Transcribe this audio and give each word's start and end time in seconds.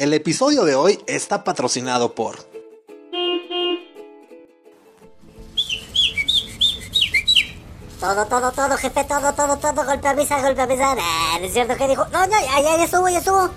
El 0.00 0.14
episodio 0.14 0.64
de 0.64 0.74
hoy 0.74 0.98
está 1.06 1.44
patrocinado 1.44 2.14
por... 2.14 2.38
Todo, 8.00 8.24
todo, 8.24 8.50
todo, 8.52 8.78
jefe, 8.78 9.04
todo, 9.04 9.34
todo, 9.34 9.58
todo, 9.58 9.84
golpe 9.84 10.08
avisa, 10.08 10.40
golpe 10.40 10.62
avisa. 10.62 10.96
Ah, 10.98 11.36
¿no 11.38 11.44
es 11.44 11.52
cierto 11.52 11.76
que 11.76 11.86
dijo? 11.86 12.06
No, 12.06 12.26
no, 12.26 12.32
ya, 12.32 12.62
ya, 12.62 12.78
ya 12.78 12.84
estuvo, 12.84 13.10
ya 13.10 13.18
estuvo. 13.18 13.50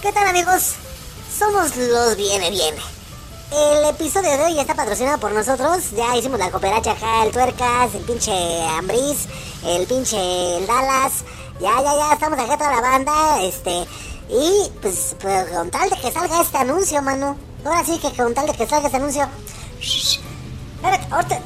¿Qué 0.00 0.12
tal, 0.12 0.28
amigos? 0.28 0.74
Somos 1.36 1.76
los 1.76 2.16
Viene 2.16 2.50
Viene. 2.50 2.80
El 3.50 3.84
episodio 3.88 4.30
de 4.30 4.44
hoy 4.44 4.60
está 4.60 4.76
patrocinado 4.76 5.18
por 5.18 5.32
nosotros. 5.32 5.90
Ya 5.90 6.16
hicimos 6.16 6.38
la 6.38 6.52
cooperacha 6.52 6.92
acá, 6.92 7.24
el 7.24 7.32
Tuercas, 7.32 7.96
el 7.96 8.02
pinche 8.02 8.62
Ambris, 8.78 9.26
el 9.66 9.88
pinche 9.88 10.16
Dallas. 10.68 11.24
Ya, 11.60 11.82
ya, 11.82 11.96
ya, 11.96 12.12
estamos 12.12 12.38
acá 12.38 12.56
toda 12.56 12.76
la 12.76 12.80
banda, 12.80 13.42
este... 13.42 13.88
Y, 14.28 14.70
pues, 14.82 15.16
pues, 15.20 15.48
con 15.48 15.70
tal 15.70 15.88
de 15.88 15.96
que 15.96 16.12
salga 16.12 16.40
este 16.40 16.58
anuncio, 16.58 17.00
mano. 17.02 17.36
Ahora 17.64 17.84
sí 17.84 17.98
que 17.98 18.14
con 18.14 18.34
tal 18.34 18.46
de 18.46 18.52
que 18.52 18.66
salga 18.66 18.86
este 18.86 18.98
anuncio... 18.98 19.26
Shh, 19.80 20.20
espérate, 20.76 21.06
ahorita... 21.10 21.40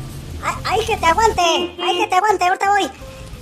¡Ay, 0.44 0.54
ay, 0.64 0.86
que 0.86 0.96
te 0.96 1.06
aguante! 1.06 1.42
¡Ay, 1.42 1.98
que 1.98 2.06
te 2.08 2.14
aguante! 2.16 2.44
Ahorita 2.44 2.70
voy. 2.70 2.90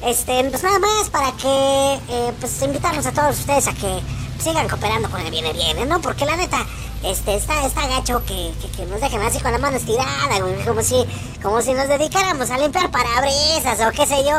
Este, 0.03 0.45
pues 0.45 0.63
nada 0.63 0.79
más 0.79 1.11
para 1.11 1.33
que, 1.33 1.95
eh, 2.09 2.33
pues 2.41 2.63
invitarlos 2.63 3.07
a 3.07 3.13
todos 3.13 3.39
ustedes 3.39 3.69
a 3.69 3.73
que 3.75 4.01
sigan 4.43 4.69
cooperando 4.69 5.11
con 5.11 5.21
el 5.21 5.31
Viene 5.31 5.53
Viene, 5.53 5.85
¿no? 5.85 6.01
Porque 6.01 6.25
la 6.25 6.37
neta, 6.37 6.65
este, 7.03 7.35
está, 7.35 7.67
está 7.67 7.87
gacho 7.87 8.23
que, 8.25 8.53
que, 8.77 8.87
nos 8.87 9.01
dejen 9.01 9.21
así 9.23 9.41
con 9.41 9.53
la 9.53 9.59
mano 9.59 9.77
estirada, 9.77 10.41
güey, 10.41 10.65
como 10.65 10.83
si, 10.83 11.05
como 11.43 11.61
si 11.61 11.75
nos 11.75 11.89
dedicáramos 11.89 12.51
a 12.51 12.59
limpiar 12.59 12.91
parabrisas 12.91 13.79
o 13.87 13.91
qué 13.93 14.07
sé 14.07 14.25
yo. 14.25 14.39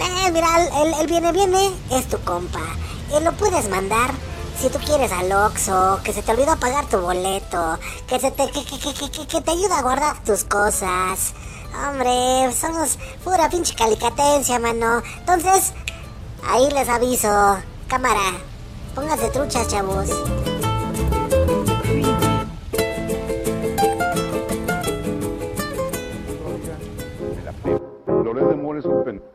Eh, 0.00 0.30
mira, 0.32 0.48
el, 0.82 0.94
el 0.94 1.06
Viene 1.06 1.32
Viene 1.32 1.70
es 1.90 2.08
tu 2.08 2.18
compa. 2.20 2.60
Y 3.14 3.22
lo 3.22 3.32
puedes 3.32 3.68
mandar 3.68 4.10
si 4.58 4.68
tú 4.70 4.78
quieres 4.78 5.12
al 5.12 5.30
Oxxo, 5.32 6.00
que 6.04 6.12
se 6.12 6.22
te 6.22 6.32
olvidó 6.32 6.56
pagar 6.56 6.86
tu 6.86 6.98
boleto, 6.98 7.78
que 8.06 8.18
se 8.18 8.30
te, 8.30 8.46
que, 8.50 8.64
que, 8.64 8.78
que, 8.78 9.10
que, 9.10 9.26
que 9.26 9.40
te 9.40 9.50
ayuda 9.50 9.78
a 9.78 9.82
guardar 9.82 10.22
tus 10.24 10.44
cosas. 10.44 11.34
Hombre, 11.86 12.52
somos 12.52 12.98
pura 13.24 13.48
pinche 13.48 13.74
calicatencia, 13.74 14.58
mano. 14.58 15.02
Entonces, 15.18 15.72
ahí 16.48 16.70
les 16.70 16.88
aviso. 16.88 17.58
Cámara, 17.88 18.38
pónganse 18.94 19.28
truchas, 19.30 19.68
chavos. 19.68 20.10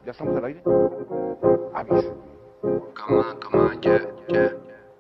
¿Ya 0.09 0.11
estamos 0.11 0.35
al 0.37 0.45
aire? 0.45 0.63
Avisa. 1.75 2.09
Come 2.95 3.19
on, 3.19 3.39
come 3.39 3.59
on, 3.59 3.81
yeah, 3.81 3.99
yeah, 4.27 4.53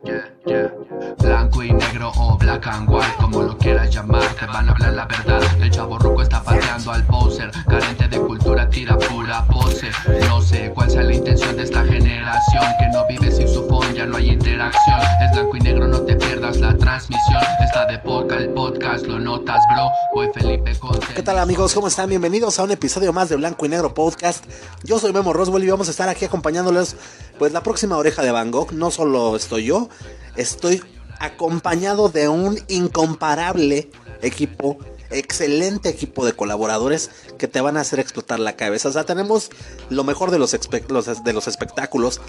yeah, 0.03 0.29
yeah. 0.45 0.73
Blanco 1.17 1.63
y 1.63 1.71
negro 1.73 2.11
o 2.17 2.37
black 2.37 2.67
and 2.67 2.89
white, 2.89 3.15
como 3.19 3.41
lo 3.43 3.57
quieras 3.57 3.93
llamar, 3.93 4.23
te 4.35 4.45
van 4.45 4.69
a 4.69 4.71
hablar 4.71 4.93
la 4.93 5.05
verdad. 5.05 5.41
El 5.61 5.69
chavo 5.71 5.97
ruco 5.99 6.21
está 6.21 6.41
pateando 6.41 6.91
al 6.91 7.05
poser, 7.05 7.51
carente 7.67 8.07
de 8.07 8.19
cultura, 8.19 8.69
tira 8.69 8.97
pura 8.97 9.45
pose. 9.47 9.89
No 10.27 10.41
sé 10.41 10.71
cuál 10.73 10.89
sea 10.89 11.03
la 11.03 11.13
intención 11.13 11.55
de 11.55 11.63
esta 11.63 11.83
generación, 11.83 12.63
que 12.79 12.87
no 12.89 13.05
vive 13.07 13.31
sin 13.31 13.47
su 13.47 13.67
phone, 13.67 13.93
ya 13.93 14.05
no 14.05 14.17
hay 14.17 14.29
interacción. 14.29 14.99
Es 15.23 15.31
blanco 15.33 15.57
y 15.57 15.59
negro, 15.59 15.87
no 15.87 16.01
te 16.01 16.15
pierdas 16.15 16.57
la 16.57 16.77
transmisión. 16.77 17.41
Está 17.63 17.85
de 17.85 17.99
podcast, 17.99 18.41
el 18.41 18.49
podcast, 18.49 19.05
lo 19.05 19.19
notas, 19.19 19.61
bro. 19.73 19.89
Voy 20.13 20.29
Felipe 20.33 20.77
Conte. 20.79 21.13
¿Qué 21.13 21.23
tal 21.23 21.37
amigos? 21.39 21.73
¿Cómo 21.73 21.87
están? 21.87 22.09
Bienvenidos 22.09 22.59
a 22.59 22.63
un 22.63 22.71
episodio 22.71 23.13
más 23.13 23.29
de 23.29 23.35
Blanco 23.35 23.65
y 23.65 23.69
Negro 23.69 23.93
Podcast. 23.93 24.45
Yo 24.83 24.99
soy 24.99 25.13
Memo 25.13 25.33
Roswell 25.33 25.63
y 25.63 25.69
vamos 25.69 25.87
a 25.87 25.91
estar 25.91 26.09
aquí 26.09 26.25
acompañándoles 26.25 26.95
pues 27.39 27.51
la 27.53 27.63
próxima 27.63 27.97
oreja 27.97 28.21
de 28.21 28.31
Van 28.31 28.51
Gogh. 28.51 28.73
No 28.73 28.91
solo 28.91 29.35
estoy 29.35 29.63
yo, 29.65 29.89
estoy 30.35 30.83
acompañado 31.19 32.09
de 32.09 32.27
un 32.29 32.59
incomparable 32.67 33.89
equipo, 34.21 34.77
excelente 35.09 35.89
equipo 35.89 36.25
de 36.25 36.33
colaboradores 36.33 37.09
que 37.37 37.47
te 37.47 37.61
van 37.61 37.77
a 37.77 37.81
hacer 37.81 37.99
explotar 37.99 38.39
la 38.39 38.55
cabeza. 38.55 38.89
O 38.89 38.91
sea, 38.91 39.05
tenemos 39.05 39.49
lo 39.89 40.03
mejor 40.03 40.31
de 40.31 40.39
los, 40.39 40.55
los- 40.89 41.23
de 41.23 41.33
los 41.33 41.47
espectáculos, 41.47 42.21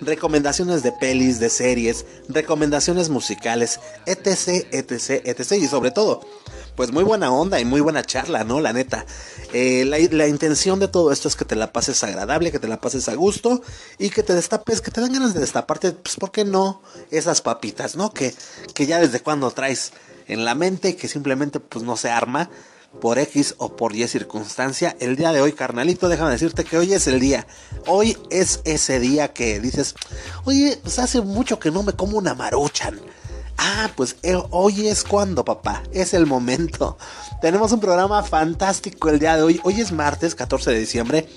recomendaciones 0.00 0.82
de 0.82 0.92
pelis, 0.92 1.40
de 1.40 1.50
series, 1.50 2.04
recomendaciones 2.28 3.08
musicales, 3.08 3.80
etc, 4.06 4.66
etc, 4.72 5.22
etc. 5.24 5.52
Y 5.52 5.66
sobre 5.66 5.90
todo, 5.90 6.20
pues 6.76 6.92
muy 6.92 7.04
buena 7.04 7.32
onda 7.32 7.58
y 7.58 7.64
muy 7.64 7.80
buena 7.80 8.02
charla, 8.02 8.44
¿no? 8.44 8.60
La 8.60 8.72
neta. 8.72 9.06
Eh, 9.52 9.84
la, 9.84 10.26
intención 10.28 10.78
de 10.78 10.88
todo 10.88 11.12
esto 11.12 11.28
es 11.28 11.36
que 11.36 11.44
te 11.44 11.56
la 11.56 11.72
pases 11.72 12.04
agradable, 12.04 12.52
que 12.52 12.58
te 12.58 12.68
la 12.68 12.80
pases 12.80 13.08
a 13.08 13.14
gusto 13.14 13.62
y 13.98 14.10
que 14.10 14.22
te 14.22 14.34
destapes, 14.34 14.80
que 14.80 14.90
te 14.90 15.00
dan 15.00 15.12
ganas 15.12 15.34
de 15.34 15.40
destaparte, 15.40 15.92
pues, 15.92 16.16
¿por 16.16 16.30
qué 16.30 16.44
no? 16.44 16.82
Esas 17.10 17.40
papitas, 17.40 17.96
¿no? 17.96 18.12
Que, 18.12 18.34
que 18.74 18.86
ya 18.86 19.00
desde 19.00 19.20
cuando 19.20 19.50
traes 19.50 19.92
en 20.28 20.44
la 20.44 20.54
mente, 20.54 20.96
que 20.96 21.08
simplemente, 21.08 21.60
pues, 21.60 21.84
no 21.84 21.96
se 21.96 22.10
arma 22.10 22.50
por 23.00 23.18
X 23.18 23.54
o 23.58 23.76
por 23.76 23.94
Y 23.94 24.06
circunstancia. 24.08 24.96
El 25.00 25.16
día 25.16 25.32
de 25.32 25.40
hoy, 25.40 25.52
carnalito, 25.52 26.08
déjame 26.08 26.30
decirte 26.30 26.64
que 26.64 26.78
hoy 26.78 26.92
es 26.92 27.06
el 27.06 27.20
día. 27.20 27.46
Hoy 27.86 28.16
es 28.30 28.60
ese 28.64 29.00
día 29.00 29.32
que 29.32 29.60
dices, 29.60 29.94
oye, 30.44 30.78
pues 30.82 30.98
hace 30.98 31.20
mucho 31.20 31.58
que 31.58 31.70
no 31.70 31.82
me 31.82 31.92
como 31.92 32.18
una 32.18 32.34
maruchan. 32.34 33.00
Ah, 33.58 33.90
pues 33.96 34.16
eh, 34.22 34.36
hoy 34.50 34.88
es 34.88 35.02
cuando, 35.02 35.44
papá. 35.44 35.82
Es 35.92 36.14
el 36.14 36.26
momento. 36.26 36.98
Tenemos 37.40 37.72
un 37.72 37.80
programa 37.80 38.22
fantástico 38.22 39.08
el 39.08 39.18
día 39.18 39.36
de 39.36 39.42
hoy. 39.42 39.60
Hoy 39.64 39.80
es 39.80 39.92
martes 39.92 40.34
14 40.34 40.70
de 40.70 40.78
diciembre. 40.78 41.28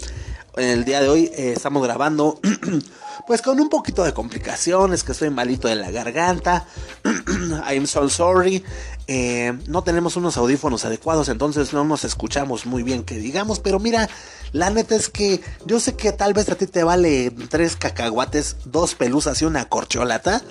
El 0.55 0.83
día 0.83 1.01
de 1.01 1.09
hoy 1.09 1.31
eh, 1.35 1.53
estamos 1.55 1.83
grabando, 1.83 2.39
pues 3.27 3.41
con 3.41 3.59
un 3.59 3.69
poquito 3.69 4.03
de 4.03 4.13
complicaciones, 4.13 5.03
que 5.03 5.13
estoy 5.13 5.29
malito 5.29 5.67
de 5.67 5.75
la 5.75 5.91
garganta. 5.91 6.65
I'm 7.69 7.87
so 7.87 8.09
sorry. 8.09 8.63
Eh, 9.11 9.57
no 9.65 9.81
tenemos 9.81 10.17
unos 10.17 10.37
audífonos 10.37 10.85
adecuados, 10.85 11.29
entonces 11.29 11.73
no 11.73 11.83
nos 11.83 12.03
escuchamos 12.05 12.67
muy 12.67 12.83
bien, 12.83 13.03
que 13.03 13.15
digamos. 13.15 13.59
Pero 13.59 13.79
mira, 13.79 14.07
la 14.51 14.69
neta 14.69 14.95
es 14.95 15.09
que 15.09 15.41
yo 15.65 15.79
sé 15.79 15.95
que 15.95 16.11
tal 16.11 16.35
vez 16.35 16.47
a 16.49 16.53
ti 16.53 16.67
te 16.67 16.83
vale 16.83 17.31
tres 17.49 17.75
cacahuates, 17.75 18.57
dos 18.65 18.93
pelusas 18.93 19.41
y 19.41 19.45
una 19.45 19.67
corcholata. 19.67 20.43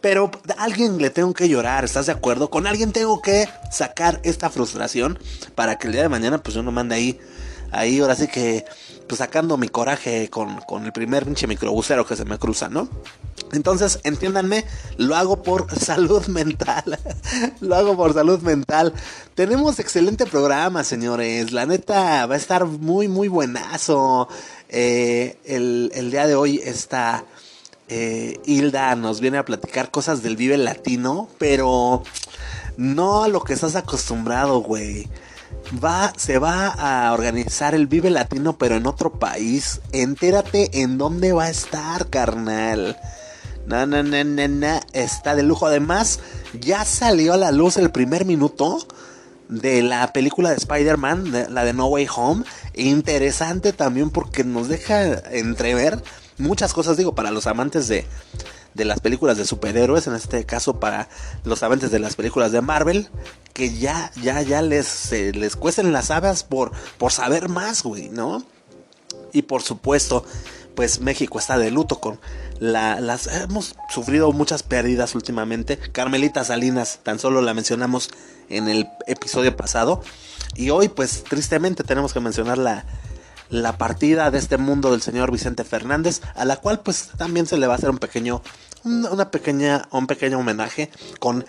Pero 0.00 0.30
a 0.56 0.62
alguien 0.62 0.98
le 0.98 1.10
tengo 1.10 1.34
que 1.34 1.48
llorar, 1.48 1.84
¿estás 1.84 2.06
de 2.06 2.12
acuerdo? 2.12 2.50
Con 2.50 2.68
alguien 2.68 2.92
tengo 2.92 3.20
que 3.20 3.48
sacar 3.72 4.20
esta 4.22 4.48
frustración 4.48 5.18
para 5.56 5.76
que 5.76 5.88
el 5.88 5.94
día 5.94 6.02
de 6.02 6.08
mañana 6.08 6.40
pues 6.40 6.54
yo 6.54 6.62
no 6.62 6.70
mande 6.70 6.94
ahí, 6.94 7.18
ahí 7.72 7.98
ahora 7.98 8.14
sí 8.14 8.28
que 8.28 8.64
pues 9.08 9.18
sacando 9.18 9.56
mi 9.56 9.68
coraje 9.68 10.30
con, 10.30 10.60
con 10.68 10.84
el 10.84 10.92
primer 10.92 11.24
pinche 11.24 11.48
microbusero 11.48 12.06
que 12.06 12.14
se 12.14 12.24
me 12.24 12.38
cruza, 12.38 12.68
¿no? 12.68 12.88
Entonces, 13.52 14.00
entiéndanme, 14.04 14.64
lo 14.96 15.16
hago 15.16 15.42
por 15.42 15.70
salud 15.78 16.26
mental. 16.26 16.98
lo 17.60 17.76
hago 17.76 17.96
por 17.96 18.14
salud 18.14 18.40
mental. 18.40 18.92
Tenemos 19.34 19.78
excelente 19.78 20.26
programa, 20.26 20.84
señores. 20.84 21.52
La 21.52 21.66
neta 21.66 22.26
va 22.26 22.34
a 22.34 22.38
estar 22.38 22.64
muy, 22.64 23.08
muy 23.08 23.28
buenazo. 23.28 24.28
Eh, 24.68 25.38
el, 25.44 25.92
el 25.94 26.10
día 26.10 26.26
de 26.26 26.34
hoy 26.34 26.60
está 26.64 27.24
eh, 27.88 28.40
Hilda 28.44 28.96
nos 28.96 29.20
viene 29.20 29.38
a 29.38 29.44
platicar 29.44 29.90
cosas 29.90 30.22
del 30.22 30.36
Vive 30.36 30.56
Latino, 30.56 31.28
pero 31.38 32.02
no 32.76 33.22
a 33.22 33.28
lo 33.28 33.42
que 33.42 33.52
estás 33.52 33.76
acostumbrado, 33.76 34.60
güey. 34.60 35.08
Va, 35.82 36.12
se 36.16 36.38
va 36.38 36.68
a 36.68 37.12
organizar 37.12 37.74
el 37.74 37.86
Vive 37.86 38.10
Latino, 38.10 38.58
pero 38.58 38.76
en 38.76 38.86
otro 38.86 39.12
país. 39.12 39.80
Entérate 39.92 40.82
en 40.82 40.98
dónde 40.98 41.32
va 41.32 41.44
a 41.44 41.50
estar, 41.50 42.08
carnal. 42.08 42.96
No, 43.66 43.86
no, 43.86 44.02
no, 44.02 44.24
no. 44.24 44.80
Está 44.92 45.34
de 45.34 45.42
lujo. 45.42 45.66
Además, 45.66 46.20
ya 46.60 46.84
salió 46.84 47.32
a 47.34 47.36
la 47.36 47.52
luz 47.52 47.76
el 47.76 47.90
primer 47.90 48.24
minuto 48.24 48.78
de 49.48 49.82
la 49.82 50.12
película 50.12 50.50
de 50.50 50.56
Spider-Man, 50.56 51.30
de- 51.30 51.50
la 51.50 51.64
de 51.64 51.72
No 51.72 51.86
Way 51.86 52.06
Home. 52.14 52.44
Interesante 52.74 53.72
también 53.72 54.10
porque 54.10 54.44
nos 54.44 54.68
deja 54.68 55.04
entrever 55.30 56.02
muchas 56.38 56.72
cosas, 56.72 56.96
digo, 56.96 57.14
para 57.14 57.30
los 57.30 57.46
amantes 57.46 57.88
de, 57.88 58.06
de 58.74 58.84
las 58.84 59.00
películas 59.00 59.36
de 59.36 59.46
superhéroes, 59.46 60.06
en 60.06 60.14
este 60.14 60.44
caso 60.44 60.78
para 60.78 61.08
los 61.44 61.62
amantes 61.62 61.90
de 61.90 61.98
las 61.98 62.14
películas 62.16 62.52
de 62.52 62.60
Marvel, 62.60 63.08
que 63.52 63.72
ya, 63.74 64.10
ya, 64.22 64.42
ya 64.42 64.62
les, 64.62 64.86
se 64.86 65.32
les 65.32 65.56
cuecen 65.56 65.92
las 65.92 66.10
habas 66.10 66.44
por, 66.44 66.72
por 66.98 67.10
saber 67.12 67.48
más, 67.48 67.82
güey, 67.82 68.08
¿no? 68.10 68.44
Y 69.32 69.42
por 69.42 69.62
supuesto, 69.62 70.24
pues 70.76 71.00
México 71.00 71.40
está 71.40 71.58
de 71.58 71.72
luto 71.72 71.98
con 71.98 72.20
la, 72.60 73.00
las... 73.00 73.26
Hemos 73.26 73.74
sufrido 73.88 74.30
muchas 74.32 74.62
pérdidas 74.62 75.16
últimamente. 75.16 75.78
Carmelita 75.78 76.44
Salinas, 76.44 77.00
tan 77.02 77.18
solo 77.18 77.40
la 77.42 77.54
mencionamos 77.54 78.10
en 78.48 78.68
el 78.68 78.86
episodio 79.08 79.56
pasado. 79.56 80.02
Y 80.54 80.70
hoy, 80.70 80.88
pues 80.88 81.24
tristemente 81.24 81.82
tenemos 81.82 82.12
que 82.12 82.20
mencionar 82.20 82.58
la, 82.58 82.84
la 83.50 83.76
partida 83.78 84.30
de 84.30 84.38
este 84.38 84.56
mundo 84.58 84.92
del 84.92 85.02
señor 85.02 85.32
Vicente 85.32 85.64
Fernández, 85.64 86.20
a 86.34 86.44
la 86.44 86.56
cual 86.56 86.80
pues 86.80 87.08
también 87.16 87.46
se 87.46 87.56
le 87.56 87.66
va 87.66 87.74
a 87.74 87.76
hacer 87.76 87.90
un 87.90 87.98
pequeño, 87.98 88.42
un- 88.84 89.06
una 89.06 89.30
pequeña, 89.30 89.88
un 89.90 90.06
pequeño 90.06 90.38
homenaje 90.38 90.90
con, 91.18 91.44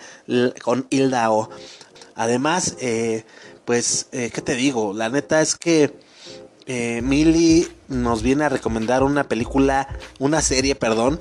con 0.62 0.86
Hilda 0.90 1.30
O. 1.30 1.50
Además, 2.16 2.76
eh, 2.80 3.24
pues, 3.64 4.08
eh, 4.12 4.30
¿qué 4.34 4.40
te 4.42 4.54
digo? 4.56 4.92
La 4.94 5.08
neta 5.08 5.40
es 5.40 5.54
que 5.56 5.98
eh, 6.68 7.66
nos 7.88 8.22
viene 8.22 8.44
a 8.44 8.48
recomendar 8.48 9.02
una 9.02 9.24
película, 9.24 9.88
una 10.18 10.42
serie, 10.42 10.74
perdón, 10.74 11.18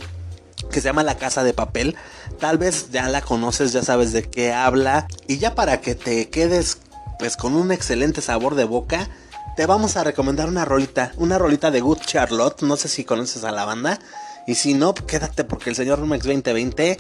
que 0.71 0.81
se 0.81 0.89
llama 0.89 1.03
La 1.03 1.17
Casa 1.17 1.44
de 1.44 1.53
Papel. 1.53 1.95
Tal 2.39 2.57
vez 2.57 2.89
ya 2.91 3.07
la 3.07 3.21
conoces, 3.21 3.71
ya 3.71 3.81
sabes 3.81 4.11
de 4.11 4.23
qué 4.23 4.53
habla. 4.53 5.07
Y 5.27 5.38
ya 5.38 5.55
para 5.55 5.81
que 5.81 5.95
te 5.95 6.29
quedes 6.29 6.79
pues 7.17 7.38
con 7.38 7.55
un 7.55 7.71
excelente 7.71 8.21
sabor 8.21 8.55
de 8.55 8.65
boca, 8.65 9.09
te 9.55 9.65
vamos 9.65 9.97
a 9.97 10.03
recomendar 10.03 10.47
una 10.49 10.65
rolita, 10.65 11.13
una 11.17 11.39
rolita 11.39 11.71
de 11.71 11.81
Good 11.81 12.01
Charlotte, 12.05 12.61
no 12.61 12.75
sé 12.77 12.89
si 12.89 13.03
conoces 13.05 13.44
a 13.44 13.51
la 13.51 13.65
banda, 13.65 13.99
y 14.47 14.55
si 14.55 14.73
no, 14.73 14.95
quédate 14.95 15.44
porque 15.44 15.69
el 15.69 15.75
señor 15.75 15.99
Rumex 15.99 16.23
2020 16.23 16.97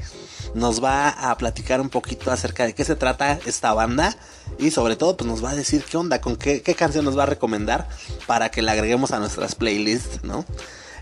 nos 0.53 0.83
va 0.83 1.09
a 1.09 1.35
platicar 1.37 1.79
un 1.79 1.89
poquito 1.89 2.29
acerca 2.29 2.65
de 2.65 2.75
qué 2.75 2.83
se 2.83 2.95
trata 2.95 3.39
esta 3.45 3.73
banda 3.73 4.15
y 4.59 4.71
sobre 4.71 4.97
todo 4.97 5.15
pues 5.15 5.29
nos 5.29 5.43
va 5.43 5.51
a 5.51 5.55
decir 5.55 5.83
qué 5.89 5.95
onda, 5.95 6.19
con 6.19 6.35
qué, 6.35 6.61
qué 6.61 6.75
canción 6.75 7.05
nos 7.05 7.17
va 7.17 7.23
a 7.23 7.27
recomendar 7.27 7.87
para 8.27 8.49
que 8.49 8.61
la 8.61 8.73
agreguemos 8.73 9.11
a 9.11 9.19
nuestras 9.19 9.55
playlists, 9.55 10.23
¿no? 10.23 10.45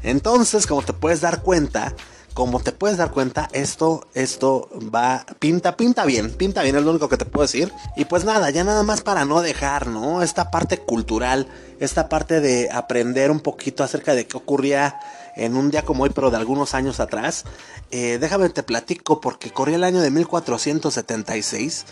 Entonces, 0.03 0.67
como 0.67 0.83
te 0.83 0.93
puedes 0.93 1.21
dar 1.21 1.41
cuenta, 1.41 1.95
como 2.35 2.59
te 2.59 2.73
puedes 2.73 2.97
dar 2.97 3.11
cuenta, 3.11 3.47
esto, 3.53 4.05
esto 4.13 4.69
va, 4.93 5.25
pinta, 5.39 5.77
pinta 5.77 6.03
bien, 6.03 6.31
pinta 6.31 6.63
bien, 6.63 6.75
es 6.75 6.83
lo 6.83 6.91
único 6.91 7.07
que 7.07 7.15
te 7.15 7.23
puedo 7.23 7.43
decir. 7.43 7.71
Y 7.95 8.03
pues 8.03 8.25
nada, 8.25 8.49
ya 8.49 8.65
nada 8.65 8.83
más 8.83 8.99
para 8.99 9.23
no 9.23 9.41
dejar, 9.41 9.87
¿no? 9.87 10.21
Esta 10.21 10.51
parte 10.51 10.79
cultural, 10.79 11.47
esta 11.79 12.09
parte 12.09 12.41
de 12.41 12.69
aprender 12.69 13.31
un 13.31 13.39
poquito 13.39 13.85
acerca 13.85 14.13
de 14.13 14.27
qué 14.27 14.35
ocurría 14.35 14.99
en 15.37 15.55
un 15.55 15.71
día 15.71 15.83
como 15.83 16.03
hoy, 16.03 16.09
pero 16.13 16.29
de 16.29 16.35
algunos 16.35 16.73
años 16.73 16.99
atrás. 16.99 17.45
Eh, 17.89 18.17
déjame 18.19 18.49
te 18.49 18.63
platico 18.63 19.21
porque 19.21 19.51
corría 19.51 19.77
el 19.77 19.85
año 19.85 20.01
de 20.01 20.11
1476. 20.11 21.85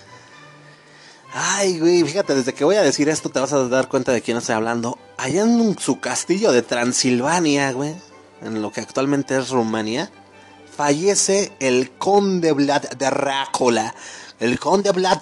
Ay, 1.33 1.79
güey, 1.79 2.03
fíjate, 2.03 2.35
desde 2.35 2.53
que 2.53 2.65
voy 2.65 2.75
a 2.75 2.83
decir 2.83 3.07
esto 3.07 3.29
te 3.29 3.39
vas 3.39 3.53
a 3.53 3.69
dar 3.69 3.87
cuenta 3.87 4.11
de 4.11 4.21
quién 4.21 4.35
estoy 4.35 4.55
hablando. 4.55 4.99
Allá 5.17 5.43
en 5.43 5.79
su 5.79 6.01
castillo 6.01 6.51
de 6.51 6.63
Transilvania, 6.63 7.71
güey, 7.71 7.95
en 8.41 8.61
lo 8.61 8.73
que 8.73 8.81
actualmente 8.81 9.37
es 9.37 9.49
Rumania 9.49 10.11
fallece 10.75 11.51
el 11.59 11.91
conde 11.91 12.51
Vlad 12.51 12.83
Drácula. 12.97 13.93
El 14.39 14.59
conde 14.59 14.91
Vlad 14.91 15.19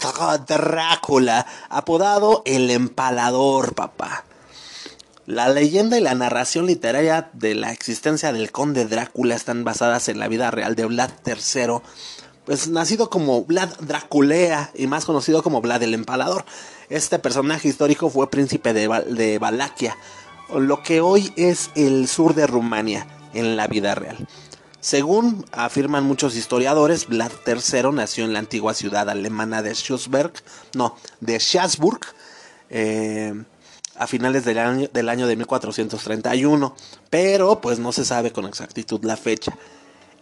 Drácula, 0.47 1.45
apodado 1.69 2.41
el 2.45 2.71
empalador, 2.71 3.75
papá. 3.75 4.23
La 5.25 5.49
leyenda 5.49 5.97
y 5.97 6.01
la 6.01 6.15
narración 6.15 6.65
literaria 6.65 7.29
de 7.33 7.53
la 7.53 7.71
existencia 7.71 8.33
del 8.33 8.51
conde 8.51 8.85
Drácula 8.85 9.35
están 9.35 9.63
basadas 9.63 10.09
en 10.09 10.19
la 10.19 10.27
vida 10.27 10.49
real 10.49 10.75
de 10.75 10.85
Vlad 10.85 11.11
III, 11.25 11.81
pues 12.45 12.67
nacido 12.67 13.09
como 13.09 13.43
Vlad 13.43 13.69
Draculea 13.81 14.71
y 14.73 14.87
más 14.87 15.05
conocido 15.05 15.43
como 15.43 15.61
Vlad 15.61 15.83
el 15.83 15.93
Empalador. 15.93 16.45
Este 16.89 17.19
personaje 17.19 17.67
histórico 17.67 18.09
fue 18.09 18.31
príncipe 18.31 18.73
de, 18.73 18.87
de 19.07 19.37
Valaquia, 19.37 19.95
lo 20.53 20.81
que 20.81 21.01
hoy 21.01 21.31
es 21.35 21.69
el 21.75 22.07
sur 22.07 22.33
de 22.33 22.47
Rumania 22.47 23.07
en 23.33 23.55
la 23.55 23.67
vida 23.67 23.95
real. 23.95 24.27
Según 24.81 25.45
afirman 25.51 26.05
muchos 26.05 26.35
historiadores, 26.35 27.07
Vlad 27.07 27.31
III 27.45 27.91
nació 27.93 28.25
en 28.25 28.33
la 28.33 28.39
antigua 28.39 28.73
ciudad 28.73 29.07
alemana 29.11 29.61
de 29.61 29.75
Schussberg, 29.75 30.33
no, 30.73 30.97
de 31.19 31.39
eh, 32.71 33.43
a 33.95 34.07
finales 34.07 34.43
del 34.43 34.57
año, 34.57 34.89
del 34.91 35.09
año 35.09 35.27
de 35.27 35.35
1431, 35.35 36.75
pero 37.11 37.61
pues 37.61 37.77
no 37.77 37.91
se 37.91 38.05
sabe 38.05 38.31
con 38.31 38.45
exactitud 38.45 39.03
la 39.03 39.17
fecha. 39.17 39.55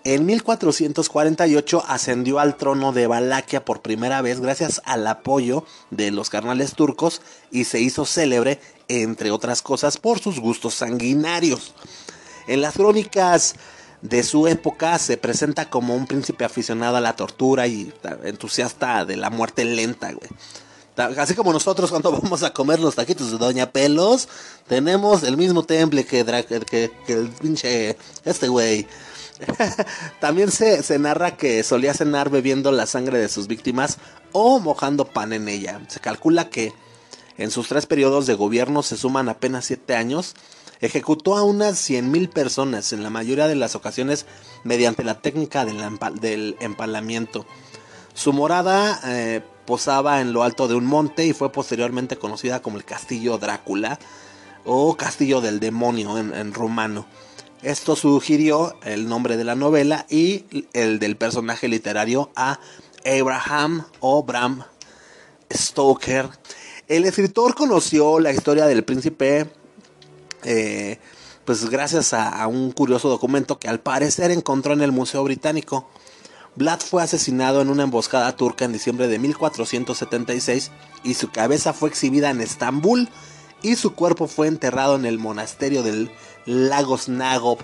En 0.03 0.25
1448 0.25 1.85
ascendió 1.87 2.39
al 2.39 2.57
trono 2.57 2.91
de 2.91 3.07
Valaquia 3.07 3.63
por 3.63 3.81
primera 3.81 4.21
vez 4.21 4.41
gracias 4.41 4.81
al 4.83 5.07
apoyo 5.07 5.63
de 5.89 6.11
los 6.11 6.29
carnales 6.29 6.73
turcos 6.73 7.21
y 7.49 7.63
se 7.63 7.79
hizo 7.79 8.05
célebre, 8.05 8.59
entre 8.89 9.31
otras 9.31 9.61
cosas, 9.61 9.95
por 9.97 10.19
sus 10.19 10.39
gustos 10.41 10.73
sanguinarios. 10.73 11.73
En 12.47 12.61
las 12.61 12.73
crónicas 12.73 13.55
de 14.01 14.23
su 14.23 14.47
época 14.47 14.97
se 14.97 15.17
presenta 15.17 15.69
como 15.69 15.95
un 15.95 16.07
príncipe 16.07 16.45
aficionado 16.45 16.97
a 16.97 17.01
la 17.01 17.15
tortura 17.15 17.67
y 17.67 17.93
entusiasta 18.23 19.05
de 19.05 19.17
la 19.17 19.29
muerte 19.29 19.65
lenta, 19.65 20.11
güey. 20.11 20.29
Así 21.17 21.33
como 21.33 21.53
nosotros 21.53 21.89
cuando 21.89 22.11
vamos 22.21 22.43
a 22.43 22.51
comer 22.51 22.79
los 22.79 22.95
taquitos 22.95 23.31
de 23.31 23.37
Doña 23.37 23.71
Pelos, 23.71 24.27
tenemos 24.67 25.23
el 25.23 25.37
mismo 25.37 25.63
temple 25.63 26.05
que, 26.05 26.25
que, 26.65 27.13
el 27.13 27.29
pinche 27.29 27.97
este 28.25 28.47
güey. 28.47 28.87
También 30.19 30.51
se, 30.51 30.83
se 30.83 30.99
narra 30.99 31.37
que 31.37 31.63
solía 31.63 31.93
cenar 31.93 32.29
bebiendo 32.29 32.73
la 32.73 32.85
sangre 32.85 33.19
de 33.19 33.29
sus 33.29 33.47
víctimas 33.47 33.97
o 34.33 34.59
mojando 34.59 35.05
pan 35.05 35.31
en 35.31 35.47
ella. 35.47 35.81
Se 35.87 36.01
calcula 36.01 36.49
que 36.49 36.73
en 37.37 37.51
sus 37.51 37.69
tres 37.69 37.85
periodos 37.85 38.25
de 38.25 38.33
gobierno 38.33 38.83
se 38.83 38.97
suman 38.97 39.29
apenas 39.29 39.65
siete 39.65 39.95
años 39.95 40.35
ejecutó 40.81 41.37
a 41.37 41.43
unas 41.43 41.77
100.000 41.89 42.29
personas, 42.29 42.93
en 42.93 43.03
la 43.03 43.09
mayoría 43.09 43.47
de 43.47 43.55
las 43.55 43.75
ocasiones 43.75 44.25
mediante 44.63 45.03
la 45.03 45.21
técnica 45.21 45.65
del, 45.65 46.55
empalamiento. 46.59 47.45
Su 48.13 48.33
morada 48.33 48.99
eh, 49.05 49.41
posaba 49.65 50.21
en 50.21 50.33
lo 50.33 50.43
alto 50.43 50.67
de 50.67 50.75
un 50.75 50.85
monte 50.85 51.25
y 51.25 51.33
fue 51.33 51.51
posteriormente 51.51 52.17
conocida 52.17 52.61
como 52.61 52.77
el 52.77 52.85
Castillo 52.85 53.37
Drácula 53.37 53.99
o 54.65 54.95
Castillo 54.97 55.41
del 55.41 55.59
Demonio 55.59 56.17
en, 56.17 56.53
rumano. 56.53 57.05
Esto 57.61 57.95
sugirió 57.95 58.75
el 58.83 59.07
nombre 59.07 59.35
de 59.35 59.43
la 59.43 59.55
novela 59.55 60.05
y 60.09 60.45
el 60.73 60.99
del 60.99 61.17
personaje 61.17 61.67
literario 61.67 62.31
a 62.35 62.59
Abraham 63.05 63.85
o 63.99 64.23
Bram 64.23 64.63
Stoker. 65.51 66.29
El 66.87 67.05
escritor 67.05 67.53
conoció 67.53 68.19
la 68.19 68.31
historia 68.31 68.65
del 68.65 68.83
príncipe 68.83 69.49
eh, 70.43 70.99
pues 71.45 71.69
gracias 71.69 72.13
a, 72.13 72.45
un 72.47 72.71
curioso 72.71 73.09
documento 73.09 73.57
que 73.57 73.67
al 73.67 73.79
parecer 73.79 74.31
encontró 74.31 74.73
en 74.73 74.81
el 74.81 74.91
Museo 74.91 75.23
Británico. 75.23 75.89
Vlad 76.55 76.79
fue 76.79 77.01
asesinado 77.01 77.61
en 77.61 77.69
una 77.69 77.83
emboscada 77.83 78.35
turca 78.35 78.65
en 78.65 78.73
diciembre 78.73 79.07
de 79.07 79.17
1476 79.17 80.71
y 81.03 81.13
su 81.13 81.31
cabeza 81.31 81.73
fue 81.73 81.89
exhibida 81.89 82.29
en 82.29 82.41
Estambul 82.41 83.09
y 83.61 83.75
su 83.75 83.93
cuerpo 83.95 84.27
fue 84.27 84.47
enterrado 84.47 84.95
en 84.95 85.05
el 85.05 85.19
monasterio 85.19 85.83
del 85.83 86.11
Lagos 86.45 87.09
Nagob. 87.09 87.59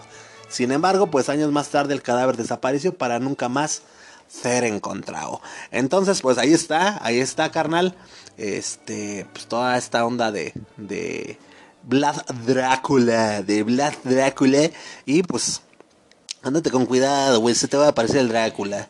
Sin 0.47 0.71
embargo, 0.71 1.07
pues 1.07 1.29
años 1.29 1.51
más 1.51 1.69
tarde 1.69 1.93
el 1.93 2.01
cadáver 2.01 2.37
desapareció 2.37 2.97
para 2.97 3.19
nunca 3.19 3.49
más 3.49 3.81
ser 4.27 4.63
encontrado. 4.63 5.41
Entonces, 5.71 6.21
pues 6.21 6.37
ahí 6.37 6.53
está, 6.53 7.03
ahí 7.05 7.19
está, 7.19 7.51
carnal. 7.51 7.95
Este, 8.37 9.25
pues 9.31 9.47
toda 9.47 9.77
esta 9.77 10.05
onda 10.05 10.31
de, 10.31 10.53
de 10.77 11.37
Vlad 11.87 12.15
Drácula, 12.45 13.41
de 13.43 13.63
Vlad 13.63 13.93
Drácula. 14.03 14.69
Y 15.05 15.23
pues, 15.23 15.61
andate 16.41 16.71
con 16.71 16.85
cuidado, 16.85 17.39
güey, 17.39 17.55
se 17.55 17.67
te 17.67 17.77
va 17.77 17.85
a 17.85 17.89
aparecer 17.89 18.17
el 18.17 18.29
Drácula. 18.29 18.87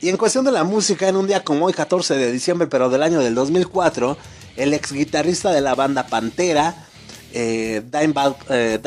Y 0.00 0.10
en 0.10 0.16
cuestión 0.16 0.44
de 0.44 0.52
la 0.52 0.64
música, 0.64 1.08
en 1.08 1.16
un 1.16 1.26
día 1.26 1.42
como 1.42 1.66
hoy, 1.66 1.72
14 1.72 2.14
de 2.14 2.30
diciembre, 2.30 2.66
pero 2.66 2.90
del 2.90 3.02
año 3.02 3.20
del 3.20 3.34
2004, 3.34 4.18
el 4.56 4.74
ex 4.74 4.92
guitarrista 4.92 5.50
de 5.50 5.62
la 5.62 5.74
banda 5.74 6.06
Pantera, 6.06 6.86
eh, 7.32 7.82
Dimebag, 7.90 8.36
eh, 8.50 8.80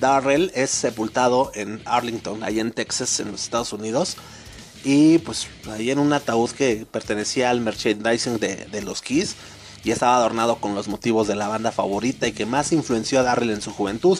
Darrell, 0.00 0.50
es 0.54 0.70
sepultado 0.70 1.52
en 1.54 1.82
Arlington, 1.84 2.42
ahí 2.42 2.60
en 2.60 2.72
Texas, 2.72 3.20
en 3.20 3.32
los 3.32 3.42
Estados 3.42 3.72
Unidos. 3.72 4.16
Y 4.84 5.18
pues 5.18 5.48
ahí 5.70 5.90
en 5.90 5.98
un 5.98 6.12
ataúd 6.12 6.50
que 6.50 6.86
pertenecía 6.90 7.50
al 7.50 7.60
merchandising 7.60 8.38
de, 8.38 8.66
de 8.66 8.82
los 8.82 9.00
Keys 9.00 9.36
y 9.84 9.90
estaba 9.90 10.16
adornado 10.16 10.56
con 10.56 10.74
los 10.74 10.88
motivos 10.88 11.28
de 11.28 11.36
la 11.36 11.48
banda 11.48 11.70
favorita 11.70 12.26
y 12.26 12.32
que 12.32 12.46
más 12.46 12.72
influenció 12.72 13.20
a 13.20 13.22
Darrell 13.22 13.50
en 13.50 13.62
su 13.62 13.70
juventud, 13.72 14.18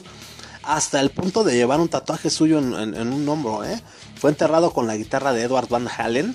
hasta 0.62 1.00
el 1.00 1.10
punto 1.10 1.44
de 1.44 1.56
llevar 1.56 1.80
un 1.80 1.88
tatuaje 1.88 2.30
suyo 2.30 2.58
en, 2.58 3.12
un 3.12 3.28
hombro. 3.28 3.64
¿eh? 3.64 3.82
Fue 4.16 4.30
enterrado 4.30 4.72
con 4.72 4.86
la 4.86 4.96
guitarra 4.96 5.32
de 5.32 5.42
Edward 5.42 5.68
Van 5.68 5.88
Halen 5.88 6.34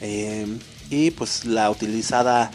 eh, 0.00 0.46
y 0.90 1.10
pues 1.10 1.44
la 1.44 1.70
utilizada 1.70 2.50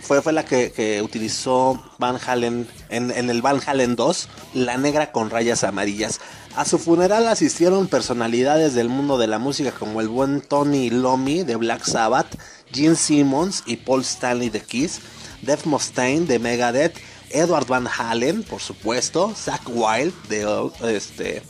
fue, 0.00 0.20
fue 0.20 0.32
la 0.32 0.44
que, 0.44 1.00
utilizó 1.04 1.82
Van 1.98 2.18
Halen 2.24 2.66
en, 2.88 3.10
en, 3.10 3.30
el 3.30 3.42
Van 3.42 3.60
Halen 3.64 3.94
2, 3.94 4.28
la 4.54 4.76
negra 4.76 5.12
con 5.12 5.30
rayas 5.30 5.64
amarillas. 5.64 6.20
A 6.56 6.64
su 6.64 6.78
funeral 6.78 7.28
asistieron 7.28 7.86
personalidades 7.86 8.74
del 8.74 8.88
mundo 8.88 9.18
de 9.18 9.26
la 9.26 9.38
música 9.38 9.72
como 9.72 10.00
el 10.00 10.08
buen 10.08 10.40
Tony 10.40 10.90
Lomi 10.90 11.44
de 11.44 11.56
Black 11.56 11.84
Sabbath, 11.84 12.36
Gene 12.72 12.96
Simmons 12.96 13.62
y 13.66 13.76
Paul 13.76 14.00
Stanley 14.00 14.48
de 14.48 14.60
Kiss, 14.60 15.00
Dave 15.46 15.62
Mustaine 15.64 16.26
de 16.26 16.38
Megadeth, 16.38 16.98
Edward 17.30 17.66
Van 17.66 17.86
Halen, 17.86 18.42
por 18.42 18.60
supuesto, 18.60 19.32
Zach 19.34 19.62
Wild 19.66 20.14
de 20.28 20.70
este, 20.94 21.42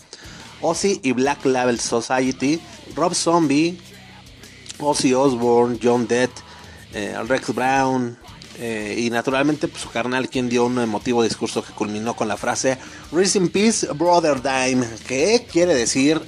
Ozzy 0.60 1.00
y 1.02 1.12
Black 1.12 1.44
Label 1.44 1.80
Society, 1.80 2.60
Rob 2.94 3.14
Zombie, 3.14 3.78
Ozzy 4.78 5.14
Osbourne, 5.14 5.78
John 5.82 6.06
Dead, 6.06 6.30
eh, 6.92 7.16
Rex 7.26 7.54
Brown, 7.54 8.16
eh, 8.58 8.94
y 8.98 9.10
naturalmente 9.10 9.68
pues, 9.68 9.82
su 9.82 9.90
carnal 9.90 10.30
quien 10.30 10.48
dio 10.48 10.64
un 10.64 10.78
emotivo 10.78 11.22
discurso 11.22 11.62
que 11.62 11.74
culminó 11.74 12.16
con 12.16 12.26
la 12.26 12.38
frase 12.38 12.78
Rest 13.12 13.36
in 13.36 13.50
Peace 13.50 13.86
Brother 13.92 14.40
Dime 14.40 14.86
que 15.06 15.46
quiere 15.52 15.74
decir 15.74 16.22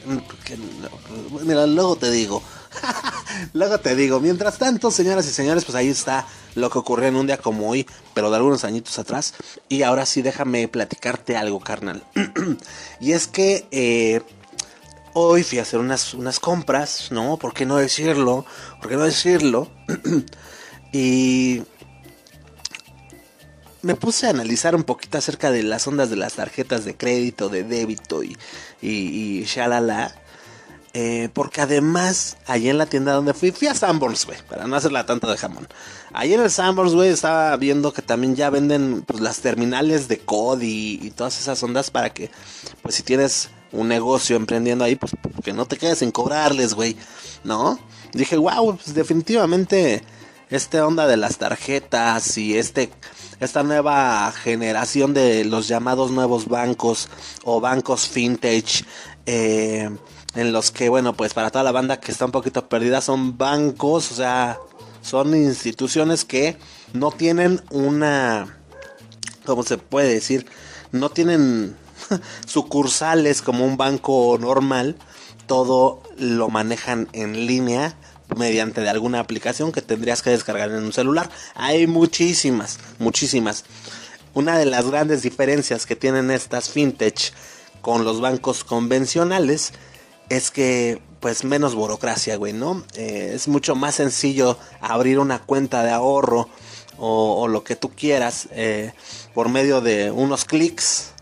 mira 1.43 1.67
luego 1.67 1.97
te 1.97 2.11
digo 2.11 2.43
luego 3.53 3.79
te 3.79 3.95
digo 3.95 4.21
mientras 4.21 4.59
tanto 4.59 4.91
señoras 4.91 5.27
y 5.27 5.31
señores 5.31 5.65
pues 5.65 5.77
ahí 5.77 5.89
está 5.89 6.27
lo 6.55 6.71
que 6.71 6.79
ocurrió 6.79 7.09
en 7.09 7.17
un 7.17 7.27
día 7.27 7.39
como 7.39 7.69
hoy, 7.69 7.87
pero 8.15 8.31
de 8.31 8.37
algunos 8.37 8.65
añitos 8.65 8.99
atrás. 8.99 9.35
Y 9.69 9.83
ahora 9.83 10.07
sí, 10.07 10.23
déjame 10.23 10.69
platicarte 10.69 11.37
algo, 11.37 11.61
carnal. 11.61 12.03
y 13.01 13.13
es 13.13 13.29
que 13.29 13.67
eh, 13.71 14.23
hoy 15.15 15.43
fui 15.45 15.59
a 15.59 15.63
hacer 15.63 15.81
unas, 15.81 16.15
unas 16.15 16.41
compras, 16.41 17.09
¿no? 17.11 17.37
¿Por 17.37 17.55
qué 17.55 17.65
no 17.65 17.77
decirlo? 17.77 18.45
¿Por 18.81 18.91
qué 18.91 18.97
no 18.97 19.05
decirlo? 19.05 19.71
y 20.93 21.63
me 23.83 23.95
puse 23.95 24.27
a 24.27 24.31
analizar 24.31 24.75
un 24.75 24.85
poquito 24.85 25.19
acerca 25.19 25.51
de 25.51 25.63
las 25.63 25.87
ondas 25.87 26.11
de 26.11 26.17
las 26.17 26.35
tarjetas 26.35 26.85
de 26.85 26.97
crédito, 26.97 27.49
de 27.49 27.63
débito 27.65 28.23
y, 28.23 28.37
y, 28.83 29.41
y 29.41 29.45
shalala. 29.45 30.15
Eh, 31.01 31.29
porque 31.33 31.61
además, 31.61 32.39
allí 32.45 32.69
en 32.69 32.77
la 32.77 32.87
tienda 32.87 33.13
donde 33.13 33.33
fui, 33.33 33.53
fui 33.53 33.69
a 33.69 33.75
Sanborns, 33.77 34.27
güey, 34.27 34.37
para 34.49 34.67
no 34.67 34.75
hacerla 34.75 35.07
tanto 35.07 35.31
de 35.31 35.37
jamón. 35.37 35.69
Allí 36.13 36.35
en 36.35 36.41
el 36.41 36.51
Sanborns, 36.51 36.93
güey, 36.93 37.11
estaba 37.11 37.57
viendo 37.57 37.93
que 37.93 38.03
también 38.03 38.35
ya 38.35 38.51
venden 38.51 39.03
pues, 39.07 39.21
las 39.21 39.39
terminales 39.39 40.09
de 40.09 40.19
COD 40.19 40.63
y, 40.63 41.11
todas 41.11 41.39
esas 41.39 41.63
ondas 41.63 41.93
para 41.93 42.11
que, 42.11 42.33
pues 42.83 42.97
si 42.97 43.05
tienes 43.05 43.49
un 43.71 43.87
negocio 43.87 44.35
emprendiendo 44.35 44.85
ahí, 44.85 44.97
pues 44.97 45.13
que 45.45 45.53
no 45.53 45.67
te 45.67 45.77
quedes 45.77 46.01
sin 46.01 46.11
cobrarles, 46.11 46.75
güey, 46.75 46.97
¿no? 47.45 47.79
Dije, 48.13 48.37
wow, 48.37 48.75
pues 48.75 48.93
definitivamente 48.93 50.03
esta 50.51 50.85
onda 50.85 51.07
de 51.07 51.17
las 51.17 51.39
tarjetas 51.39 52.37
y 52.39 52.59
este 52.59 52.91
esta 53.39 53.63
nueva 53.63 54.33
generación 54.33 55.15
de 55.15 55.45
los 55.45 55.69
llamados 55.69 56.11
nuevos 56.11 56.49
bancos 56.49 57.09
o 57.45 57.61
bancos 57.61 58.11
vintage 58.13 58.85
eh, 59.27 59.91
en 60.35 60.53
los 60.53 60.71
que 60.71 60.89
bueno 60.89 61.15
pues 61.15 61.35
para 61.35 61.51
toda 61.51 61.65
la 61.65 61.73
banda 61.73 62.01
que 62.01 62.13
está 62.13 62.25
un 62.25 62.33
poquito 62.33 62.69
perdida 62.69 63.01
son 63.01 63.39
bancos 63.39 64.13
o 64.13 64.15
sea 64.15 64.59
son 65.03 65.35
instituciones 65.35 66.25
que 66.25 66.57
no 66.93 67.11
tienen 67.11 67.63
una 67.71 68.59
cómo 69.45 69.63
se 69.63 69.79
puede 69.79 70.13
decir 70.13 70.47
no 70.93 71.11
tienen 71.11 71.77
sucursales 72.47 73.43
como 73.43 73.65
un 73.65 73.77
banco 73.77 74.37
normal 74.41 74.97
todo 75.47 76.03
lo 76.19 76.49
manejan 76.49 77.09
en 77.13 77.47
línea 77.47 77.97
mediante 78.37 78.81
de 78.81 78.91
alguna 78.91 79.21
aplicación 79.21 79.73
que 79.73 79.83
tendrías 79.83 80.23
que 80.23 80.31
descargar 80.31 80.71
en 80.71 80.85
un 80.85 80.93
celular. 80.93 81.31
Hay 81.55 81.87
muchísimas, 81.87 82.79
muchísimas. 82.99 83.65
Una 84.35 84.59
de 84.59 84.67
las 84.67 84.87
grandes 84.91 85.23
diferencias 85.23 85.87
que 85.87 85.97
tienen 85.97 86.31
estas 86.31 86.71
fintech 86.71 87.33
con 87.81 88.05
los 88.05 88.21
bancos 88.21 88.65
convencionales 88.65 89.73
es 90.29 90.51
que 90.51 91.01
pues 91.21 91.45
menos 91.45 91.75
burocracia, 91.75 92.37
güey, 92.37 92.53
¿no? 92.53 92.85
Eh, 92.95 93.33
es 93.35 93.49
mucho 93.49 93.75
más 93.75 93.97
sencillo 93.97 94.57
abrir 94.81 95.19
una 95.19 95.41
cuenta 95.41 95.83
de 95.83 95.91
ahorro 95.91 96.49
o, 96.97 97.47
lo 97.47 97.63
que 97.63 97.77
tú 97.77 97.91
quieras 97.91 98.49
eh, 98.51 98.93
por 99.35 99.49
medio 99.49 99.81
de 99.81 100.11
unos 100.11 100.45
clics 100.45 101.13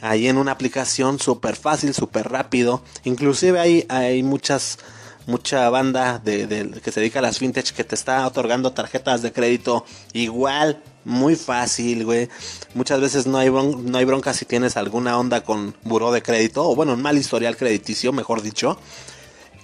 ahí 0.00 0.28
en 0.28 0.36
una 0.36 0.52
aplicación 0.52 1.18
súper 1.18 1.56
fácil, 1.56 1.94
súper 1.94 2.28
rápido. 2.28 2.82
Inclusive 3.04 3.58
hay, 3.58 3.86
hay 3.88 4.22
muchas 4.22 4.78
mucha 5.26 5.70
banda 5.70 6.18
de, 6.18 6.46
de, 6.46 6.80
que 6.82 6.92
se 6.92 7.00
dedica 7.00 7.20
a 7.20 7.22
las 7.22 7.38
fintech 7.38 7.72
que 7.72 7.82
te 7.82 7.94
está 7.94 8.26
otorgando 8.26 8.72
tarjetas 8.72 9.22
de 9.22 9.32
crédito 9.32 9.86
igual 10.12 10.82
muy 11.04 11.36
fácil, 11.36 12.04
güey. 12.04 12.28
Muchas 12.74 13.00
veces 13.00 13.26
no 13.26 13.38
hay, 13.38 13.50
no 13.50 13.98
hay 13.98 14.04
bronca 14.04 14.32
si 14.32 14.44
tienes 14.44 14.76
alguna 14.76 15.18
onda 15.18 15.42
con 15.42 15.74
buró 15.82 16.12
de 16.12 16.22
crédito, 16.22 16.68
o 16.68 16.74
bueno, 16.74 16.94
un 16.94 17.02
mal 17.02 17.18
historial 17.18 17.56
crediticio, 17.56 18.12
mejor 18.12 18.42
dicho. 18.42 18.78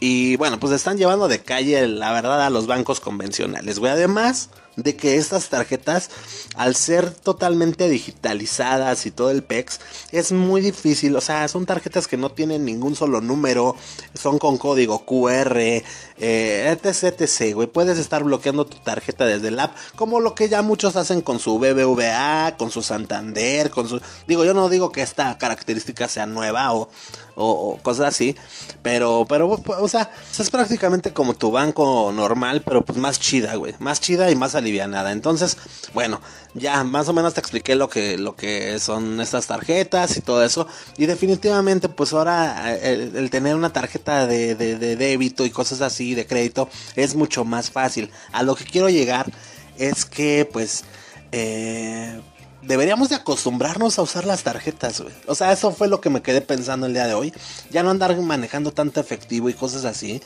Y 0.01 0.37
bueno, 0.37 0.59
pues 0.59 0.73
están 0.73 0.97
llevando 0.97 1.29
de 1.29 1.41
calle, 1.41 1.87
la 1.87 2.13
verdad, 2.13 2.45
a 2.45 2.51
los 2.51 2.67
bancos 2.67 3.01
convencionales, 3.01 3.79
güey. 3.79 3.93
Además 3.93 4.51
de 4.77 4.97
que 4.97 5.17
estas 5.17 5.49
tarjetas, 5.49 6.11
al 6.55 6.75
ser 6.75 7.11
totalmente 7.11 7.89
digitalizadas 7.89 9.07
y 9.07 9.11
todo 9.11 9.31
el 9.31 9.43
PEX, 9.43 9.81
es 10.13 10.33
muy 10.33 10.61
difícil. 10.61 11.17
O 11.17 11.21
sea, 11.21 11.47
son 11.49 11.67
tarjetas 11.67 12.07
que 12.07 12.17
no 12.17 12.31
tienen 12.31 12.65
ningún 12.65 12.95
solo 12.95 13.21
número, 13.21 13.77
son 14.15 14.39
con 14.39 14.59
código 14.59 15.05
QR, 15.05 15.59
eh, 15.59 15.83
etc, 16.19 17.21
etc, 17.21 17.55
güey. 17.55 17.67
Puedes 17.69 17.99
estar 17.99 18.25
bloqueando 18.25 18.67
tu 18.67 18.79
tarjeta 18.79 19.27
desde 19.27 19.49
el 19.49 19.61
app, 19.61 19.77
como 19.97 20.21
lo 20.21 20.35
que 20.35 20.49
ya 20.49 20.63
muchos 20.63 20.97
hacen 20.97 21.21
con 21.21 21.39
su 21.39 21.59
BBVA, 21.59 22.57
con 22.57 22.71
su 22.71 22.83
Santander, 22.83 23.71
con 23.71 23.89
su... 23.89 24.01
Digo, 24.27 24.45
yo 24.45 24.55
no 24.55 24.69
digo 24.69 24.93
que 24.93 25.03
esta 25.03 25.37
característica 25.39 26.09
sea 26.09 26.27
nueva 26.27 26.73
o, 26.75 26.89
o, 27.35 27.79
cosas 27.83 28.09
así, 28.09 28.37
pero, 28.83 29.27
pero, 29.29 29.49
o 29.49 29.89
sea, 29.89 30.11
es 30.39 30.51
prácticamente 30.51 31.13
como 31.13 31.35
tu 31.35 31.51
banco 31.51 32.13
normal, 32.13 32.63
pero 32.65 32.85
pues 32.85 32.99
más 32.99 33.21
chida, 33.21 33.55
güey. 33.57 33.75
Más 33.79 34.01
chida 34.01 34.31
y 34.31 34.37
más 34.37 34.55
alivianada. 34.55 35.13
Entonces, 35.13 35.57
bueno, 35.95 36.21
ya 36.55 36.85
más 36.85 37.09
o 37.09 37.13
menos 37.13 37.35
te 37.35 37.41
expliqué 37.41 37.75
lo 37.75 37.89
que, 37.89 38.19
lo 38.19 38.37
que 38.37 38.79
son 38.79 39.21
estas 39.21 39.47
tarjetas 39.47 40.17
y 40.17 40.21
todo 40.21 40.45
eso. 40.45 40.67
Y 40.97 41.07
definitivamente, 41.07 41.89
pues 41.89 42.13
ahora 42.13 42.77
el, 42.77 43.17
el 43.17 43.31
tener 43.31 43.55
una 43.55 43.73
tarjeta 43.73 44.27
de, 44.27 44.55
de, 44.55 44.77
de, 44.77 44.97
débito 44.97 45.45
y 45.45 45.51
cosas 45.51 45.81
así, 45.81 46.15
de 46.15 46.27
crédito, 46.27 46.69
es 46.97 47.15
mucho 47.15 47.45
más 47.45 47.71
fácil. 47.71 48.11
A 48.33 48.43
lo 48.43 48.55
que 48.55 48.65
quiero 48.65 48.89
llegar 48.89 49.31
es 49.79 50.05
que, 50.05 50.49
pues, 50.51 50.85
eh, 51.33 52.21
deberíamos 52.63 53.09
de 53.09 53.17
acostumbrarnos 53.17 53.99
a 53.99 54.03
usar 54.03 54.25
las 54.25 54.43
tarjetas, 54.43 55.01
güey. 55.01 55.15
O 55.27 55.35
sea, 55.35 55.53
eso 55.53 55.73
fue 55.73 55.89
lo 55.89 56.01
que 56.01 56.11
me 56.11 56.23
quedé 56.23 56.41
pensando 56.41 56.87
el 56.87 56.93
día 56.93 57.07
de 57.07 57.15
hoy. 57.15 57.33
Ya 57.71 57.83
no 57.83 57.91
andar 57.91 58.17
manejando 58.21 58.73
tanto 58.73 59.01
efectivo 59.01 59.49
y 59.49 59.55
cosas 59.55 59.85
así. 59.85 60.21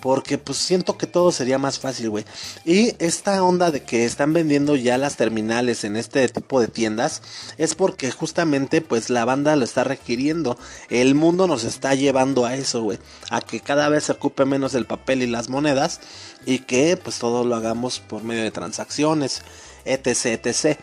Porque 0.00 0.38
pues 0.38 0.56
siento 0.56 0.96
que 0.96 1.06
todo 1.06 1.30
sería 1.30 1.58
más 1.58 1.78
fácil, 1.78 2.08
güey. 2.08 2.24
Y 2.64 2.94
esta 3.04 3.42
onda 3.44 3.70
de 3.70 3.82
que 3.82 4.06
están 4.06 4.32
vendiendo 4.32 4.74
ya 4.74 4.96
las 4.96 5.16
terminales 5.16 5.84
en 5.84 5.94
este 5.96 6.26
tipo 6.30 6.58
de 6.58 6.68
tiendas 6.68 7.20
es 7.58 7.74
porque 7.74 8.10
justamente 8.10 8.80
pues 8.80 9.10
la 9.10 9.26
banda 9.26 9.56
lo 9.56 9.64
está 9.64 9.84
requiriendo. 9.84 10.56
El 10.88 11.14
mundo 11.14 11.46
nos 11.46 11.64
está 11.64 11.94
llevando 11.94 12.46
a 12.46 12.54
eso, 12.54 12.82
güey. 12.82 12.98
A 13.28 13.42
que 13.42 13.60
cada 13.60 13.90
vez 13.90 14.04
se 14.04 14.12
ocupe 14.12 14.46
menos 14.46 14.72
el 14.72 14.86
papel 14.86 15.22
y 15.22 15.26
las 15.26 15.50
monedas 15.50 16.00
y 16.46 16.60
que 16.60 16.96
pues 16.96 17.18
todo 17.18 17.44
lo 17.44 17.54
hagamos 17.54 18.00
por 18.00 18.24
medio 18.24 18.42
de 18.42 18.50
transacciones, 18.50 19.42
etc, 19.84 20.46
etc. 20.46 20.78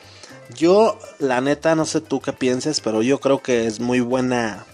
Yo 0.55 0.97
la 1.19 1.41
neta 1.41 1.75
no 1.75 1.85
sé 1.85 2.01
tú 2.01 2.21
qué 2.21 2.33
pienses, 2.33 2.79
pero 2.79 3.01
yo 3.01 3.19
creo 3.19 3.41
que 3.41 3.67
es 3.67 3.79
muy 3.79 3.99
buena 3.99 4.65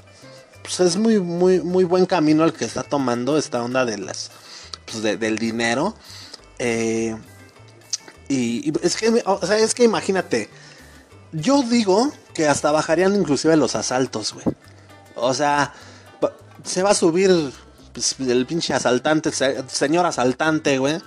pues 0.63 0.79
es 0.79 0.95
muy, 0.95 1.19
muy, 1.19 1.59
muy 1.59 1.83
buen 1.83 2.05
camino 2.05 2.43
el 2.45 2.53
que 2.53 2.65
está 2.65 2.83
tomando 2.83 3.37
esta 3.37 3.61
onda 3.61 3.85
de 3.85 3.97
las, 3.97 4.31
pues 4.85 5.03
de, 5.03 5.17
del 5.17 5.37
dinero. 5.37 5.93
Eh, 6.57 7.15
y, 8.29 8.73
es 8.81 8.95
que, 8.95 9.21
o 9.25 9.45
sea, 9.45 9.57
es 9.57 9.75
que 9.75 9.83
imagínate, 9.83 10.49
yo 11.33 11.61
digo 11.63 12.11
que 12.33 12.47
hasta 12.47 12.71
bajarían 12.71 13.13
inclusive 13.15 13.57
los 13.57 13.75
asaltos, 13.75 14.33
güey. 14.33 14.45
O 15.15 15.33
sea, 15.33 15.73
se 16.63 16.81
va 16.81 16.91
a 16.91 16.95
subir 16.95 17.29
pues, 17.91 18.15
el 18.19 18.45
pinche 18.45 18.73
asaltante, 18.73 19.31
señor 19.67 20.05
asaltante, 20.05 20.77
güey. 20.77 20.97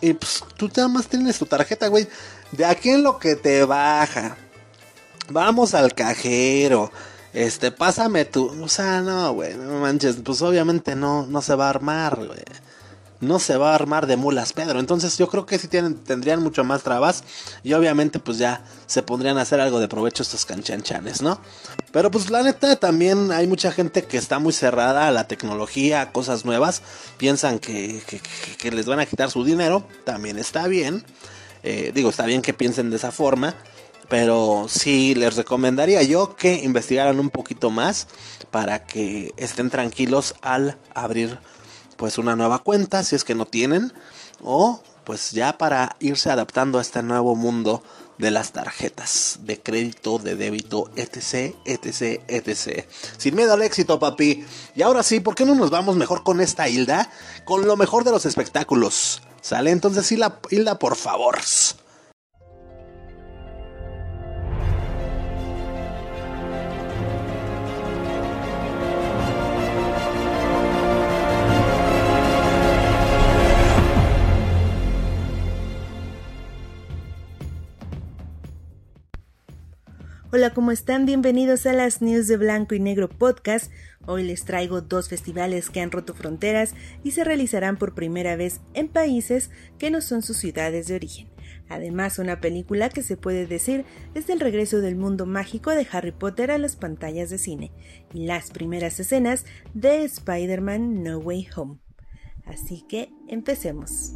Y 0.00 0.12
pues 0.12 0.44
tú 0.58 0.68
nada 0.76 0.88
más 0.88 1.06
tienes 1.06 1.38
tu 1.38 1.46
tarjeta, 1.46 1.88
güey. 1.88 2.06
De 2.56 2.64
aquí 2.64 2.90
en 2.90 3.02
lo 3.02 3.18
que 3.18 3.36
te 3.36 3.64
baja. 3.64 4.36
Vamos 5.30 5.74
al 5.74 5.94
cajero 5.94 6.90
este, 7.34 7.72
pásame 7.72 8.24
tu, 8.24 8.46
o 8.62 8.68
sea, 8.68 9.00
no, 9.00 9.32
güey, 9.32 9.56
no 9.56 9.80
manches, 9.80 10.18
pues 10.24 10.40
obviamente 10.40 10.94
no, 10.94 11.26
no 11.26 11.42
se 11.42 11.56
va 11.56 11.66
a 11.66 11.70
armar, 11.70 12.16
güey. 12.16 12.44
No 13.20 13.38
se 13.38 13.56
va 13.56 13.72
a 13.72 13.74
armar 13.74 14.06
de 14.06 14.16
mulas, 14.16 14.52
Pedro. 14.52 14.78
Entonces 14.78 15.16
yo 15.18 15.28
creo 15.28 15.46
que 15.46 15.58
sí 15.58 15.66
tienen, 15.66 15.96
tendrían 15.96 16.42
mucho 16.42 16.62
más 16.62 16.82
trabas. 16.82 17.24
Y 17.62 17.72
obviamente 17.72 18.18
pues 18.18 18.38
ya 18.38 18.64
se 18.86 19.02
pondrían 19.02 19.38
a 19.38 19.42
hacer 19.42 19.60
algo 19.60 19.80
de 19.80 19.88
provecho 19.88 20.22
estos 20.22 20.44
canchanchanes, 20.44 21.22
¿no? 21.22 21.40
Pero 21.90 22.10
pues 22.10 22.28
la 22.28 22.42
neta 22.42 22.76
también 22.76 23.32
hay 23.32 23.46
mucha 23.46 23.72
gente 23.72 24.04
que 24.04 24.18
está 24.18 24.38
muy 24.38 24.52
cerrada 24.52 25.08
a 25.08 25.10
la 25.10 25.26
tecnología, 25.26 26.02
a 26.02 26.12
cosas 26.12 26.44
nuevas. 26.44 26.82
Piensan 27.16 27.60
que, 27.60 28.02
que, 28.58 28.70
les 28.70 28.86
van 28.86 29.00
a 29.00 29.06
quitar 29.06 29.30
su 29.30 29.42
dinero. 29.42 29.86
También 30.04 30.38
está 30.38 30.68
bien. 30.68 31.02
Eh, 31.64 31.90
digo, 31.94 32.10
está 32.10 32.26
bien 32.26 32.42
que 32.42 32.54
piensen 32.54 32.90
de 32.90 32.96
esa 32.96 33.10
forma. 33.10 33.56
Pero 34.08 34.66
sí 34.68 35.14
les 35.14 35.34
recomendaría 35.34 36.02
yo 36.02 36.36
que 36.36 36.62
investigaran 36.62 37.18
un 37.18 37.30
poquito 37.30 37.70
más 37.70 38.06
para 38.50 38.84
que 38.84 39.32
estén 39.38 39.70
tranquilos 39.70 40.34
al 40.42 40.76
abrir 40.94 41.38
pues 41.96 42.18
una 42.18 42.36
nueva 42.36 42.58
cuenta 42.58 43.02
si 43.02 43.16
es 43.16 43.24
que 43.24 43.34
no 43.34 43.46
tienen 43.46 43.92
o 44.42 44.82
pues 45.04 45.30
ya 45.32 45.56
para 45.56 45.96
irse 46.00 46.30
adaptando 46.30 46.78
a 46.78 46.82
este 46.82 47.02
nuevo 47.02 47.34
mundo 47.34 47.82
de 48.18 48.30
las 48.30 48.52
tarjetas 48.52 49.40
de 49.42 49.60
crédito, 49.60 50.18
de 50.18 50.36
débito, 50.36 50.90
etc, 50.96 51.54
etc, 51.64 52.22
etc. 52.28 52.86
Sin 53.18 53.34
miedo 53.34 53.52
al 53.54 53.62
éxito, 53.62 53.98
papi. 53.98 54.44
Y 54.74 54.82
ahora 54.82 55.02
sí, 55.02 55.20
¿por 55.20 55.34
qué 55.34 55.44
no 55.44 55.54
nos 55.54 55.70
vamos 55.70 55.96
mejor 55.96 56.22
con 56.22 56.40
esta 56.40 56.68
Hilda? 56.68 57.10
Con 57.44 57.66
lo 57.66 57.76
mejor 57.76 58.04
de 58.04 58.12
los 58.12 58.24
espectáculos. 58.24 59.22
¿Sale? 59.44 59.72
Entonces, 59.72 60.10
Hilda, 60.10 60.40
Hilda 60.48 60.78
por 60.78 60.96
favor. 60.96 61.36
Hola, 80.32 80.54
¿cómo 80.54 80.72
están? 80.72 81.04
Bienvenidos 81.04 81.66
a 81.66 81.74
las 81.74 82.00
News 82.00 82.26
de 82.28 82.38
Blanco 82.38 82.74
y 82.74 82.80
Negro 82.80 83.10
Podcast. 83.10 83.70
Hoy 84.06 84.22
les 84.24 84.44
traigo 84.44 84.80
dos 84.80 85.08
festivales 85.08 85.70
que 85.70 85.80
han 85.80 85.90
roto 85.90 86.14
fronteras 86.14 86.74
y 87.02 87.12
se 87.12 87.24
realizarán 87.24 87.76
por 87.76 87.94
primera 87.94 88.36
vez 88.36 88.60
en 88.74 88.88
países 88.88 89.50
que 89.78 89.90
no 89.90 90.00
son 90.00 90.22
sus 90.22 90.36
ciudades 90.36 90.86
de 90.86 90.94
origen. 90.94 91.28
Además, 91.68 92.18
una 92.18 92.40
película 92.40 92.90
que 92.90 93.02
se 93.02 93.16
puede 93.16 93.46
decir 93.46 93.84
es 94.14 94.28
el 94.28 94.40
regreso 94.40 94.80
del 94.80 94.96
mundo 94.96 95.24
mágico 95.26 95.70
de 95.70 95.86
Harry 95.90 96.12
Potter 96.12 96.50
a 96.50 96.58
las 96.58 96.76
pantallas 96.76 97.30
de 97.30 97.38
cine 97.38 97.72
y 98.12 98.26
las 98.26 98.50
primeras 98.50 99.00
escenas 99.00 99.46
de 99.72 100.04
Spider-Man 100.04 101.02
No 101.02 101.18
Way 101.18 101.48
Home. 101.56 101.78
Así 102.44 102.84
que 102.86 103.10
empecemos. 103.28 104.12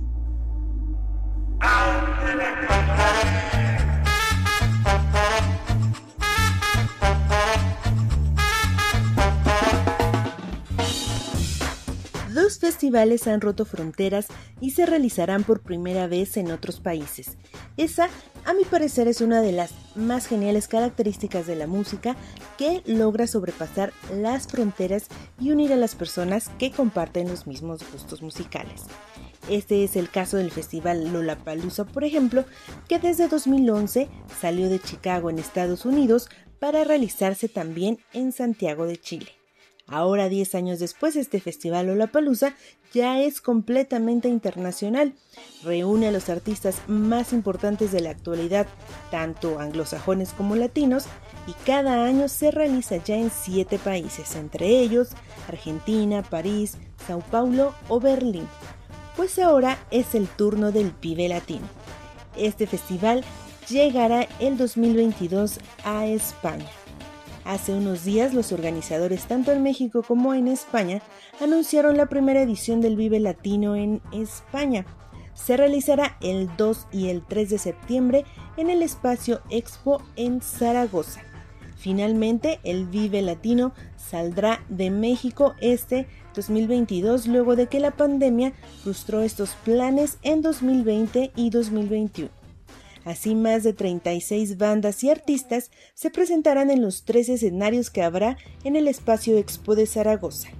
Festivales 12.56 13.26
han 13.26 13.42
roto 13.42 13.66
fronteras 13.66 14.28
y 14.60 14.70
se 14.70 14.86
realizarán 14.86 15.44
por 15.44 15.60
primera 15.60 16.06
vez 16.06 16.38
en 16.38 16.50
otros 16.50 16.80
países. 16.80 17.36
Esa, 17.76 18.08
a 18.46 18.54
mi 18.54 18.64
parecer, 18.64 19.08
es 19.08 19.20
una 19.20 19.42
de 19.42 19.52
las 19.52 19.72
más 19.94 20.26
geniales 20.26 20.68
características 20.68 21.46
de 21.46 21.56
la 21.56 21.66
música 21.66 22.16
que 22.56 22.82
logra 22.86 23.26
sobrepasar 23.26 23.92
las 24.14 24.46
fronteras 24.46 25.08
y 25.38 25.50
unir 25.50 25.72
a 25.72 25.76
las 25.76 25.94
personas 25.94 26.48
que 26.58 26.70
comparten 26.70 27.28
los 27.28 27.46
mismos 27.46 27.82
gustos 27.92 28.22
musicales. 28.22 28.84
Este 29.50 29.84
es 29.84 29.96
el 29.96 30.08
caso 30.08 30.36
del 30.36 30.50
festival 30.50 31.12
Lollapalooza, 31.12 31.84
por 31.84 32.04
ejemplo, 32.04 32.44
que 32.88 32.98
desde 32.98 33.28
2011 33.28 34.08
salió 34.40 34.68
de 34.68 34.80
Chicago 34.80 35.28
en 35.28 35.38
Estados 35.38 35.84
Unidos 35.84 36.28
para 36.58 36.84
realizarse 36.84 37.48
también 37.48 37.98
en 38.12 38.32
Santiago 38.32 38.86
de 38.86 38.98
Chile. 38.98 39.37
Ahora, 39.88 40.28
10 40.28 40.54
años 40.54 40.78
después, 40.78 41.16
este 41.16 41.40
festival 41.40 41.86
Lollapalooza 41.86 42.54
ya 42.92 43.20
es 43.20 43.40
completamente 43.40 44.28
internacional. 44.28 45.14
Reúne 45.64 46.08
a 46.08 46.12
los 46.12 46.28
artistas 46.28 46.76
más 46.86 47.32
importantes 47.32 47.90
de 47.90 48.00
la 48.00 48.10
actualidad, 48.10 48.66
tanto 49.10 49.58
anglosajones 49.58 50.32
como 50.34 50.56
latinos, 50.56 51.06
y 51.46 51.52
cada 51.64 52.04
año 52.04 52.28
se 52.28 52.50
realiza 52.50 52.96
ya 52.98 53.16
en 53.16 53.30
7 53.30 53.78
países, 53.78 54.36
entre 54.36 54.66
ellos 54.80 55.08
Argentina, 55.48 56.22
París, 56.22 56.76
Sao 57.06 57.20
Paulo 57.20 57.74
o 57.88 57.98
Berlín. 57.98 58.46
Pues 59.16 59.38
ahora 59.38 59.78
es 59.90 60.14
el 60.14 60.28
turno 60.28 60.70
del 60.70 60.90
pibe 60.90 61.28
latino. 61.28 61.66
Este 62.36 62.66
festival 62.66 63.24
llegará 63.68 64.28
el 64.38 64.58
2022 64.58 65.58
a 65.84 66.06
España. 66.06 66.68
Hace 67.48 67.72
unos 67.72 68.04
días 68.04 68.34
los 68.34 68.52
organizadores 68.52 69.24
tanto 69.24 69.52
en 69.52 69.62
México 69.62 70.02
como 70.02 70.34
en 70.34 70.48
España 70.48 71.00
anunciaron 71.40 71.96
la 71.96 72.04
primera 72.04 72.42
edición 72.42 72.82
del 72.82 72.94
Vive 72.94 73.20
Latino 73.20 73.74
en 73.74 74.02
España. 74.12 74.84
Se 75.32 75.56
realizará 75.56 76.18
el 76.20 76.54
2 76.58 76.88
y 76.92 77.08
el 77.08 77.24
3 77.24 77.48
de 77.48 77.56
septiembre 77.58 78.24
en 78.58 78.68
el 78.68 78.82
espacio 78.82 79.40
Expo 79.48 80.02
en 80.16 80.42
Zaragoza. 80.42 81.22
Finalmente, 81.78 82.60
el 82.64 82.84
Vive 82.84 83.22
Latino 83.22 83.72
saldrá 83.96 84.62
de 84.68 84.90
México 84.90 85.54
este 85.62 86.06
2022 86.34 87.28
luego 87.28 87.56
de 87.56 87.66
que 87.68 87.80
la 87.80 87.92
pandemia 87.92 88.52
frustró 88.82 89.22
estos 89.22 89.52
planes 89.64 90.18
en 90.20 90.42
2020 90.42 91.32
y 91.34 91.48
2021. 91.48 92.37
Así, 93.08 93.34
más 93.34 93.62
de 93.62 93.72
36 93.72 94.58
bandas 94.58 95.02
y 95.02 95.08
artistas 95.08 95.70
se 95.94 96.10
presentarán 96.10 96.70
en 96.70 96.82
los 96.82 97.04
tres 97.04 97.30
escenarios 97.30 97.88
que 97.88 98.02
habrá 98.02 98.36
en 98.64 98.76
el 98.76 98.86
espacio 98.86 99.38
Expo 99.38 99.74
de 99.74 99.86
Zaragoza, 99.86 100.50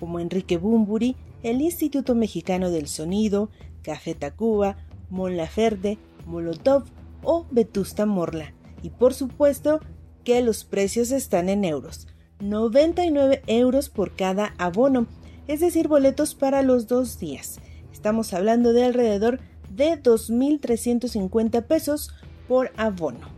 como 0.00 0.18
Enrique 0.18 0.56
Bumburi, 0.56 1.14
el 1.44 1.60
Instituto 1.60 2.16
Mexicano 2.16 2.72
del 2.72 2.88
Sonido, 2.88 3.50
Café 3.82 4.16
Tacuba, 4.16 4.78
Mon 5.10 5.36
Laferde, 5.36 5.96
Molotov 6.26 6.86
o 7.22 7.46
Vetusta 7.52 8.04
Morla. 8.04 8.52
Y 8.82 8.90
por 8.90 9.14
supuesto 9.14 9.78
que 10.24 10.42
los 10.42 10.64
precios 10.64 11.12
están 11.12 11.48
en 11.48 11.64
euros. 11.64 12.08
99 12.40 13.42
euros 13.46 13.90
por 13.90 14.16
cada 14.16 14.54
abono, 14.58 15.06
es 15.46 15.60
decir, 15.60 15.86
boletos 15.86 16.34
para 16.34 16.62
los 16.62 16.88
dos 16.88 17.20
días. 17.20 17.60
Estamos 17.92 18.32
hablando 18.32 18.72
de 18.72 18.86
alrededor 18.86 19.38
de 19.74 20.02
2.350 20.02 21.64
pesos 21.64 22.14
por 22.48 22.72
abono. 22.76 23.28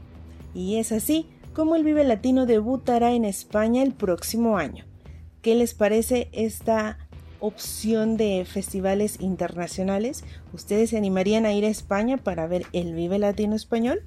Y 0.55 0.77
es 0.77 0.93
así 0.93 1.29
como 1.53 1.77
el 1.77 1.85
Vive 1.85 2.05
Latino 2.05 2.47
debutará 2.47 3.13
en 3.13 3.25
España 3.25 3.83
el 3.83 3.93
próximo 3.93 4.59
año. 4.59 4.85
¿Qué 5.41 5.55
les 5.55 5.75
parece 5.75 6.29
esta 6.33 6.99
opción 7.39 8.17
de 8.17 8.45
festivales 8.45 9.21
internacionales? 9.21 10.25
¿Ustedes 10.53 10.91
se 10.91 10.97
animarían 10.97 11.47
a 11.47 11.53
ir 11.53 11.65
a 11.65 11.69
España 11.69 12.17
para 12.17 12.47
ver 12.47 12.67
el 12.73 12.95
Vive 12.95 13.19
Latino 13.19 13.55
español? 13.55 14.03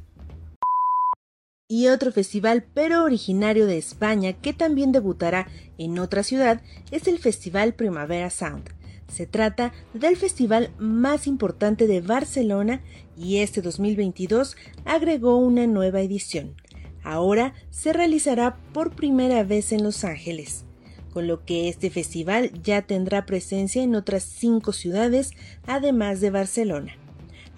Y 1.69 1.87
otro 1.87 2.11
festival, 2.11 2.65
pero 2.73 3.03
originario 3.03 3.67
de 3.67 3.77
España, 3.77 4.33
que 4.33 4.53
también 4.53 4.93
debutará 4.93 5.47
en 5.77 5.99
otra 5.99 6.23
ciudad, 6.23 6.61
es 6.91 7.07
el 7.07 7.19
Festival 7.19 7.73
Primavera 7.73 8.29
Sound. 8.29 8.76
Se 9.07 9.25
trata 9.25 9.73
del 9.93 10.17
festival 10.17 10.71
más 10.77 11.27
importante 11.27 11.87
de 11.87 12.01
Barcelona 12.01 12.81
y 13.17 13.37
este 13.37 13.61
2022 13.61 14.55
agregó 14.85 15.37
una 15.37 15.65
nueva 15.65 16.01
edición. 16.01 16.55
Ahora 17.03 17.53
se 17.69 17.93
realizará 17.93 18.57
por 18.73 18.95
primera 18.95 19.43
vez 19.43 19.71
en 19.71 19.83
Los 19.83 20.03
Ángeles, 20.03 20.65
con 21.13 21.25
lo 21.25 21.45
que 21.45 21.69
este 21.69 21.89
festival 21.89 22.51
ya 22.61 22.81
tendrá 22.81 23.25
presencia 23.25 23.81
en 23.81 23.95
otras 23.95 24.23
cinco 24.23 24.73
ciudades 24.73 25.31
además 25.65 26.19
de 26.19 26.31
Barcelona. 26.31 26.97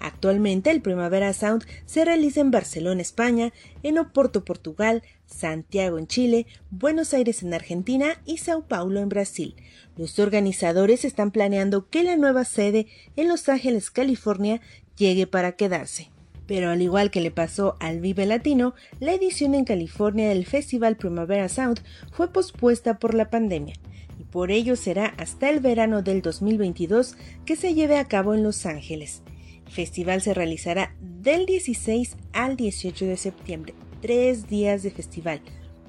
Actualmente 0.00 0.70
el 0.70 0.80
Primavera 0.80 1.32
Sound 1.34 1.66
se 1.84 2.06
realiza 2.06 2.40
en 2.40 2.50
Barcelona, 2.50 3.02
España, 3.02 3.52
en 3.82 3.98
Oporto, 3.98 4.46
Portugal, 4.46 5.02
Santiago 5.26 5.98
en 5.98 6.06
Chile, 6.06 6.46
Buenos 6.70 7.12
Aires 7.12 7.42
en 7.42 7.52
Argentina 7.52 8.20
y 8.24 8.38
Sao 8.38 8.62
Paulo 8.62 9.00
en 9.00 9.10
Brasil. 9.10 9.56
Los 10.00 10.18
organizadores 10.18 11.04
están 11.04 11.30
planeando 11.30 11.90
que 11.90 12.02
la 12.02 12.16
nueva 12.16 12.46
sede 12.46 12.86
en 13.16 13.28
Los 13.28 13.50
Ángeles, 13.50 13.90
California, 13.90 14.62
llegue 14.96 15.26
para 15.26 15.52
quedarse. 15.52 16.08
Pero 16.46 16.70
al 16.70 16.80
igual 16.80 17.10
que 17.10 17.20
le 17.20 17.30
pasó 17.30 17.76
al 17.80 18.00
Vive 18.00 18.24
Latino, 18.24 18.72
la 18.98 19.12
edición 19.12 19.54
en 19.54 19.66
California 19.66 20.30
del 20.30 20.46
Festival 20.46 20.96
Primavera 20.96 21.50
Sound 21.50 21.82
fue 22.12 22.32
pospuesta 22.32 22.98
por 22.98 23.12
la 23.12 23.28
pandemia 23.28 23.74
y 24.18 24.24
por 24.24 24.50
ello 24.50 24.74
será 24.74 25.04
hasta 25.18 25.50
el 25.50 25.60
verano 25.60 26.00
del 26.00 26.22
2022 26.22 27.16
que 27.44 27.56
se 27.56 27.74
lleve 27.74 27.98
a 27.98 28.08
cabo 28.08 28.32
en 28.32 28.42
Los 28.42 28.64
Ángeles 28.64 29.22
festival 29.70 30.20
se 30.20 30.34
realizará 30.34 30.94
del 31.00 31.46
16 31.46 32.16
al 32.32 32.56
18 32.56 33.06
de 33.06 33.16
septiembre, 33.16 33.74
tres 34.02 34.48
días 34.48 34.82
de 34.82 34.90
festival, 34.90 35.40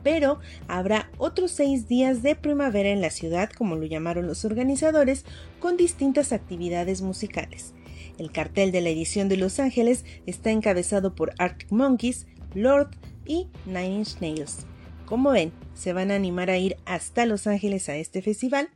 pero 0.03 0.39
habrá 0.67 1.09
otros 1.17 1.51
seis 1.51 1.87
días 1.87 2.21
de 2.23 2.35
primavera 2.35 2.89
en 2.89 3.01
la 3.01 3.09
ciudad, 3.09 3.49
como 3.49 3.75
lo 3.75 3.85
llamaron 3.85 4.27
los 4.27 4.45
organizadores, 4.45 5.25
con 5.59 5.77
distintas 5.77 6.31
actividades 6.31 7.01
musicales. 7.01 7.73
El 8.17 8.31
cartel 8.31 8.71
de 8.71 8.81
la 8.81 8.89
edición 8.89 9.29
de 9.29 9.37
Los 9.37 9.59
Ángeles 9.59 10.05
está 10.25 10.51
encabezado 10.51 11.15
por 11.15 11.33
Arctic 11.37 11.71
Monkeys, 11.71 12.27
Lord 12.53 12.91
y 13.25 13.47
Nine 13.65 13.99
Inch 13.99 14.19
Nails. 14.19 14.65
Como 15.05 15.31
ven, 15.31 15.51
se 15.73 15.93
van 15.93 16.11
a 16.11 16.15
animar 16.15 16.49
a 16.49 16.57
ir 16.57 16.77
hasta 16.85 17.25
Los 17.25 17.47
Ángeles 17.47 17.89
a 17.89 17.95
este 17.95 18.21
festival. 18.21 18.69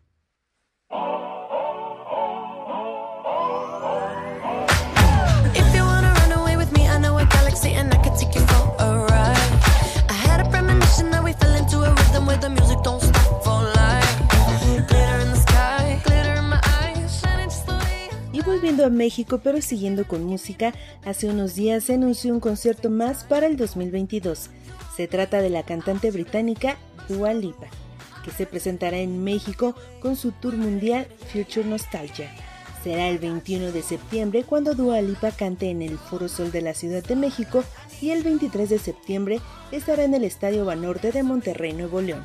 Y 18.34 18.42
volviendo 18.42 18.86
a 18.86 18.90
México, 18.90 19.40
pero 19.44 19.62
siguiendo 19.62 20.06
con 20.06 20.26
música, 20.26 20.74
hace 21.06 21.28
unos 21.28 21.56
días 21.56 21.86
se 21.86 21.94
anunció 21.94 22.34
un 22.34 22.42
concierto 22.42 22.90
más 22.90 23.24
para 23.24 23.48
el 23.48 23.56
2022. 23.56 24.50
Se 24.96 25.08
trata 25.08 25.42
de 25.42 25.50
la 25.50 25.64
cantante 25.64 26.12
británica 26.12 26.78
Dua 27.08 27.34
Lipa, 27.34 27.68
que 28.26 28.32
se 28.32 28.46
presentará 28.46 28.98
en 28.98 29.24
México 29.24 29.76
con 30.02 30.18
su 30.18 30.32
tour 30.32 30.58
mundial 30.58 31.08
Future 31.32 31.66
Nostalgia. 31.66 32.30
Será 32.84 33.08
el 33.08 33.18
21 33.18 33.72
de 33.72 33.82
septiembre 33.82 34.44
cuando 34.44 34.76
Dua 34.76 35.02
Lipa 35.02 35.32
cante 35.32 35.70
en 35.70 35.82
el 35.82 35.98
Foro 35.98 36.28
Sol 36.28 36.52
de 36.52 36.62
la 36.62 36.74
Ciudad 36.74 37.04
de 37.04 37.16
México 37.16 37.64
y 38.06 38.12
el 38.12 38.22
23 38.22 38.70
de 38.70 38.78
septiembre 38.78 39.40
estará 39.72 40.04
en 40.04 40.14
el 40.14 40.24
Estadio 40.24 40.64
Banorte 40.64 41.12
de 41.12 41.24
Monterrey, 41.24 41.74
Nuevo 41.74 42.02
León. 42.02 42.22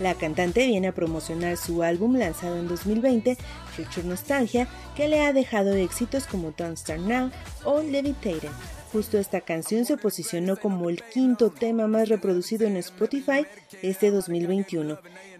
La 0.00 0.14
cantante 0.14 0.66
viene 0.66 0.88
a 0.88 0.94
promocionar 0.94 1.56
su 1.56 1.82
álbum 1.82 2.16
lanzado 2.16 2.58
en 2.58 2.68
2020, 2.68 3.38
Future 3.74 4.06
Nostalgia, 4.06 4.68
que 4.94 5.08
le 5.08 5.22
ha 5.22 5.32
dejado 5.32 5.72
éxitos 5.72 6.26
como 6.26 6.52
Don't 6.54 6.76
Start 6.76 7.00
Now 7.00 7.30
o 7.64 7.80
Levitating. 7.80 8.50
Justo 8.92 9.16
esta 9.16 9.40
canción 9.40 9.86
se 9.86 9.96
posicionó 9.96 10.58
como 10.58 10.90
el 10.90 11.02
quinto 11.02 11.48
tema 11.48 11.86
más 11.86 12.10
reproducido 12.10 12.66
en 12.66 12.76
Spotify 12.76 13.46
este 13.80 14.10
2021. 14.10 14.98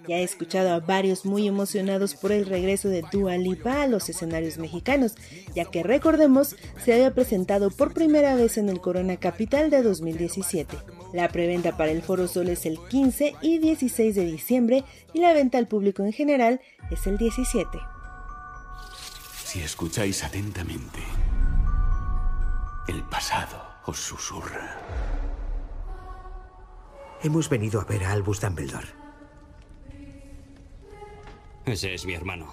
Ya 0.08 0.16
he 0.16 0.22
escuchado 0.22 0.70
a 0.70 0.80
varios 0.80 1.26
muy 1.26 1.46
emocionados 1.46 2.14
por 2.14 2.32
el 2.32 2.46
regreso 2.46 2.88
de 2.88 3.04
Dua 3.12 3.36
Lipa 3.36 3.82
a 3.82 3.86
los 3.86 4.08
escenarios 4.08 4.56
mexicanos, 4.56 5.16
ya 5.54 5.66
que 5.66 5.82
recordemos 5.82 6.56
se 6.82 6.94
había 6.94 7.12
presentado 7.12 7.70
por 7.70 7.92
primera 7.92 8.34
vez 8.34 8.56
en 8.56 8.70
el 8.70 8.80
Corona 8.80 9.18
Capital 9.18 9.68
de 9.68 9.82
2017. 9.82 10.78
La 11.12 11.28
preventa 11.28 11.76
para 11.76 11.90
el 11.90 12.00
Foro 12.00 12.26
Sol 12.26 12.48
es 12.48 12.64
el 12.64 12.78
15 12.88 13.34
y 13.42 13.58
16 13.58 14.14
de 14.14 14.24
diciembre 14.24 14.84
y 15.12 15.20
la 15.20 15.34
venta 15.34 15.58
al 15.58 15.68
público 15.68 16.02
en 16.02 16.12
general 16.12 16.62
es 16.90 17.06
el 17.06 17.18
17. 17.18 17.78
Si 19.44 19.60
escucháis 19.60 20.24
atentamente, 20.24 21.00
el 22.88 23.02
pasado 23.02 23.62
os 23.84 23.98
susurra. 23.98 24.78
Hemos 27.22 27.50
venido 27.50 27.78
a 27.78 27.84
ver 27.84 28.04
a 28.04 28.12
Albus 28.12 28.40
Dumbledore. 28.40 29.07
Ese 31.68 31.92
es 31.92 32.06
mi 32.06 32.14
hermano. 32.14 32.46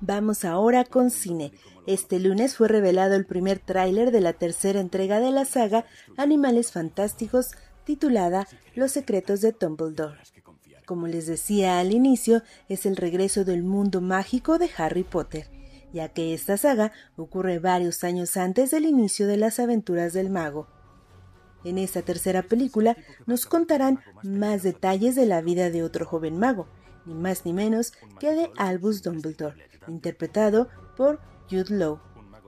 Vamos 0.00 0.44
ahora 0.44 0.84
con 0.84 1.10
cine. 1.10 1.50
Este 1.88 2.20
lunes 2.20 2.54
fue 2.54 2.68
revelado 2.68 3.16
el 3.16 3.26
primer 3.26 3.58
tráiler 3.58 4.12
de 4.12 4.20
la 4.20 4.32
tercera 4.32 4.78
entrega 4.78 5.18
de 5.18 5.32
la 5.32 5.44
saga 5.44 5.86
Animales 6.16 6.70
Fantásticos 6.70 7.50
titulada 7.84 8.46
Los 8.76 8.92
secretos 8.92 9.40
de 9.40 9.50
Dumbledore. 9.50 10.20
Como 10.84 11.08
les 11.08 11.26
decía 11.26 11.80
al 11.80 11.92
inicio, 11.92 12.42
es 12.68 12.86
el 12.86 12.96
regreso 12.96 13.44
del 13.44 13.64
mundo 13.64 14.00
mágico 14.00 14.58
de 14.58 14.70
Harry 14.76 15.02
Potter, 15.02 15.48
ya 15.92 16.08
que 16.08 16.32
esta 16.32 16.56
saga 16.56 16.92
ocurre 17.16 17.58
varios 17.58 18.04
años 18.04 18.36
antes 18.36 18.70
del 18.70 18.84
inicio 18.84 19.26
de 19.26 19.36
las 19.36 19.58
aventuras 19.58 20.12
del 20.12 20.30
mago. 20.30 20.68
En 21.64 21.78
esta 21.78 22.02
tercera 22.02 22.42
película 22.42 22.96
nos 23.26 23.46
contarán 23.46 23.98
más 24.22 24.62
detalles 24.62 25.16
de 25.16 25.26
la 25.26 25.40
vida 25.40 25.70
de 25.70 25.82
otro 25.82 26.06
joven 26.06 26.38
mago, 26.38 26.68
ni 27.06 27.14
más 27.14 27.44
ni 27.44 27.52
menos 27.52 27.92
que 28.20 28.32
de 28.32 28.50
Albus 28.56 29.02
Dumbledore, 29.02 29.56
interpretado 29.88 30.68
por 30.96 31.20
Jude 31.50 31.76
Law. 31.76 32.00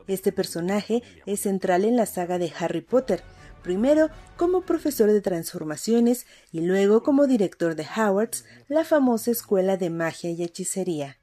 Este 0.07 0.33
personaje 0.33 1.03
es 1.27 1.41
central 1.41 1.85
en 1.85 1.97
la 1.97 2.07
saga 2.07 2.39
de 2.39 2.53
Harry 2.59 2.81
Potter, 2.81 3.23
primero 3.63 4.09
como 4.37 4.63
profesor 4.63 5.13
de 5.13 5.21
transformaciones 5.21 6.27
y 6.53 6.61
luego 6.61 7.03
como 7.03 7.27
director 7.27 7.75
de 7.75 7.87
Howard's, 7.97 8.45
la 8.69 8.85
famosa 8.85 9.31
escuela 9.31 9.77
de 9.77 9.91
magia 9.91 10.31
y 10.31 10.43
hechicería. 10.43 11.19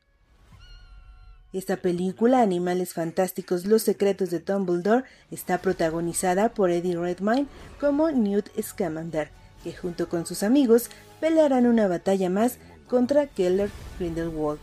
Esta 1.54 1.78
película, 1.78 2.41
Animales 2.41 2.93
Fantásticos 2.93 3.65
Los 3.65 3.82
Secretos 3.84 4.30
de 4.30 4.39
Dumbledore, 4.39 5.06
está 5.32 5.60
protagonizada 5.60 6.50
por 6.50 6.69
Eddie 6.69 6.98
Redmayne 6.98 7.48
como 7.80 8.12
Newt 8.12 8.50
Scamander, 8.62 9.30
que 9.63 9.74
junto 9.74 10.10
con 10.10 10.26
sus 10.26 10.43
amigos 10.43 10.89
pelearán 11.21 11.65
una 11.65 11.88
batalla 11.88 12.30
más 12.30 12.60
contra 12.88 13.28
Keller 13.28 13.69
Grindelwald, 14.00 14.60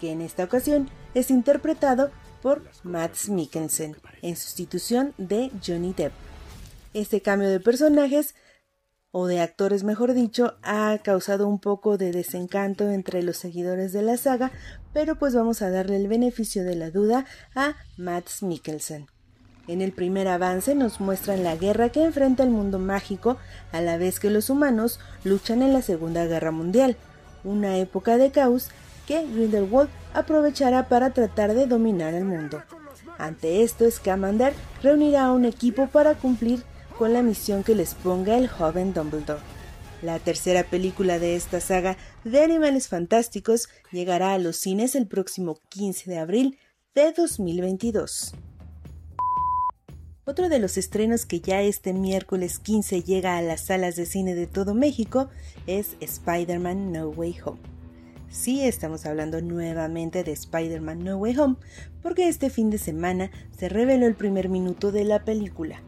que 0.00 0.12
en 0.12 0.20
esta 0.20 0.44
ocasión 0.44 0.88
es 1.14 1.30
interpretado 1.30 2.10
por 2.42 2.62
Matt 2.82 3.28
Mikkelsen, 3.28 3.96
en 4.22 4.36
sustitución 4.36 5.14
de 5.18 5.50
Johnny 5.64 5.92
Depp. 5.92 6.12
Este 6.94 7.20
cambio 7.20 7.48
de 7.48 7.60
personajes, 7.60 8.34
o 9.10 9.26
de 9.26 9.40
actores 9.40 9.82
mejor 9.82 10.12
dicho, 10.12 10.56
ha 10.62 10.98
causado 11.02 11.48
un 11.48 11.58
poco 11.58 11.96
de 11.96 12.12
desencanto 12.12 12.90
entre 12.90 13.22
los 13.22 13.38
seguidores 13.38 13.92
de 13.92 14.02
la 14.02 14.16
saga, 14.16 14.52
pero 14.92 15.16
pues 15.16 15.34
vamos 15.34 15.62
a 15.62 15.70
darle 15.70 15.96
el 15.96 16.08
beneficio 16.08 16.64
de 16.64 16.76
la 16.76 16.90
duda 16.90 17.24
a 17.54 17.76
Matt 17.96 18.28
Mikkelsen. 18.42 19.06
En 19.68 19.80
el 19.80 19.92
primer 19.92 20.28
avance 20.28 20.74
nos 20.74 21.00
muestran 21.00 21.42
la 21.42 21.56
guerra 21.56 21.88
que 21.88 22.04
enfrenta 22.04 22.44
el 22.44 22.50
mundo 22.50 22.78
mágico 22.78 23.36
a 23.72 23.80
la 23.80 23.96
vez 23.96 24.20
que 24.20 24.30
los 24.30 24.48
humanos 24.48 25.00
luchan 25.24 25.62
en 25.62 25.72
la 25.72 25.82
Segunda 25.82 26.24
Guerra 26.26 26.52
Mundial, 26.52 26.96
una 27.46 27.78
época 27.78 28.18
de 28.18 28.30
caos 28.30 28.68
que 29.06 29.24
Grindelwald 29.26 29.88
aprovechará 30.12 30.88
para 30.88 31.10
tratar 31.10 31.54
de 31.54 31.66
dominar 31.66 32.12
el 32.14 32.24
mundo. 32.24 32.62
Ante 33.18 33.62
esto, 33.62 33.90
Scamander 33.90 34.52
reunirá 34.82 35.26
a 35.26 35.32
un 35.32 35.44
equipo 35.44 35.86
para 35.86 36.14
cumplir 36.14 36.62
con 36.98 37.12
la 37.12 37.22
misión 37.22 37.62
que 37.62 37.74
les 37.74 37.94
ponga 37.94 38.36
el 38.36 38.48
joven 38.48 38.92
Dumbledore. 38.92 39.40
La 40.02 40.18
tercera 40.18 40.64
película 40.64 41.18
de 41.18 41.36
esta 41.36 41.60
saga 41.60 41.96
de 42.24 42.42
animales 42.42 42.88
fantásticos 42.88 43.68
llegará 43.92 44.34
a 44.34 44.38
los 44.38 44.56
cines 44.56 44.94
el 44.94 45.06
próximo 45.06 45.58
15 45.70 46.10
de 46.10 46.18
abril 46.18 46.58
de 46.94 47.12
2022. 47.12 48.34
Otro 50.28 50.48
de 50.48 50.58
los 50.58 50.76
estrenos 50.76 51.24
que 51.24 51.38
ya 51.38 51.62
este 51.62 51.92
miércoles 51.92 52.58
15 52.58 53.04
llega 53.04 53.38
a 53.38 53.42
las 53.42 53.60
salas 53.60 53.94
de 53.94 54.06
cine 54.06 54.34
de 54.34 54.48
todo 54.48 54.74
México 54.74 55.28
es 55.68 55.94
Spider-Man 56.00 56.90
No 56.90 57.10
Way 57.10 57.36
Home. 57.44 57.60
Sí, 58.28 58.62
estamos 58.62 59.06
hablando 59.06 59.40
nuevamente 59.40 60.24
de 60.24 60.32
Spider-Man 60.32 61.04
No 61.04 61.18
Way 61.18 61.38
Home, 61.38 61.56
porque 62.02 62.26
este 62.26 62.50
fin 62.50 62.70
de 62.70 62.78
semana 62.78 63.30
se 63.56 63.68
reveló 63.68 64.08
el 64.08 64.16
primer 64.16 64.48
minuto 64.48 64.90
de 64.90 65.04
la 65.04 65.24
película, 65.24 65.80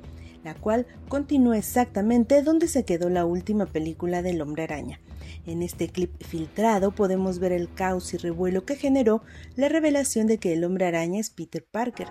la 0.45 0.55
cual 0.55 0.87
continúa 1.09 1.59
exactamente 1.59 2.41
donde 2.43 2.69
se 2.69 2.85
quedó 2.85 3.11
la 3.11 3.25
última 3.25 3.67
película 3.67 4.23
del 4.23 4.41
Hombre 4.41 4.63
Araña. 4.63 5.01
En 5.47 5.63
este 5.63 5.89
clip 5.89 6.23
filtrado 6.23 6.91
podemos 6.91 7.39
ver 7.39 7.53
el 7.53 7.73
caos 7.73 8.13
y 8.15 8.19
revuelo 8.19 8.65
que 8.65 8.77
generó 8.77 9.23
la 9.57 9.69
revelación 9.69 10.27
de 10.27 10.39
que 10.39 10.53
el 10.53 10.65
Hombre 10.65 10.87
Araña 10.87 11.21
es 11.21 11.31
Peter 11.31 11.65
Parker. 11.71 12.07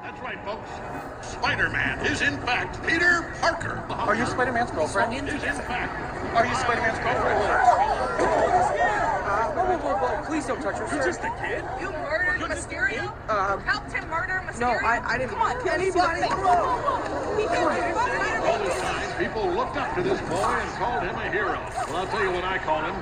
Please 10.27 10.45
don't 10.45 10.61
touch 10.61 10.75
her. 10.77 10.87
You're 10.93 11.05
just 11.05 11.21
a 11.23 11.31
kid. 11.41 11.63
You 11.81 11.89
murdered 11.91 12.41
Mysterio? 12.49 13.13
Um, 13.29 13.59
Helped 13.61 13.93
him 13.93 14.07
murder 14.09 14.41
Mysterio? 14.45 14.59
no, 14.59 14.87
I- 14.87 15.01
I 15.05 15.17
didn't- 15.17 15.31
Come 15.31 15.41
on, 15.41 15.51
Can 15.63 15.79
please. 15.79 15.95
anybody- 15.95 16.21
Whoa, 16.21 16.35
whoa, 16.35 16.77
whoa. 16.83 17.37
He 17.37 17.43
did 17.47 17.53
it. 17.53 18.47
all 18.47 18.59
the 18.59 18.69
time, 18.81 19.17
people 19.17 19.45
looked 19.55 19.77
up 19.77 19.95
to 19.95 20.01
this 20.03 20.19
boy 20.21 20.35
and 20.43 20.69
called 20.77 21.03
him 21.03 21.15
a 21.15 21.29
hero. 21.31 21.57
Well, 21.87 21.97
I'll 21.97 22.07
tell 22.07 22.23
you 22.23 22.31
what 22.31 22.43
I 22.43 22.57
call 22.59 22.81
him. 22.83 22.95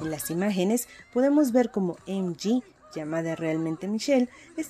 En 0.00 0.10
las 0.10 0.30
imágenes 0.30 0.88
podemos 1.12 1.52
ver 1.52 1.70
como 1.70 1.96
MG, 2.06 2.62
llamada 2.94 3.34
realmente 3.36 3.88
Michelle, 3.88 4.28
e- 4.56 4.64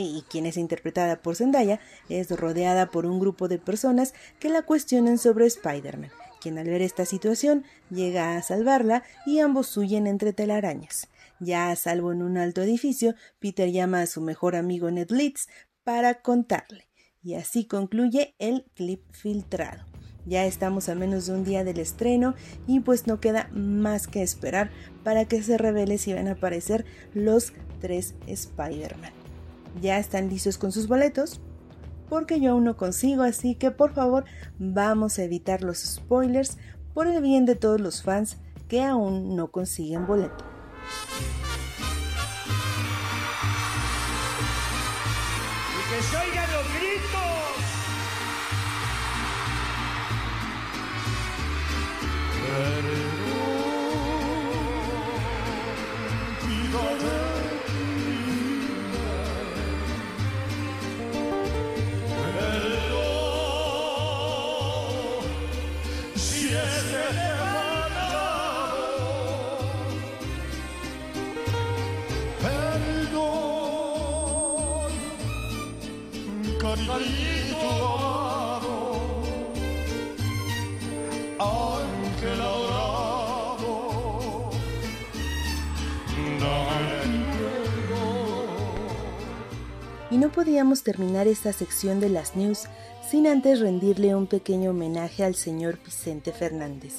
y 0.00 0.22
quien 0.28 0.46
es 0.46 0.56
interpretada 0.56 1.16
por 1.22 1.36
Zendaya, 1.36 1.80
es 2.08 2.30
rodeada 2.30 2.90
por 2.90 3.06
un 3.06 3.18
grupo 3.18 3.48
de 3.48 3.58
personas 3.58 4.14
que 4.38 4.48
la 4.50 4.62
cuestionan 4.62 5.16
sobre 5.18 5.46
Spider-Man, 5.46 6.10
quien 6.40 6.58
al 6.58 6.66
ver 6.66 6.82
esta 6.82 7.04
situación 7.06 7.64
llega 7.90 8.36
a 8.36 8.42
salvarla 8.42 9.02
y 9.24 9.40
ambos 9.40 9.74
huyen 9.76 10.06
entre 10.06 10.32
telarañas. 10.32 11.08
Ya 11.40 11.70
a 11.70 11.76
salvo 11.76 12.12
en 12.12 12.22
un 12.22 12.36
alto 12.38 12.62
edificio, 12.62 13.14
Peter 13.38 13.70
llama 13.70 14.02
a 14.02 14.06
su 14.06 14.20
mejor 14.20 14.56
amigo 14.56 14.90
Ned 14.90 15.10
Leeds 15.10 15.48
para 15.84 16.20
contarle, 16.20 16.88
y 17.22 17.34
así 17.34 17.66
concluye 17.66 18.34
el 18.38 18.64
clip 18.74 19.02
filtrado. 19.12 19.84
Ya 20.26 20.44
estamos 20.44 20.88
a 20.88 20.94
menos 20.96 21.26
de 21.26 21.34
un 21.34 21.44
día 21.44 21.62
del 21.62 21.78
estreno 21.78 22.34
y 22.66 22.80
pues 22.80 23.06
no 23.06 23.20
queda 23.20 23.48
más 23.52 24.08
que 24.08 24.22
esperar 24.22 24.70
para 25.04 25.24
que 25.24 25.42
se 25.42 25.56
revele 25.56 25.98
si 25.98 26.12
van 26.12 26.26
a 26.26 26.32
aparecer 26.32 26.84
los 27.14 27.52
tres 27.80 28.14
Spider-Man. 28.26 29.12
¿Ya 29.80 29.98
están 29.98 30.28
listos 30.28 30.58
con 30.58 30.72
sus 30.72 30.88
boletos? 30.88 31.40
Porque 32.08 32.40
yo 32.40 32.52
aún 32.52 32.64
no 32.64 32.76
consigo, 32.76 33.22
así 33.22 33.54
que 33.54 33.70
por 33.70 33.94
favor 33.94 34.24
vamos 34.58 35.18
a 35.18 35.24
evitar 35.24 35.62
los 35.62 35.78
spoilers 35.78 36.58
por 36.92 37.06
el 37.06 37.22
bien 37.22 37.46
de 37.46 37.54
todos 37.54 37.80
los 37.80 38.02
fans 38.02 38.38
que 38.68 38.82
aún 38.82 39.36
no 39.36 39.52
consiguen 39.52 40.06
boleto. 40.06 40.44
¡Que 45.88 46.02
se 46.02 46.35
Si 52.56 53.05
no 90.26 90.32
podíamos 90.32 90.82
terminar 90.82 91.28
esta 91.28 91.52
sección 91.52 92.00
de 92.00 92.08
las 92.08 92.34
news 92.34 92.64
sin 93.08 93.28
antes 93.28 93.60
rendirle 93.60 94.16
un 94.16 94.26
pequeño 94.26 94.70
homenaje 94.70 95.22
al 95.22 95.36
señor 95.36 95.78
Vicente 95.84 96.32
Fernández, 96.32 96.94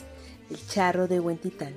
el 0.49 0.65
charro 0.65 1.09
de 1.09 1.19
Huentitán, 1.19 1.73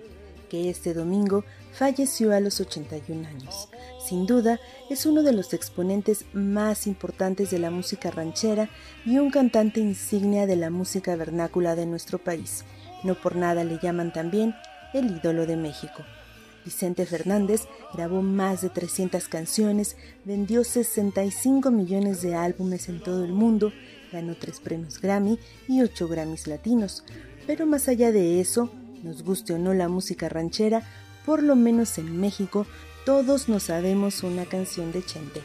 que 0.49 0.71
este 0.71 0.95
domingo 0.95 1.43
falleció 1.73 2.33
a 2.33 2.39
los 2.39 2.61
81 2.61 3.27
años. 3.27 3.69
Sin 3.99 4.27
duda, 4.27 4.61
es 4.91 5.07
uno 5.07 5.25
de 5.25 5.33
los 5.33 5.53
exponentes 5.53 6.25
más 6.33 6.87
importantes 6.87 7.51
de 7.51 7.59
la 7.59 7.73
música 7.73 8.13
ranchera 8.13 8.71
y 9.05 9.19
un 9.19 9.33
cantante 9.33 9.81
insignia 9.81 10.47
de 10.47 10.55
la 10.55 10.71
música 10.71 11.17
vernácula 11.17 11.75
de 11.75 11.87
nuestro 11.87 12.19
país. 12.19 12.65
No 13.03 13.17
por 13.17 13.35
nada 13.35 13.65
le 13.65 13.81
llaman 13.83 14.13
también 14.13 14.55
el 14.95 15.17
ídolo 15.17 15.47
de 15.47 15.57
México. 15.57 16.05
Vicente 16.65 17.07
Fernández 17.07 17.63
grabó 17.95 18.23
más 18.23 18.61
de 18.63 18.71
300 18.71 19.29
canciones, 19.29 19.97
vendió 20.25 20.65
65 20.65 21.71
millones 21.71 22.23
de 22.23 22.35
álbumes 22.35 22.89
en 22.89 23.03
todo 23.03 23.25
el 23.25 23.33
mundo, 23.33 23.73
ganó 24.13 24.35
3 24.35 24.61
premios 24.61 25.01
Grammy 25.01 25.39
y 25.69 25.83
8 25.83 26.09
Grammys 26.09 26.47
latinos. 26.47 27.05
Pero 27.47 27.67
más 27.67 27.89
allá 27.89 28.13
de 28.13 28.41
eso, 28.41 28.71
nos 29.03 29.23
guste 29.23 29.55
o 29.55 29.59
no 29.59 29.75
la 29.75 29.89
música 29.89 30.29
ranchera, 30.29 30.83
por 31.25 31.43
lo 31.43 31.57
menos 31.57 31.99
en 31.99 32.21
México, 32.21 32.67
todos 33.05 33.49
nos 33.49 33.65
sabemos 33.65 34.23
una 34.23 34.45
canción 34.45 34.93
de 34.93 35.05
Chente. 35.05 35.41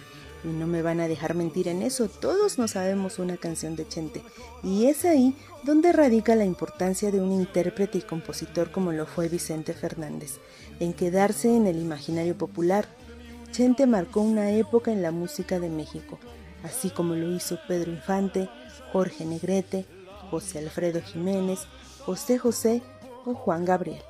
Y 0.46 0.50
no 0.50 0.68
me 0.68 0.84
van 0.84 1.00
a 1.00 1.08
dejar 1.08 1.34
mentir 1.34 1.68
en 1.68 1.82
eso, 1.82 2.08
todos 2.08 2.60
nos 2.60 2.72
sabemos 2.72 3.18
una 3.18 3.36
canción 3.36 3.76
de 3.76 3.88
Chente. 3.88 4.22
Y 4.62 4.86
es 4.86 5.04
ahí 5.04 5.36
donde 5.64 5.92
radica 5.92 6.36
la 6.36 6.46
importancia 6.46 7.10
de 7.10 7.20
un 7.20 7.32
intérprete 7.32 7.98
y 7.98 8.02
compositor 8.02 8.70
como 8.72 8.92
lo 8.92 9.08
fue 9.08 9.28
Vicente 9.28 9.74
Fernández, 9.74 10.36
en 10.80 10.94
quedarse 10.94 11.56
en 11.56 11.66
el 11.66 11.80
imaginario 11.80 12.38
popular. 12.38 12.86
Chente 13.52 13.88
marcó 13.88 14.22
una 14.22 14.52
época 14.52 14.92
en 14.92 15.02
la 15.02 15.12
música 15.12 15.60
de 15.60 15.70
México, 15.70 16.20
así 16.64 16.92
como 16.92 17.16
lo 17.16 17.32
hizo 17.32 17.58
Pedro 17.68 17.92
Infante, 17.92 18.48
Jorge 18.92 19.26
Negrete, 19.26 19.88
José 20.30 20.60
Alfredo 20.60 21.02
Jiménez, 21.02 21.62
José 22.06 22.38
José 22.38 22.84
o 23.26 23.34
Juan 23.34 23.66
Gabriel. 23.66 24.02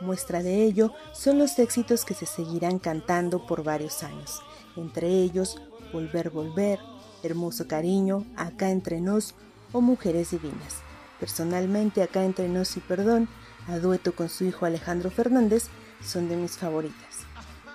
Muestra 0.00 0.44
de 0.44 0.64
ello 0.64 0.92
son 1.12 1.38
los 1.38 1.58
éxitos 1.58 2.04
que 2.04 2.14
se 2.14 2.26
seguirán 2.26 2.78
cantando 2.78 3.46
por 3.46 3.64
varios 3.64 4.02
años, 4.02 4.40
entre 4.76 5.08
ellos 5.08 5.60
Volver, 5.92 6.30
Volver, 6.30 6.78
Hermoso 7.22 7.68
Cariño, 7.68 8.24
Acá 8.36 8.70
entre 8.70 9.00
nos 9.00 9.34
o 9.72 9.80
Mujeres 9.80 10.30
Divinas. 10.30 10.82
Personalmente, 11.20 12.02
Acá 12.02 12.24
entre 12.24 12.48
nos 12.48 12.76
y 12.76 12.80
Perdón, 12.80 13.28
a 13.68 13.78
dueto 13.78 14.14
con 14.14 14.28
su 14.28 14.44
hijo 14.44 14.66
Alejandro 14.66 15.10
Fernández, 15.10 15.68
son 16.04 16.28
de 16.28 16.36
mis 16.36 16.58
favoritas. 16.58 17.20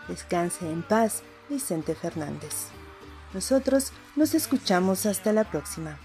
Descanse 0.07 0.69
en 0.69 0.83
paz, 0.83 1.23
Vicente 1.49 1.95
Fernández. 1.95 2.67
Nosotros 3.33 3.91
nos 4.15 4.33
escuchamos 4.33 5.05
hasta 5.05 5.31
la 5.33 5.43
próxima. 5.43 5.99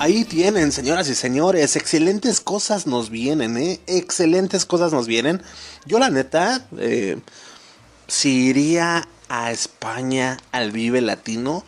Ahí 0.00 0.24
tienen, 0.24 0.72
señoras 0.72 1.08
y 1.08 1.14
señores, 1.14 1.76
excelentes 1.76 2.40
cosas 2.40 2.86
nos 2.86 3.10
vienen, 3.10 3.56
¿eh? 3.56 3.80
Excelentes 3.86 4.64
cosas 4.64 4.92
nos 4.92 5.06
vienen. 5.06 5.40
Yo 5.86 6.00
la 6.00 6.10
neta, 6.10 6.66
eh, 6.78 7.18
si 8.08 8.46
iría 8.48 9.06
a 9.28 9.52
España 9.52 10.36
al 10.50 10.72
Vive 10.72 11.00
Latino, 11.00 11.64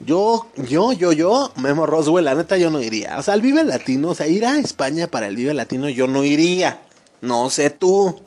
yo, 0.00 0.48
yo, 0.56 0.92
yo, 0.92 1.12
yo, 1.12 1.52
Memo 1.56 1.86
Roswell, 1.86 2.26
la 2.26 2.34
neta 2.34 2.58
yo 2.58 2.70
no 2.70 2.82
iría. 2.82 3.18
O 3.18 3.22
sea, 3.22 3.34
al 3.34 3.40
Vive 3.40 3.64
Latino, 3.64 4.10
o 4.10 4.14
sea, 4.14 4.26
ir 4.26 4.44
a 4.44 4.58
España 4.58 5.06
para 5.06 5.26
el 5.26 5.36
Vive 5.36 5.54
Latino 5.54 5.88
yo 5.88 6.06
no 6.06 6.24
iría. 6.24 6.82
No 7.22 7.48
sé 7.48 7.70
tú. 7.70 8.20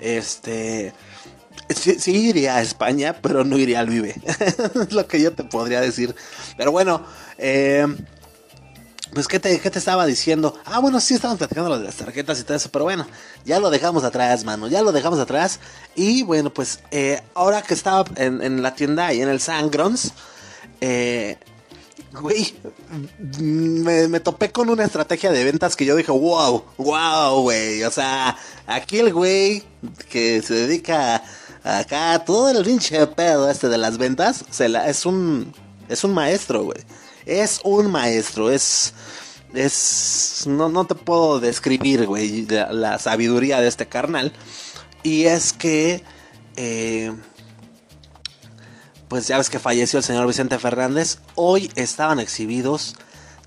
Este... 0.00 0.92
Sí, 1.68 1.96
sí, 1.98 2.28
iría 2.28 2.56
a 2.56 2.62
España, 2.62 3.18
pero 3.20 3.44
no 3.44 3.58
iría 3.58 3.80
al 3.80 3.90
Vive. 3.90 4.14
es 4.40 4.92
lo 4.92 5.06
que 5.06 5.20
yo 5.20 5.32
te 5.32 5.44
podría 5.44 5.82
decir. 5.82 6.14
Pero 6.56 6.72
bueno, 6.72 7.04
eh, 7.36 7.86
pues, 9.12 9.26
¿qué 9.26 9.40
te, 9.40 9.58
¿qué 9.60 9.70
te 9.70 9.78
estaba 9.78 10.06
diciendo? 10.06 10.58
Ah, 10.64 10.80
bueno, 10.80 11.00
sí, 11.00 11.14
estábamos 11.14 11.38
platicando 11.38 11.78
de 11.78 11.84
las 11.84 11.96
tarjetas 11.96 12.40
y 12.40 12.44
todo 12.44 12.56
eso, 12.56 12.70
pero 12.70 12.84
bueno, 12.84 13.06
ya 13.44 13.58
lo 13.58 13.70
dejamos 13.70 14.04
atrás, 14.04 14.44
mano, 14.44 14.68
ya 14.68 14.82
lo 14.82 14.92
dejamos 14.92 15.18
atrás. 15.18 15.60
Y 15.94 16.22
bueno, 16.22 16.52
pues, 16.52 16.80
eh, 16.90 17.22
ahora 17.34 17.62
que 17.62 17.74
estaba 17.74 18.04
en, 18.16 18.42
en, 18.42 18.62
la 18.62 18.74
tienda 18.74 19.12
y 19.12 19.22
en 19.22 19.28
el 19.28 19.40
Sangrons, 19.40 20.12
eh, 20.80 21.38
güey, 22.20 22.54
me, 23.40 24.08
me, 24.08 24.20
topé 24.20 24.52
con 24.52 24.68
una 24.68 24.84
estrategia 24.84 25.32
de 25.32 25.44
ventas 25.44 25.74
que 25.74 25.84
yo 25.84 25.96
dije, 25.96 26.12
wow, 26.12 26.64
wow, 26.76 27.40
güey. 27.42 27.82
O 27.84 27.90
sea, 27.90 28.36
aquí 28.66 28.98
el 28.98 29.12
güey 29.12 29.62
que 30.10 30.42
se 30.42 30.54
dedica 30.54 31.22
a, 31.64 31.78
acá, 31.78 32.24
todo 32.24 32.50
el 32.50 32.64
pinche 32.64 33.06
pedo 33.06 33.50
este 33.50 33.68
de 33.68 33.78
las 33.78 33.96
ventas, 33.96 34.44
es 34.58 35.06
un, 35.06 35.54
es 35.88 36.04
un 36.04 36.12
maestro, 36.12 36.64
güey 36.64 36.84
es 37.28 37.60
un 37.64 37.90
maestro, 37.90 38.50
es... 38.50 38.94
Es... 39.54 40.44
No, 40.46 40.68
no 40.68 40.86
te 40.86 40.94
puedo 40.94 41.40
describir, 41.40 42.06
güey, 42.06 42.46
la, 42.46 42.98
sabiduría 42.98 43.60
de 43.60 43.68
este 43.68 43.86
carnal. 43.86 44.32
Y 45.02 45.24
es 45.24 45.52
que... 45.52 46.02
Eh, 46.56 47.12
pues 49.08 49.26
ya 49.26 49.38
ves 49.38 49.48
que 49.48 49.58
falleció 49.58 49.98
el 49.98 50.04
señor 50.04 50.26
Vicente 50.26 50.58
Fernández. 50.58 51.18
Hoy 51.34 51.70
estaban 51.76 52.20
exhibidos 52.20 52.94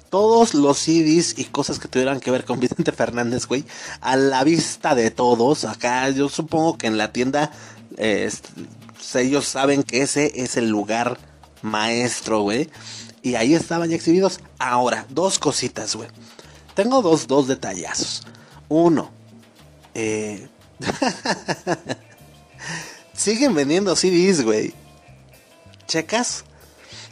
todos 0.09 0.53
los 0.53 0.79
CDs 0.79 1.37
y 1.37 1.45
cosas 1.45 1.77
que 1.79 1.87
tuvieran 1.87 2.19
que 2.19 2.31
ver 2.31 2.45
con 2.45 2.59
Vicente 2.61 2.91
Fernández, 2.91 3.45
güey. 3.47 3.65
A 3.99 4.15
la 4.15 4.43
vista 4.43 4.95
de 4.95 5.11
todos. 5.11 5.65
Acá 5.65 6.09
yo 6.09 6.29
supongo 6.29 6.77
que 6.77 6.87
en 6.87 6.97
la 6.97 7.11
tienda... 7.11 7.51
Eh, 7.97 8.29
ellos 9.15 9.45
saben 9.45 9.83
que 9.83 10.01
ese 10.01 10.31
es 10.35 10.57
el 10.57 10.69
lugar 10.69 11.17
maestro, 11.61 12.41
güey. 12.41 12.69
Y 13.23 13.35
ahí 13.35 13.53
estaban 13.53 13.89
ya 13.89 13.95
exhibidos. 13.95 14.39
Ahora, 14.57 15.05
dos 15.09 15.39
cositas, 15.39 15.95
güey. 15.95 16.09
Tengo 16.73 17.01
dos, 17.01 17.27
dos 17.27 17.47
detallazos. 17.47 18.23
Uno, 18.69 19.11
eh... 19.93 20.47
siguen 23.13 23.53
vendiendo 23.53 23.95
CDs, 23.95 24.43
güey. 24.43 24.73
¿Checas? 25.87 26.43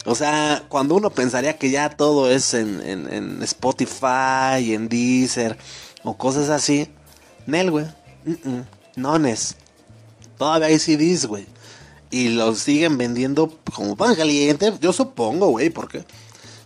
O 0.05 0.15
sea, 0.15 0.63
cuando 0.69 0.95
uno 0.95 1.09
pensaría 1.09 1.57
que 1.57 1.69
ya 1.69 1.89
todo 1.89 2.31
es 2.31 2.53
en, 2.53 2.81
en, 2.81 3.13
en 3.13 3.43
Spotify, 3.43 4.73
en 4.73 4.87
Deezer 4.89 5.57
o 6.03 6.17
cosas 6.17 6.49
así. 6.49 6.89
Nel, 7.45 7.71
güey. 7.71 7.85
Mm 8.25 8.33
-mm. 8.33 8.65
Nones. 8.95 9.55
Todavía 10.37 10.67
hay 10.67 10.79
CDs, 10.79 11.25
güey. 11.25 11.45
Y 12.11 12.29
los 12.29 12.59
siguen 12.59 12.97
vendiendo 12.97 13.53
como 13.73 13.95
pan 13.95 14.15
caliente. 14.15 14.73
Yo 14.81 14.93
supongo, 14.93 15.47
güey, 15.47 15.69
porque 15.69 16.05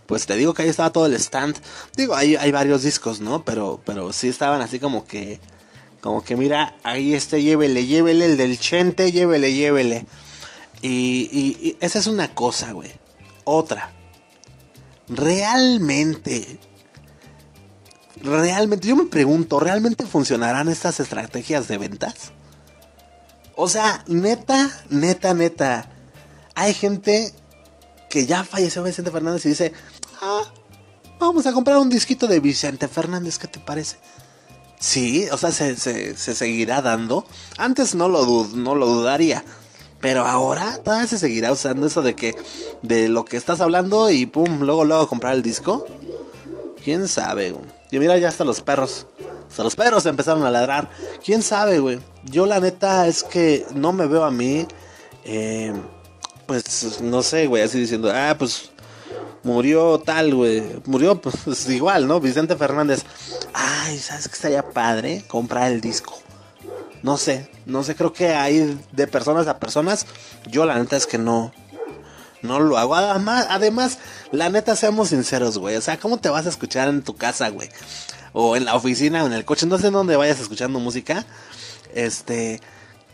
pues 0.06 0.26
te 0.26 0.36
digo 0.36 0.54
que 0.54 0.62
ahí 0.62 0.68
estaba 0.68 0.92
todo 0.92 1.06
el 1.06 1.14
stand. 1.14 1.56
Digo, 1.96 2.14
hay, 2.14 2.36
hay 2.36 2.52
varios 2.52 2.82
discos, 2.82 3.20
¿no? 3.20 3.44
Pero, 3.44 3.80
pero 3.84 4.12
sí 4.12 4.28
estaban 4.28 4.60
así 4.60 4.78
como 4.78 5.06
que, 5.06 5.40
como 6.00 6.22
que 6.22 6.36
mira, 6.36 6.76
ahí 6.82 7.14
este, 7.14 7.42
llévele, 7.42 7.86
llévele, 7.86 8.26
el 8.26 8.36
del 8.36 8.58
Chente, 8.58 9.12
llévele, 9.12 9.54
llévele. 9.54 10.06
Y, 10.82 11.28
y, 11.32 11.76
esa 11.80 11.98
es 11.98 12.06
una 12.06 12.34
cosa, 12.34 12.72
güey. 12.72 12.92
Otra. 13.44 13.92
Realmente, 15.08 16.58
realmente, 18.22 18.88
yo 18.88 18.96
me 18.96 19.04
pregunto, 19.04 19.60
¿realmente 19.60 20.06
funcionarán 20.06 20.68
estas 20.68 21.00
estrategias 21.00 21.68
de 21.68 21.78
ventas? 21.78 22.32
O 23.56 23.68
sea, 23.68 24.04
neta, 24.06 24.70
neta, 24.90 25.34
neta. 25.34 25.90
Hay 26.54 26.74
gente 26.74 27.32
que 28.10 28.26
ya 28.26 28.44
falleció 28.44 28.82
Vicente 28.82 29.10
Fernández 29.10 29.44
y 29.46 29.50
dice, 29.50 29.72
ah, 30.20 30.42
vamos 31.18 31.46
a 31.46 31.52
comprar 31.52 31.78
un 31.78 31.88
disquito 31.90 32.26
de 32.26 32.40
Vicente 32.40 32.88
Fernández, 32.88 33.38
¿qué 33.38 33.48
te 33.48 33.60
parece? 33.60 33.96
Sí, 34.80 35.26
o 35.32 35.38
sea, 35.38 35.50
se, 35.52 35.76
se, 35.76 36.16
se 36.16 36.34
seguirá 36.34 36.82
dando. 36.82 37.26
Antes 37.56 37.94
no 37.94 38.08
lo, 38.08 38.46
no 38.54 38.74
lo 38.74 38.86
dudaría. 38.86 39.44
Pero 40.00 40.26
ahora 40.26 40.78
todavía 40.84 41.06
se 41.06 41.18
seguirá 41.18 41.50
usando 41.50 41.86
eso 41.86 42.02
de 42.02 42.14
que 42.14 42.36
de 42.82 43.08
lo 43.08 43.24
que 43.24 43.38
estás 43.38 43.62
hablando 43.62 44.10
y 44.10 44.26
pum, 44.26 44.60
luego 44.60 44.84
luego 44.84 45.08
comprar 45.08 45.32
el 45.32 45.42
disco. 45.42 45.86
¿Quién 46.84 47.08
sabe? 47.08 47.54
Y 47.90 47.98
mira, 47.98 48.18
ya 48.18 48.28
hasta 48.28 48.44
los 48.44 48.60
perros. 48.60 49.06
Los 49.62 49.76
perros 49.76 50.06
empezaron 50.06 50.44
a 50.44 50.50
ladrar. 50.50 50.88
¿Quién 51.24 51.42
sabe, 51.42 51.78
güey? 51.78 52.00
Yo 52.24 52.46
la 52.46 52.60
neta 52.60 53.06
es 53.06 53.22
que 53.22 53.64
no 53.74 53.92
me 53.92 54.06
veo 54.06 54.24
a 54.24 54.30
mí. 54.30 54.66
Eh, 55.24 55.72
pues 56.46 57.00
no 57.00 57.22
sé, 57.22 57.46
güey, 57.46 57.62
así 57.62 57.78
diciendo, 57.78 58.12
ah, 58.12 58.34
pues 58.38 58.70
murió 59.42 59.98
tal, 59.98 60.34
güey. 60.34 60.62
Murió, 60.86 61.20
pues 61.20 61.68
igual, 61.68 62.08
¿no? 62.08 62.20
Vicente 62.20 62.56
Fernández. 62.56 63.04
Ay, 63.52 63.98
¿sabes 63.98 64.28
qué 64.28 64.34
estaría 64.34 64.70
padre? 64.70 65.24
Comprar 65.28 65.70
el 65.70 65.80
disco. 65.80 66.18
No 67.02 67.18
sé, 67.18 67.50
no 67.66 67.84
sé, 67.84 67.94
creo 67.94 68.14
que 68.14 68.34
hay 68.34 68.80
de 68.92 69.06
personas 69.06 69.46
a 69.46 69.58
personas. 69.58 70.06
Yo 70.50 70.64
la 70.64 70.78
neta 70.78 70.96
es 70.96 71.06
que 71.06 71.18
no, 71.18 71.52
no 72.40 72.60
lo 72.60 72.78
hago. 72.78 72.94
Además, 72.94 73.46
además, 73.50 73.98
la 74.32 74.48
neta, 74.48 74.74
seamos 74.74 75.10
sinceros, 75.10 75.58
güey. 75.58 75.76
O 75.76 75.82
sea, 75.82 75.98
¿cómo 75.98 76.16
te 76.16 76.30
vas 76.30 76.46
a 76.46 76.48
escuchar 76.48 76.88
en 76.88 77.02
tu 77.02 77.14
casa, 77.14 77.50
güey? 77.50 77.68
O 78.34 78.54
en 78.56 78.66
la 78.66 78.74
oficina 78.74 79.24
o 79.24 79.26
en 79.26 79.32
el 79.32 79.46
coche, 79.46 79.64
no 79.64 79.78
sé 79.78 79.86
en 79.86 79.94
dónde 79.94 80.16
vayas 80.16 80.38
escuchando 80.40 80.78
música, 80.78 81.24
este, 81.94 82.60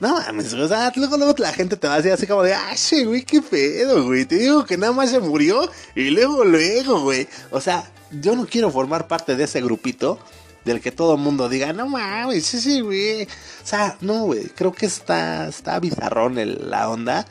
no 0.01 0.15
mames, 0.15 0.53
o 0.55 0.67
sea, 0.67 0.93
luego, 0.97 1.17
luego 1.19 1.35
la 1.39 1.53
gente 1.53 1.77
te 1.77 1.87
va 1.87 1.95
a 1.95 1.97
decir 1.99 2.13
así 2.13 2.27
como 2.27 2.43
de, 2.43 2.55
ah, 2.55 2.73
sí, 2.77 3.05
güey, 3.05 3.23
qué 3.23 3.41
pedo, 3.43 4.05
güey, 4.05 4.25
te 4.25 4.37
digo 4.37 4.65
que 4.65 4.77
nada 4.79 4.93
más 4.93 5.11
se 5.11 5.21
murió 5.21 5.71
y 5.95 6.11
luego, 6.11 6.45
luego, 6.45 7.03
güey, 7.03 7.29
o 7.51 7.61
sea, 7.61 7.85
yo 8.11 8.35
no 8.35 8.47
quiero 8.47 8.71
formar 8.73 9.07
parte 9.07 9.37
de 9.37 9.45
ese 9.45 9.61
grupito 9.61 10.19
del 10.65 10.81
que 10.81 10.91
todo 10.93 11.15
el 11.15 11.21
mundo 11.21 11.49
diga, 11.49 11.73
no 11.73 11.87
mames, 11.89 12.47
sí, 12.47 12.61
sí, 12.61 12.81
güey, 12.81 13.25
o 13.25 13.27
sea, 13.67 13.97
no, 14.01 14.25
güey, 14.25 14.45
creo 14.49 14.73
que 14.73 14.87
está, 14.87 15.49
está 15.49 15.79
bizarrón 15.81 16.39
el- 16.39 16.71
la 16.71 16.89
onda, 16.91 17.27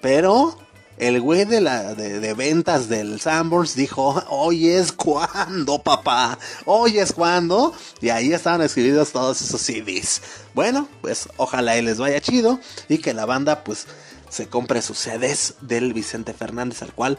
pero 0.00 0.58
el 1.00 1.18
güey 1.22 1.46
de, 1.46 1.62
la, 1.62 1.94
de, 1.94 2.34
ventas 2.34 2.90
del 2.90 3.20
Sanborns 3.20 3.74
dijo, 3.74 4.22
hoy 4.28 4.68
es 4.68 4.92
cuando, 4.92 5.82
papá, 5.82 6.38
hoy 6.66 6.98
es 6.98 7.14
cuando. 7.14 7.74
Y 8.02 8.10
ahí 8.10 8.34
estaban 8.34 8.60
escribidos 8.60 9.10
todos 9.10 9.40
esos 9.40 9.62
CDs. 9.62 10.20
Bueno, 10.54 10.88
pues 11.00 11.30
ojalá 11.38 11.78
y 11.78 11.82
les 11.82 11.96
vaya 11.96 12.20
chido 12.20 12.60
y 12.90 12.98
que 12.98 13.14
la 13.14 13.24
banda 13.24 13.64
pues 13.64 13.86
se 14.28 14.48
compre 14.48 14.82
sus 14.82 14.98
CDs 14.98 15.54
del 15.62 15.94
Vicente 15.94 16.34
Fernández 16.34 16.82
al 16.82 16.92
cual 16.92 17.18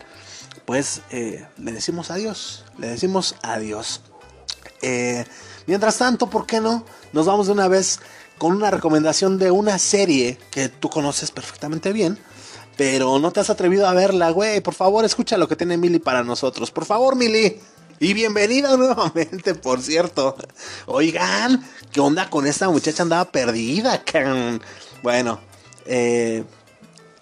pues 0.65 1.01
eh, 1.09 1.47
le 1.57 1.71
decimos 1.71 2.11
adiós, 2.11 2.63
le 2.77 2.87
decimos 2.87 3.35
adiós. 3.41 4.01
Eh, 4.83 5.25
mientras 5.65 5.97
tanto, 5.97 6.29
¿por 6.29 6.45
qué 6.45 6.61
no? 6.61 6.85
Nos 7.13 7.25
vamos 7.25 7.47
de 7.47 7.53
una 7.53 7.67
vez 7.67 7.99
con 8.37 8.55
una 8.55 8.69
recomendación 8.69 9.39
de 9.39 9.49
una 9.49 9.79
serie 9.79 10.37
que 10.51 10.69
tú 10.69 10.89
conoces 10.89 11.31
perfectamente 11.31 11.93
bien. 11.93 12.19
Pero 12.77 13.19
no 13.19 13.31
te 13.31 13.39
has 13.39 13.49
atrevido 13.49 13.87
a 13.87 13.93
verla, 13.93 14.31
güey. 14.31 14.61
Por 14.61 14.73
favor, 14.73 15.05
escucha 15.05 15.37
lo 15.37 15.47
que 15.47 15.55
tiene 15.55 15.77
Mili 15.77 15.99
para 15.99 16.23
nosotros. 16.23 16.71
Por 16.71 16.85
favor, 16.85 17.15
Mili. 17.15 17.59
Y 17.99 18.13
bienvenida 18.13 18.75
nuevamente, 18.77 19.53
por 19.53 19.81
cierto. 19.81 20.35
Oigan, 20.87 21.63
¿qué 21.91 21.99
onda 21.99 22.29
con 22.29 22.47
esta 22.47 22.67
muchacha? 22.69 23.03
Andaba 23.03 23.31
perdida, 23.31 24.03
can. 24.03 24.61
Bueno, 25.03 25.39
eh, 25.85 26.43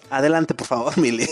adelante, 0.08 0.54
por 0.54 0.66
favor, 0.66 0.96
Mili. 0.98 1.28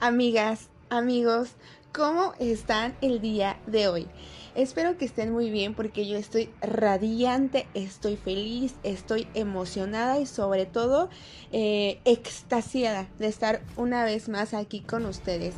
Amigas, 0.00 0.68
amigos, 0.90 1.56
¿cómo 1.92 2.32
están 2.38 2.96
el 3.00 3.20
día 3.20 3.58
de 3.66 3.88
hoy? 3.88 4.06
Espero 4.54 4.96
que 4.96 5.04
estén 5.04 5.32
muy 5.32 5.50
bien 5.50 5.74
porque 5.74 6.06
yo 6.06 6.16
estoy 6.16 6.50
radiante, 6.60 7.66
estoy 7.74 8.14
feliz, 8.16 8.76
estoy 8.84 9.26
emocionada 9.34 10.20
y 10.20 10.26
sobre 10.26 10.66
todo 10.66 11.08
eh, 11.50 11.98
extasiada 12.04 13.08
de 13.18 13.26
estar 13.26 13.60
una 13.76 14.04
vez 14.04 14.28
más 14.28 14.54
aquí 14.54 14.82
con 14.82 15.04
ustedes. 15.04 15.56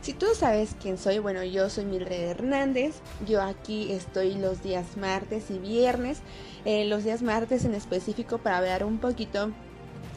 Si 0.00 0.12
tú 0.12 0.26
sabes 0.36 0.76
quién 0.80 0.96
soy, 0.96 1.18
bueno, 1.18 1.42
yo 1.42 1.68
soy 1.68 1.84
Mildred 1.84 2.30
Hernández, 2.30 3.00
yo 3.26 3.42
aquí 3.42 3.90
estoy 3.90 4.34
los 4.34 4.62
días 4.62 4.96
martes 4.96 5.50
y 5.50 5.58
viernes, 5.58 6.20
eh, 6.64 6.84
los 6.84 7.02
días 7.02 7.22
martes 7.22 7.64
en 7.64 7.74
específico 7.74 8.38
para 8.38 8.58
hablar 8.58 8.84
un 8.84 8.98
poquito 8.98 9.50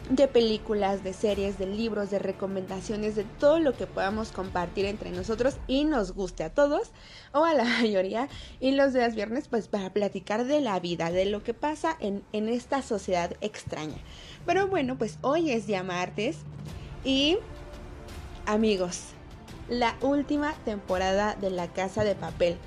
de 0.09 0.27
películas, 0.27 1.03
de 1.03 1.13
series, 1.13 1.57
de 1.57 1.65
libros, 1.65 2.11
de 2.11 2.19
recomendaciones, 2.19 3.15
de 3.15 3.23
todo 3.23 3.59
lo 3.59 3.73
que 3.73 3.87
podamos 3.87 4.31
compartir 4.31 4.85
entre 4.85 5.11
nosotros 5.11 5.57
y 5.67 5.85
nos 5.85 6.11
guste 6.11 6.43
a 6.43 6.53
todos 6.53 6.91
o 7.33 7.43
a 7.43 7.53
la 7.53 7.63
mayoría. 7.81 8.29
Y 8.59 8.71
los 8.71 8.93
días 8.93 9.15
viernes 9.15 9.47
pues 9.47 9.67
para 9.67 9.91
platicar 9.91 10.45
de 10.45 10.61
la 10.61 10.79
vida, 10.79 11.11
de 11.11 11.25
lo 11.25 11.43
que 11.43 11.53
pasa 11.53 11.97
en, 11.99 12.23
en 12.33 12.49
esta 12.49 12.81
sociedad 12.81 13.35
extraña. 13.41 13.97
Pero 14.45 14.67
bueno, 14.67 14.97
pues 14.97 15.17
hoy 15.21 15.51
es 15.51 15.67
día 15.67 15.83
martes 15.83 16.37
y 17.03 17.37
amigos, 18.45 19.15
la 19.69 19.95
última 20.01 20.53
temporada 20.65 21.35
de 21.35 21.49
La 21.49 21.67
Casa 21.67 22.03
de 22.03 22.15
Papel. 22.15 22.57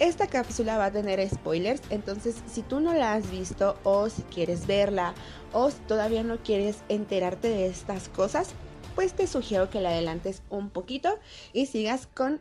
Esta 0.00 0.26
cápsula 0.28 0.78
va 0.78 0.86
a 0.86 0.90
tener 0.90 1.28
spoilers, 1.28 1.82
entonces 1.90 2.36
si 2.50 2.62
tú 2.62 2.80
no 2.80 2.94
la 2.94 3.12
has 3.12 3.30
visto 3.30 3.78
o 3.84 4.08
si 4.08 4.22
quieres 4.22 4.66
verla 4.66 5.12
o 5.52 5.70
si 5.70 5.78
todavía 5.80 6.22
no 6.22 6.38
quieres 6.38 6.78
enterarte 6.88 7.48
de 7.48 7.66
estas 7.66 8.08
cosas, 8.08 8.54
pues 8.94 9.12
te 9.12 9.26
sugiero 9.26 9.68
que 9.68 9.80
la 9.80 9.90
adelantes 9.90 10.42
un 10.48 10.70
poquito 10.70 11.18
y 11.52 11.66
sigas 11.66 12.06
con 12.06 12.40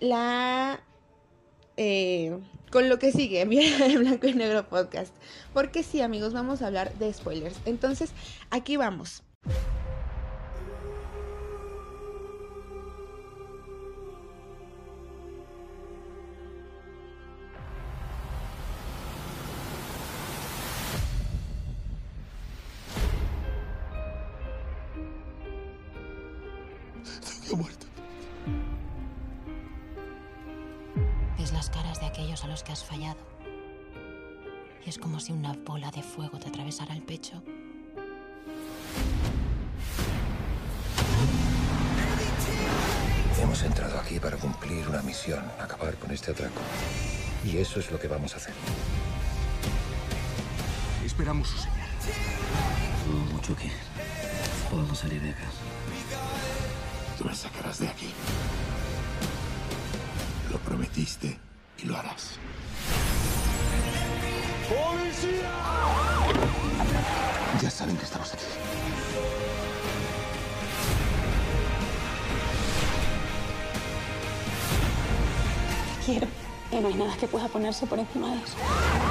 la... 0.00 0.80
eh, 1.76 2.38
con 2.70 2.88
lo 2.88 2.98
que 2.98 3.12
sigue, 3.12 3.44
bien 3.46 3.82
el 3.82 3.98
blanco 3.98 4.26
y 4.26 4.32
negro 4.32 4.66
podcast. 4.68 5.14
Porque 5.52 5.82
sí, 5.82 6.00
amigos, 6.00 6.32
vamos 6.32 6.62
a 6.62 6.68
hablar 6.68 6.94
de 6.94 7.12
spoilers. 7.12 7.56
Entonces, 7.66 8.10
aquí 8.50 8.76
vamos. 8.78 9.22
He 27.50 27.56
muerto. 27.56 27.86
Ves 31.36 31.52
las 31.52 31.68
caras 31.68 31.98
de 31.98 32.06
aquellos 32.06 32.44
a 32.44 32.46
los 32.46 32.62
que 32.62 32.70
has 32.70 32.84
fallado. 32.84 33.18
Y 34.86 34.88
es 34.88 34.98
como 34.98 35.18
si 35.18 35.32
una 35.32 35.54
bola 35.54 35.90
de 35.90 36.02
fuego 36.02 36.38
te 36.38 36.48
atravesara 36.48 36.94
el 36.94 37.02
pecho. 37.02 37.42
Hemos 43.42 43.62
entrado 43.64 43.98
aquí 43.98 44.20
para 44.20 44.36
cumplir 44.36 44.86
una 44.88 45.02
misión, 45.02 45.44
acabar 45.58 45.96
con 45.96 46.12
este 46.12 46.30
atraco. 46.30 46.60
Y 47.44 47.56
eso 47.56 47.80
es 47.80 47.90
lo 47.90 47.98
que 47.98 48.06
vamos 48.06 48.34
a 48.34 48.36
hacer. 48.36 48.54
Esperamos 51.04 51.48
su 51.48 51.58
señal. 51.58 51.88
No 53.08 53.34
mucho 53.34 53.56
que. 53.56 53.70
Podemos 54.70 54.98
salir 54.98 55.20
de 55.20 55.30
acá. 55.30 55.46
Tú 57.20 57.28
la 57.28 57.34
sacarás 57.34 57.78
de 57.78 57.86
aquí. 57.86 58.08
Lo 60.50 60.56
prometiste 60.60 61.38
y 61.76 61.84
lo 61.84 61.94
harás. 61.98 62.38
¡Policía! 64.66 65.52
Ya 67.60 67.70
saben 67.70 67.98
que 67.98 68.04
estamos 68.04 68.32
aquí. 68.32 68.44
Quiero. 76.06 76.26
Y 76.72 76.76
no 76.76 76.88
hay 76.88 76.94
nada 76.94 77.14
que 77.18 77.28
pueda 77.28 77.48
ponerse 77.48 77.86
por 77.86 77.98
encima 77.98 78.28
de 78.34 78.36
eso. 78.36 79.09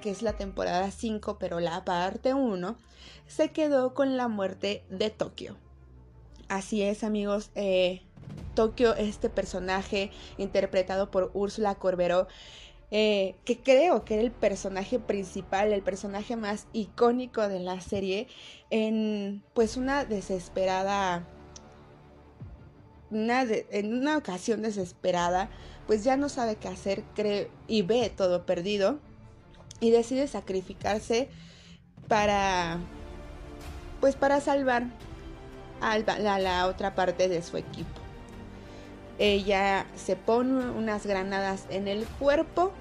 Que 0.00 0.10
es 0.10 0.22
la 0.22 0.34
temporada 0.34 0.90
5, 0.90 1.38
pero 1.38 1.58
la 1.60 1.84
parte 1.84 2.34
1, 2.34 2.76
se 3.26 3.50
quedó 3.50 3.94
con 3.94 4.16
la 4.16 4.28
muerte 4.28 4.84
de 4.90 5.10
Tokio. 5.10 5.56
Así 6.48 6.82
es, 6.82 7.02
amigos. 7.02 7.50
Eh, 7.54 8.02
Tokio, 8.54 8.94
este 8.94 9.30
personaje 9.30 10.10
interpretado 10.36 11.10
por 11.10 11.30
Úrsula 11.32 11.76
Corberó, 11.76 12.28
eh, 12.90 13.36
que 13.44 13.60
creo 13.60 14.04
que 14.04 14.14
era 14.14 14.22
el 14.22 14.32
personaje 14.32 14.98
principal, 14.98 15.72
el 15.72 15.82
personaje 15.82 16.36
más 16.36 16.66
icónico 16.72 17.48
de 17.48 17.60
la 17.60 17.80
serie, 17.80 18.28
en 18.70 19.42
pues 19.54 19.76
una 19.76 20.04
desesperada, 20.04 21.26
en 23.10 23.94
una 23.94 24.18
ocasión 24.18 24.60
desesperada, 24.60 25.48
pues 25.86 26.04
ya 26.04 26.18
no 26.18 26.28
sabe 26.28 26.56
qué 26.56 26.68
hacer, 26.68 27.02
cree 27.14 27.50
y 27.66 27.80
ve 27.82 28.12
todo 28.14 28.44
perdido 28.44 29.00
y 29.80 29.90
decide 29.90 30.26
sacrificarse 30.26 31.28
para, 32.08 32.78
pues 34.00 34.16
para 34.16 34.40
salvar 34.40 34.84
a 35.80 35.98
la, 35.98 36.34
a 36.34 36.38
la 36.38 36.66
otra 36.66 36.94
parte 36.94 37.28
de 37.28 37.42
su 37.42 37.56
equipo. 37.56 38.00
Ella 39.18 39.86
se 39.96 40.16
pone 40.16 40.70
unas 40.70 41.06
granadas 41.06 41.66
en 41.70 41.88
el 41.88 42.06
cuerpo 42.06 42.72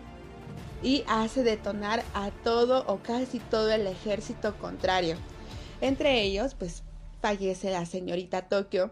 y 0.83 1.03
hace 1.07 1.43
detonar 1.43 2.03
a 2.13 2.29
todo 2.43 2.85
o 2.87 2.97
casi 2.97 3.39
todo 3.39 3.71
el 3.71 3.87
ejército 3.87 4.55
contrario. 4.57 5.17
Entre 5.81 6.21
ellos, 6.21 6.53
pues 6.53 6.83
fallece 7.21 7.71
la 7.71 7.85
señorita 7.85 8.43
Tokio. 8.43 8.91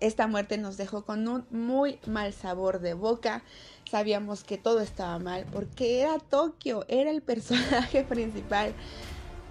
Esta 0.00 0.26
muerte 0.26 0.58
nos 0.58 0.76
dejó 0.76 1.04
con 1.04 1.26
un 1.28 1.46
muy 1.50 1.98
mal 2.06 2.32
sabor 2.32 2.80
de 2.80 2.94
boca. 2.94 3.42
Sabíamos 3.90 4.44
que 4.44 4.56
todo 4.56 4.80
estaba 4.80 5.18
mal 5.18 5.46
porque 5.52 6.00
era 6.00 6.18
Tokio, 6.18 6.84
era 6.86 7.10
el 7.10 7.22
personaje 7.22 8.04
principal. 8.08 8.72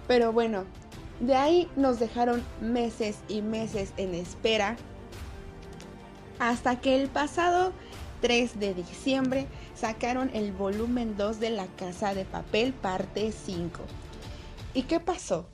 Pero 0.08 0.32
bueno, 0.32 0.64
de 1.20 1.34
ahí 1.34 1.70
nos 1.76 2.00
dejaron 2.00 2.42
meses 2.62 3.18
y 3.28 3.42
meses 3.42 3.92
en 3.98 4.14
espera. 4.14 4.76
Hasta 6.38 6.80
que 6.80 6.98
el 6.98 7.10
pasado 7.10 7.72
3 8.22 8.58
de 8.58 8.72
diciembre 8.72 9.46
sacaron 9.74 10.30
el 10.32 10.52
volumen 10.52 11.18
2 11.18 11.38
de 11.38 11.50
La 11.50 11.66
Casa 11.66 12.14
de 12.14 12.24
Papel, 12.24 12.72
parte 12.72 13.32
5. 13.32 13.80
¿Y 14.72 14.84
qué 14.84 15.00
pasó? 15.00 15.48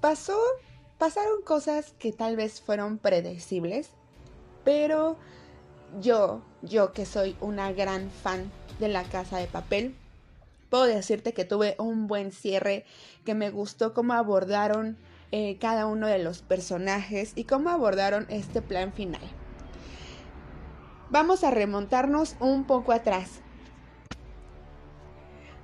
Pasó, 0.00 0.38
pasaron 0.96 1.42
cosas 1.42 1.92
que 1.98 2.12
tal 2.12 2.36
vez 2.36 2.62
fueron 2.62 2.96
predecibles, 2.96 3.90
pero 4.64 5.18
yo, 6.00 6.42
yo 6.62 6.92
que 6.92 7.06
soy 7.06 7.36
una 7.40 7.72
gran 7.72 8.10
fan 8.10 8.50
de 8.78 8.88
La 8.88 9.04
Casa 9.04 9.38
de 9.38 9.46
Papel, 9.46 9.94
puedo 10.68 10.84
decirte 10.84 11.32
que 11.32 11.44
tuve 11.44 11.74
un 11.78 12.06
buen 12.06 12.32
cierre, 12.32 12.84
que 13.24 13.34
me 13.34 13.50
gustó 13.50 13.92
cómo 13.92 14.12
abordaron 14.12 14.96
eh, 15.32 15.58
cada 15.60 15.86
uno 15.86 16.06
de 16.06 16.18
los 16.18 16.42
personajes 16.42 17.32
y 17.34 17.44
cómo 17.44 17.70
abordaron 17.70 18.26
este 18.30 18.62
plan 18.62 18.92
final. 18.92 19.22
Vamos 21.10 21.42
a 21.42 21.50
remontarnos 21.50 22.36
un 22.38 22.64
poco 22.64 22.92
atrás. 22.92 23.40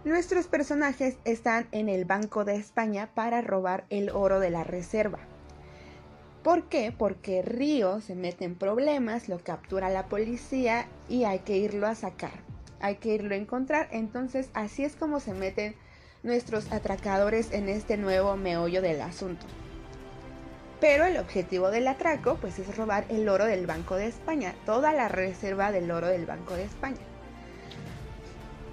Nuestros 0.05 0.47
personajes 0.47 1.19
están 1.25 1.69
en 1.73 1.89
el 1.89 2.05
Banco 2.05 2.45
de 2.45 2.57
España 2.57 3.11
para 3.15 3.41
robar 3.43 3.87
el 3.91 4.11
oro 4.11 4.39
de 4.41 4.51
la 4.51 4.65
reserva. 4.65 5.19
¿Por 6.47 6.69
qué? 6.69 6.95
Porque 6.97 7.43
Río 7.43 8.01
se 8.01 8.15
mete 8.15 8.45
en 8.45 8.55
problemas, 8.55 9.29
lo 9.29 9.41
captura 9.41 9.91
la 9.91 10.07
policía 10.07 10.87
y 11.09 11.25
hay 11.25 11.41
que 11.41 11.57
irlo 11.57 11.89
a 11.89 11.97
sacar. 11.97 12.31
Hay 12.79 12.99
que 12.99 13.09
irlo 13.15 13.35
a 13.35 13.37
encontrar. 13.37 13.89
Entonces 13.91 14.49
así 14.55 14.85
es 14.85 14.95
como 14.95 15.19
se 15.19 15.35
meten 15.35 15.75
nuestros 16.23 16.71
atracadores 16.71 17.51
en 17.51 17.69
este 17.69 17.97
nuevo 17.97 18.37
meollo 18.37 18.81
del 18.81 19.01
asunto. 19.01 19.45
Pero 20.81 21.05
el 21.05 21.17
objetivo 21.17 21.73
del 21.73 21.89
atraco 21.89 22.37
pues 22.41 22.61
es 22.61 22.77
robar 22.77 23.07
el 23.09 23.29
oro 23.29 23.47
del 23.47 23.67
Banco 23.67 23.97
de 23.97 24.07
España, 24.07 24.55
toda 24.65 24.93
la 24.93 25.09
reserva 25.09 25.73
del 25.73 25.91
oro 25.91 26.07
del 26.07 26.27
Banco 26.27 26.55
de 26.55 26.63
España. 26.63 27.03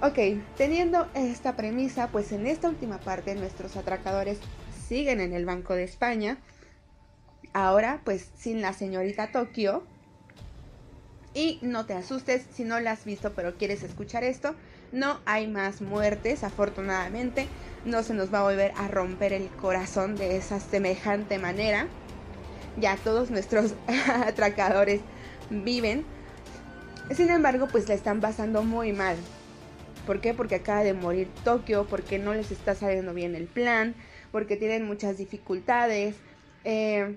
Ok, 0.00 0.40
teniendo 0.56 1.08
esta 1.14 1.56
premisa, 1.56 2.06
pues 2.12 2.30
en 2.30 2.46
esta 2.46 2.68
última 2.68 2.98
parte 2.98 3.34
nuestros 3.34 3.76
atracadores 3.76 4.38
siguen 4.86 5.20
en 5.20 5.32
el 5.32 5.44
Banco 5.44 5.74
de 5.74 5.82
España. 5.82 6.38
Ahora, 7.54 8.00
pues 8.04 8.30
sin 8.36 8.60
la 8.60 8.72
señorita 8.72 9.30
Tokio. 9.30 9.84
Y 11.34 11.60
no 11.62 11.86
te 11.86 11.94
asustes 11.94 12.44
si 12.52 12.64
no 12.64 12.78
la 12.80 12.92
has 12.92 13.04
visto 13.04 13.32
pero 13.32 13.56
quieres 13.56 13.84
escuchar 13.84 14.24
esto. 14.24 14.54
No 14.92 15.20
hay 15.24 15.46
más 15.46 15.80
muertes, 15.80 16.42
afortunadamente. 16.42 17.46
No 17.84 18.02
se 18.02 18.12
nos 18.12 18.34
va 18.34 18.40
a 18.40 18.42
volver 18.42 18.72
a 18.76 18.88
romper 18.88 19.32
el 19.32 19.48
corazón 19.48 20.16
de 20.16 20.36
esa 20.36 20.58
semejante 20.58 21.38
manera. 21.38 21.86
Ya 22.76 22.96
todos 22.96 23.30
nuestros 23.30 23.74
atracadores 24.26 25.00
viven. 25.48 26.04
Sin 27.14 27.30
embargo, 27.30 27.68
pues 27.70 27.88
la 27.88 27.94
están 27.94 28.20
pasando 28.20 28.64
muy 28.64 28.92
mal. 28.92 29.16
¿Por 30.06 30.20
qué? 30.20 30.34
Porque 30.34 30.56
acaba 30.56 30.82
de 30.82 30.92
morir 30.92 31.28
Tokio, 31.44 31.86
porque 31.86 32.18
no 32.18 32.34
les 32.34 32.50
está 32.50 32.74
saliendo 32.74 33.14
bien 33.14 33.36
el 33.36 33.46
plan, 33.46 33.94
porque 34.32 34.56
tienen 34.56 34.84
muchas 34.86 35.18
dificultades. 35.18 36.16
Eh, 36.64 37.16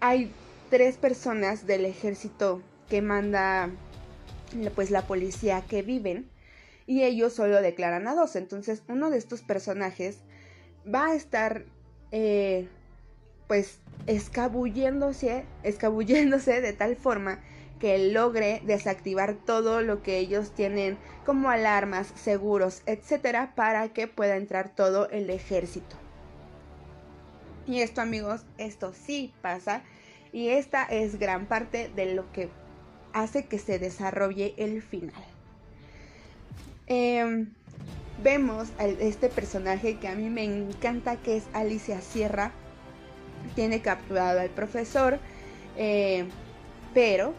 hay 0.00 0.30
tres 0.70 0.96
personas 0.96 1.66
del 1.66 1.84
ejército 1.84 2.62
que 2.88 3.02
manda 3.02 3.70
pues 4.74 4.90
la 4.90 5.06
policía 5.06 5.62
que 5.68 5.82
viven 5.82 6.30
y 6.86 7.02
ellos 7.02 7.32
solo 7.32 7.60
declaran 7.62 8.06
a 8.06 8.14
dos. 8.14 8.36
Entonces 8.36 8.82
uno 8.88 9.10
de 9.10 9.18
estos 9.18 9.42
personajes 9.42 10.18
va 10.92 11.06
a 11.06 11.14
estar 11.14 11.64
eh, 12.12 12.68
pues 13.46 13.78
escabulléndose, 14.06 15.44
escabulléndose 15.62 16.60
de 16.60 16.72
tal 16.72 16.96
forma 16.96 17.40
que 17.80 17.98
logre 18.12 18.62
desactivar 18.64 19.34
todo 19.34 19.82
lo 19.82 20.02
que 20.02 20.18
ellos 20.18 20.54
tienen 20.54 20.96
como 21.26 21.50
alarmas, 21.50 22.12
seguros, 22.14 22.82
etcétera, 22.86 23.52
para 23.54 23.88
que 23.92 24.06
pueda 24.06 24.36
entrar 24.36 24.74
todo 24.74 25.08
el 25.10 25.30
ejército. 25.30 26.03
Y 27.66 27.80
esto, 27.80 28.00
amigos, 28.00 28.42
esto 28.58 28.92
sí 28.92 29.32
pasa. 29.42 29.82
Y 30.32 30.48
esta 30.48 30.84
es 30.84 31.18
gran 31.18 31.46
parte 31.46 31.90
de 31.94 32.14
lo 32.14 32.30
que 32.32 32.48
hace 33.12 33.46
que 33.46 33.58
se 33.58 33.78
desarrolle 33.78 34.54
el 34.58 34.82
final. 34.82 35.24
Eh, 36.86 37.46
vemos 38.22 38.68
a 38.78 38.86
este 38.86 39.28
personaje 39.28 39.98
que 39.98 40.08
a 40.08 40.14
mí 40.14 40.28
me 40.28 40.44
encanta, 40.44 41.16
que 41.16 41.36
es 41.36 41.44
Alicia 41.52 42.00
Sierra. 42.00 42.52
Tiene 43.54 43.80
capturado 43.80 44.40
al 44.40 44.50
profesor, 44.50 45.18
eh, 45.76 46.26
pero 46.92 47.34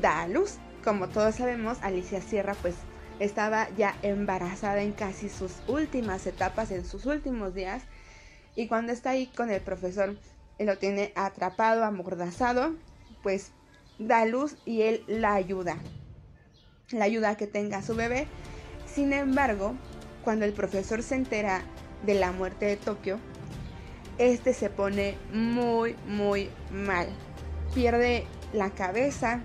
da 0.00 0.22
a 0.22 0.28
luz. 0.28 0.58
Como 0.84 1.08
todos 1.08 1.36
sabemos, 1.36 1.78
Alicia 1.82 2.20
Sierra 2.20 2.54
pues 2.60 2.74
estaba 3.18 3.68
ya 3.76 3.96
embarazada 4.02 4.82
en 4.82 4.92
casi 4.92 5.28
sus 5.28 5.52
últimas 5.66 6.26
etapas, 6.26 6.70
en 6.70 6.84
sus 6.84 7.06
últimos 7.06 7.54
días. 7.54 7.82
Y 8.56 8.68
cuando 8.68 8.92
está 8.92 9.10
ahí 9.10 9.26
con 9.26 9.50
el 9.50 9.60
profesor, 9.60 10.16
él 10.58 10.66
lo 10.66 10.78
tiene 10.78 11.12
atrapado, 11.14 11.84
amordazado, 11.84 12.74
pues 13.22 13.52
da 13.98 14.24
luz 14.24 14.56
y 14.64 14.82
él 14.82 15.04
la 15.06 15.34
ayuda. 15.34 15.76
La 16.90 17.04
ayuda 17.04 17.30
a 17.30 17.36
que 17.36 17.46
tenga 17.46 17.82
su 17.82 17.94
bebé. 17.94 18.26
Sin 18.86 19.12
embargo, 19.12 19.74
cuando 20.24 20.46
el 20.46 20.54
profesor 20.54 21.02
se 21.02 21.16
entera 21.16 21.62
de 22.04 22.14
la 22.14 22.32
muerte 22.32 22.64
de 22.64 22.76
Tokio, 22.76 23.18
este 24.18 24.54
se 24.54 24.70
pone 24.70 25.18
muy, 25.32 25.94
muy 26.06 26.48
mal. 26.72 27.08
Pierde 27.74 28.24
la 28.54 28.70
cabeza, 28.70 29.40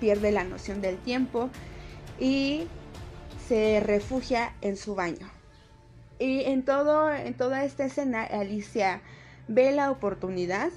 pierde 0.00 0.32
la 0.32 0.42
noción 0.42 0.80
del 0.80 0.98
tiempo 0.98 1.50
y 2.18 2.66
se 3.46 3.80
refugia 3.80 4.54
en 4.60 4.76
su 4.76 4.96
baño. 4.96 5.37
Y 6.18 6.42
en, 6.44 6.64
todo, 6.64 7.12
en 7.12 7.34
toda 7.34 7.64
esta 7.64 7.84
escena, 7.84 8.24
Alicia 8.24 9.02
ve 9.46 9.72
la 9.72 9.90
oportunidad 9.90 10.70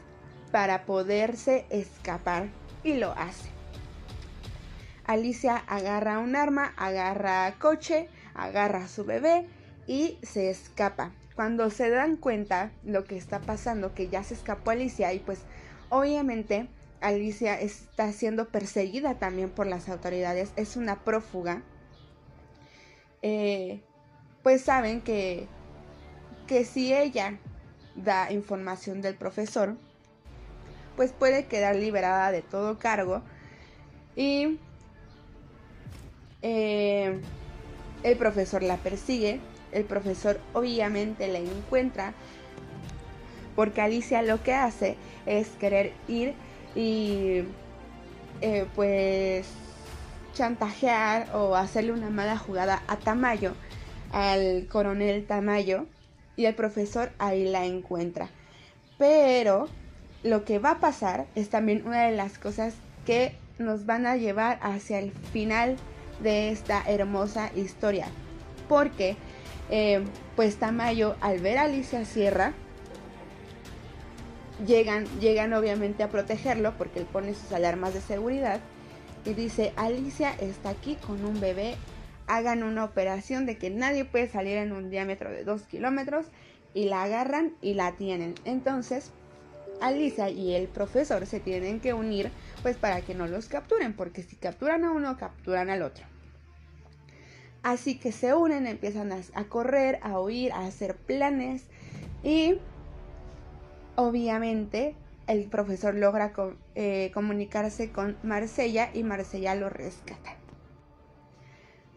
para 0.52 0.86
poderse 0.86 1.66
escapar 1.70 2.50
y 2.84 2.96
lo 2.96 3.12
hace. 3.12 3.50
Alicia 5.06 5.58
agarra 5.68 6.20
un 6.20 6.36
arma, 6.36 6.74
agarra 6.78 7.54
coche, 7.60 8.08
agarra 8.34 8.86
a 8.86 8.88
su 8.88 9.04
bebé 9.04 9.48
y 9.88 10.18
se 10.22 10.50
escapa. 10.50 11.12
Cuando 11.36 11.70
se 11.70 11.90
dan 11.90 12.18
cuenta 12.18 12.72
lo 12.84 13.04
que 13.04 13.18
está 13.18 13.40
pasando, 13.40 13.94
que 13.94 14.10
ya 14.10 14.24
se 14.24 14.36
escapó 14.36 14.72
Alicia 14.72 15.12
y 15.14 15.20
pues 15.20 15.40
obviamente 15.90 16.68
Alicia 17.02 17.60
está 17.60 18.12
siendo 18.12 18.50
perseguida 18.50 19.16
también 19.16 19.50
por 19.50 19.66
las 19.66 19.90
autoridades, 19.90 20.52
es 20.56 20.78
una 20.78 21.00
prófuga, 21.04 21.64
eh, 23.24 23.82
pues 24.44 24.62
saben 24.62 25.02
que, 25.02 25.48
que 26.48 26.66
si 26.66 26.94
ella 26.94 27.38
da 27.96 28.32
información 28.32 29.02
del 29.02 29.16
profesor, 29.16 29.76
pues 30.96 31.12
puede 31.12 31.46
quedar 31.46 31.76
liberada 31.76 32.32
de 32.32 32.42
todo 32.42 32.78
cargo 32.80 33.22
y 34.16 34.60
eh, 36.42 37.20
el 38.04 38.18
profesor 38.18 38.64
la 38.64 38.78
persigue, 38.78 39.40
el 39.72 39.86
profesor 39.86 40.40
obviamente 40.54 41.28
la 41.28 41.40
encuentra, 41.40 42.14
porque 43.56 43.82
Alicia 43.82 44.22
lo 44.22 44.42
que 44.44 44.54
hace 44.54 44.98
es 45.26 45.50
querer 45.60 45.94
ir 46.08 46.34
y 46.76 47.44
eh, 48.42 48.66
pues 48.76 49.48
chantajear 50.34 51.36
o 51.36 51.56
hacerle 51.56 51.92
una 51.92 52.10
mala 52.10 52.38
jugada 52.38 52.82
a 52.88 52.96
Tamayo, 52.98 53.54
al 54.12 54.68
coronel 54.68 55.26
Tamayo, 55.26 55.86
y 56.36 56.46
el 56.46 56.56
profesor 56.56 57.12
ahí 57.20 57.46
la 57.46 57.66
encuentra. 57.66 58.30
Pero 58.98 59.68
lo 60.24 60.46
que 60.46 60.60
va 60.60 60.72
a 60.72 60.80
pasar 60.80 61.28
es 61.36 61.50
también 61.50 61.86
una 61.86 62.04
de 62.04 62.16
las 62.16 62.38
cosas 62.38 62.74
que 63.06 63.36
nos 63.60 63.86
van 63.86 64.06
a 64.06 64.16
llevar 64.16 64.60
hacia 64.62 65.00
el 65.00 65.12
final 65.12 65.78
de 66.22 66.52
esta 66.52 66.84
hermosa 66.88 67.52
historia. 67.56 68.08
Porque, 68.68 69.18
eh, 69.70 70.04
pues 70.36 70.58
Tamayo, 70.58 71.16
al 71.22 71.40
ver 71.40 71.58
a 71.58 71.64
Alicia 71.64 72.06
Sierra, 72.06 72.54
llegan, 74.66 75.06
llegan 75.20 75.54
obviamente 75.54 76.04
a 76.04 76.10
protegerlo 76.10 76.74
porque 76.78 77.00
él 77.00 77.06
pone 77.06 77.34
sus 77.34 77.52
alarmas 77.52 77.94
de 77.94 78.02
seguridad 78.02 78.60
y 79.26 79.34
dice, 79.34 79.74
Alicia 79.76 80.34
está 80.40 80.70
aquí 80.70 80.96
con 80.96 81.24
un 81.26 81.40
bebé, 81.40 81.76
hagan 82.32 82.64
una 82.64 82.86
operación 82.86 83.46
de 83.46 83.58
que 83.58 83.70
nadie 83.70 84.06
puede 84.06 84.30
salir 84.30 84.56
en 84.58 84.72
un 84.72 84.90
diámetro 84.90 85.30
de 85.30 85.44
2 85.44 85.64
kilómetros 85.64 86.28
y 86.74 86.86
la 86.86 87.04
agarran 87.04 87.54
y 87.62 87.74
la 87.74 87.92
tienen. 87.98 88.36
Entonces, 88.46 89.12
Alicia 89.82 90.30
y 90.30 90.54
el 90.54 90.70
profesor 90.70 91.26
se 91.26 91.42
tienen 91.42 91.82
que 91.82 91.94
unir 91.94 92.32
pues 92.62 92.78
para 92.78 93.02
que 93.02 93.16
no 93.16 93.28
los 93.28 93.50
capturen, 93.50 93.94
porque 93.94 94.24
si 94.24 94.38
capturan 94.38 94.86
a 94.86 94.92
uno, 94.92 95.18
capturan 95.18 95.70
al 95.70 95.82
otro. 95.82 96.06
Así 97.64 98.00
que 98.00 98.14
se 98.14 98.34
unen, 98.34 98.66
empiezan 98.66 99.12
a, 99.12 99.44
correr, 99.50 100.00
a 100.02 100.18
huir, 100.18 100.54
a 100.54 100.66
hacer 100.66 100.96
planes 100.96 101.66
y 102.24 102.60
obviamente 103.98 104.96
el 105.28 105.50
profesor 105.50 105.96
logra 105.96 106.32
eh, 106.76 107.12
comunicarse 107.14 107.92
con 107.92 108.16
Marsella 108.24 108.90
y 108.94 109.04
Marsella 109.04 109.54
lo 109.56 109.70
rescata. 109.70 110.41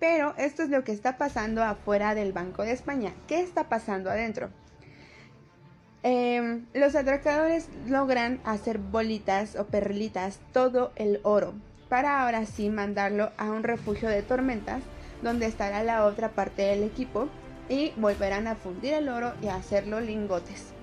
Pero 0.07 0.35
esto 0.37 0.65
es 0.65 0.69
lo 0.69 0.85
que 0.85 0.93
está 0.93 1.17
pasando 1.17 1.63
afuera 1.63 2.15
del 2.15 2.35
Banco 2.35 2.63
de 2.63 2.73
España. 2.73 3.15
¿Qué 3.27 3.41
está 3.41 3.71
pasando 3.71 4.11
adentro? 4.11 4.51
Em, 6.03 6.67
los 6.75 6.95
atracadores 6.95 7.71
logran 7.89 8.39
hacer 8.45 8.77
bolitas 8.77 9.57
o 9.57 9.65
perlitas 9.65 10.41
todo 10.53 10.93
el 10.97 11.21
oro 11.23 11.55
para 11.89 12.23
ahora 12.23 12.45
sí 12.45 12.69
mandarlo 12.69 13.33
a 13.39 13.51
un 13.51 13.63
refugio 13.63 14.11
de 14.11 14.21
tormentas 14.21 14.83
donde 15.23 15.47
estará 15.47 15.83
la 15.83 16.05
otra 16.05 16.33
parte 16.33 16.61
del 16.61 16.83
equipo 16.83 17.31
y 17.71 17.93
volverán 17.97 18.47
a 18.47 18.57
fundir 18.57 18.93
el 18.93 19.09
oro 19.09 19.33
y 19.41 19.47
a 19.47 19.55
hacerlo 19.55 20.01
lingotes. 20.01 20.74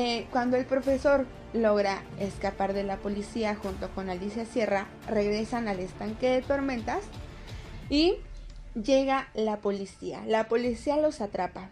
Eh, 0.00 0.28
cuando 0.30 0.56
el 0.56 0.64
profesor 0.64 1.26
logra 1.52 2.04
escapar 2.20 2.72
de 2.72 2.84
la 2.84 2.98
policía 2.98 3.56
junto 3.56 3.88
con 3.96 4.08
Alicia 4.08 4.44
Sierra, 4.44 4.86
regresan 5.08 5.66
al 5.66 5.80
estanque 5.80 6.28
de 6.30 6.40
tormentas 6.40 7.00
y 7.90 8.14
llega 8.80 9.28
la 9.34 9.56
policía. 9.56 10.22
La 10.24 10.46
policía 10.46 10.98
los 10.98 11.20
atrapa. 11.20 11.70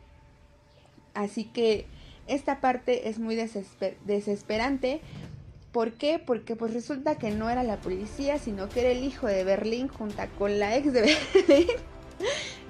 Así 1.14 1.44
que 1.44 1.86
esta 2.26 2.60
parte 2.60 3.08
es 3.08 3.20
muy 3.20 3.36
desesper- 3.36 3.94
desesperante. 4.04 5.00
¿Por 5.70 5.92
qué? 5.92 6.18
Porque 6.18 6.56
pues 6.56 6.74
resulta 6.74 7.14
que 7.14 7.30
no 7.30 7.48
era 7.48 7.62
la 7.62 7.76
policía, 7.76 8.38
sino 8.40 8.68
que 8.68 8.80
era 8.80 8.88
el 8.90 9.04
hijo 9.04 9.28
de 9.28 9.44
Berlín 9.44 9.86
junto 9.86 10.20
con 10.36 10.58
la 10.58 10.74
ex 10.76 10.92
de 10.92 11.00
Berlín. 11.46 11.68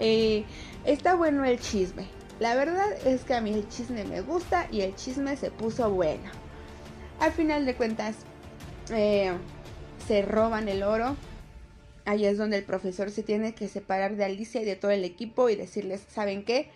Eh, 0.01 0.45
está 0.85 1.15
bueno 1.15 1.47
el 1.47 1.59
chisme. 1.59 2.09
La 2.39 2.55
verdad 2.55 2.93
es 3.07 3.25
que 3.25 3.35
a 3.35 3.41
mí 3.41 3.53
el 3.53 3.69
chisme 3.69 4.05
me 4.05 4.21
gusta 4.21 4.69
y 4.71 4.83
el 4.83 4.95
chisme 4.95 5.37
se 5.37 5.51
puso 5.51 5.91
bueno. 5.91 6.31
Al 7.19 7.33
final 7.33 7.65
de 7.65 7.75
cuentas, 7.75 8.17
eh, 8.91 9.33
se 10.07 10.23
roban 10.23 10.69
el 10.69 10.83
oro. 10.83 11.17
Ahí 12.05 12.27
es 12.27 12.37
donde 12.37 12.59
el 12.59 12.65
profesor 12.65 13.11
se 13.11 13.23
tiene 13.23 13.55
que 13.55 13.69
separar 13.69 14.17
de 14.17 14.25
Alicia 14.25 14.61
y 14.61 14.65
de 14.65 14.77
todo 14.77 14.91
el 14.91 15.05
equipo 15.05 15.49
y 15.49 15.57
decirles, 15.57 16.05
¿saben 16.09 16.45
qué? 16.45 16.69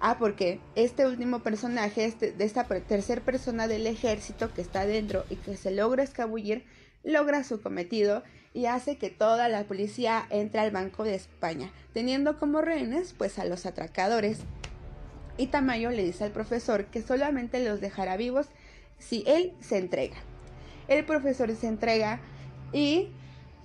Ah, 0.00 0.16
porque 0.18 0.60
este 0.76 1.06
último 1.06 1.40
personaje, 1.40 2.04
este, 2.04 2.30
de 2.30 2.44
esta 2.44 2.64
tercer 2.64 3.20
persona 3.22 3.66
del 3.66 3.86
ejército 3.88 4.54
que 4.54 4.60
está 4.60 4.86
dentro 4.86 5.24
y 5.28 5.36
que 5.36 5.56
se 5.56 5.72
logra 5.72 6.04
escabullir, 6.04 6.64
logra 7.02 7.42
su 7.42 7.60
cometido 7.60 8.22
y 8.54 8.66
hace 8.66 8.96
que 8.96 9.10
toda 9.10 9.48
la 9.48 9.64
policía 9.64 10.26
entre 10.30 10.60
al 10.60 10.70
Banco 10.70 11.02
de 11.02 11.16
España, 11.16 11.72
teniendo 11.92 12.38
como 12.38 12.60
rehenes 12.60 13.14
pues 13.18 13.40
a 13.40 13.44
los 13.44 13.66
atracadores. 13.66 14.38
Y 15.38 15.46
Tamayo 15.46 15.90
le 15.90 16.04
dice 16.04 16.24
al 16.24 16.32
profesor 16.32 16.86
que 16.86 17.00
solamente 17.00 17.64
los 17.64 17.80
dejará 17.80 18.16
vivos 18.18 18.48
si 18.98 19.22
él 19.26 19.54
se 19.60 19.78
entrega. 19.78 20.16
El 20.88 21.04
profesor 21.04 21.54
se 21.54 21.68
entrega 21.68 22.20
y 22.72 23.08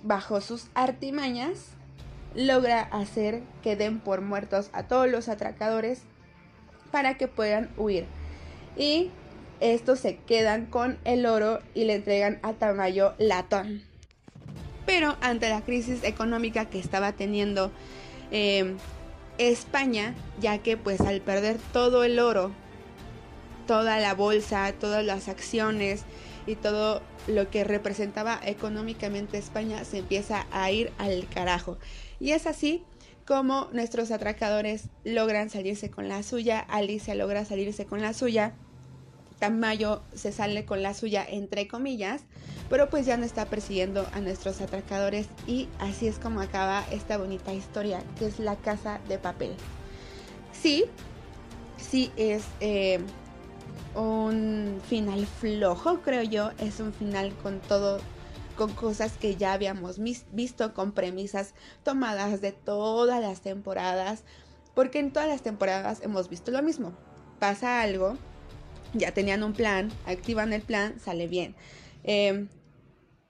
bajo 0.02 0.40
sus 0.40 0.68
artimañas 0.74 1.70
logra 2.34 2.80
hacer 2.82 3.42
que 3.62 3.76
den 3.76 4.00
por 4.00 4.20
muertos 4.20 4.70
a 4.72 4.84
todos 4.84 5.10
los 5.10 5.28
atracadores 5.28 6.02
para 6.90 7.14
que 7.14 7.28
puedan 7.28 7.70
huir. 7.76 8.06
Y 8.76 9.10
estos 9.60 9.98
se 9.98 10.16
quedan 10.16 10.66
con 10.66 10.98
el 11.04 11.26
oro 11.26 11.60
y 11.74 11.84
le 11.84 11.94
entregan 11.96 12.38
a 12.42 12.52
Tamayo 12.52 13.14
latón. 13.18 13.82
Pero 14.86 15.16
ante 15.22 15.48
la 15.48 15.62
crisis 15.62 16.04
económica 16.04 16.66
que 16.66 16.78
estaba 16.78 17.12
teniendo 17.12 17.72
eh, 18.30 18.76
España, 19.38 20.14
ya 20.40 20.58
que 20.58 20.76
pues 20.76 21.00
al 21.00 21.20
perder 21.20 21.58
todo 21.72 22.04
el 22.04 22.18
oro, 22.18 22.52
toda 23.66 23.98
la 23.98 24.14
bolsa, 24.14 24.72
todas 24.78 25.04
las 25.04 25.28
acciones 25.28 26.04
y 26.46 26.56
todo 26.56 27.02
lo 27.26 27.50
que 27.50 27.64
representaba 27.64 28.38
económicamente 28.44 29.38
España 29.38 29.84
se 29.84 29.98
empieza 29.98 30.46
a 30.52 30.70
ir 30.70 30.92
al 30.98 31.26
carajo. 31.28 31.78
Y 32.20 32.32
es 32.32 32.46
así 32.46 32.84
como 33.26 33.68
nuestros 33.72 34.10
atracadores 34.10 34.88
logran 35.04 35.48
salirse 35.48 35.90
con 35.90 36.08
la 36.08 36.22
suya, 36.22 36.60
Alicia 36.60 37.14
logra 37.14 37.44
salirse 37.44 37.86
con 37.86 38.02
la 38.02 38.12
suya, 38.12 38.54
Tamayo 39.44 40.00
se 40.14 40.32
sale 40.32 40.64
con 40.64 40.82
la 40.82 40.94
suya 40.94 41.22
entre 41.28 41.68
comillas, 41.68 42.22
pero 42.70 42.88
pues 42.88 43.04
ya 43.04 43.18
no 43.18 43.26
está 43.26 43.44
persiguiendo 43.44 44.08
a 44.14 44.20
nuestros 44.20 44.62
atracadores 44.62 45.26
y 45.46 45.68
así 45.78 46.08
es 46.08 46.18
como 46.18 46.40
acaba 46.40 46.82
esta 46.90 47.18
bonita 47.18 47.52
historia 47.52 48.02
que 48.18 48.24
es 48.24 48.38
la 48.38 48.56
casa 48.56 49.00
de 49.06 49.18
papel. 49.18 49.54
Sí, 50.54 50.86
sí 51.76 52.10
es 52.16 52.42
eh, 52.60 53.00
un 53.94 54.80
final 54.88 55.26
flojo, 55.26 56.00
creo 56.00 56.22
yo, 56.22 56.52
es 56.56 56.80
un 56.80 56.94
final 56.94 57.34
con 57.42 57.60
todo 57.60 58.00
con 58.56 58.72
cosas 58.72 59.12
que 59.18 59.36
ya 59.36 59.52
habíamos 59.52 59.98
visto, 60.32 60.72
con 60.72 60.92
premisas 60.92 61.52
tomadas 61.82 62.40
de 62.40 62.52
todas 62.52 63.20
las 63.20 63.42
temporadas, 63.42 64.22
porque 64.74 65.00
en 65.00 65.12
todas 65.12 65.28
las 65.28 65.42
temporadas 65.42 66.00
hemos 66.02 66.30
visto 66.30 66.50
lo 66.50 66.62
mismo. 66.62 66.94
Pasa 67.40 67.82
algo, 67.82 68.16
ya 68.94 69.12
tenían 69.12 69.42
un 69.42 69.52
plan, 69.52 69.90
activan 70.06 70.52
el 70.52 70.62
plan, 70.62 70.98
sale 71.00 71.28
bien. 71.28 71.54
Eh, 72.04 72.46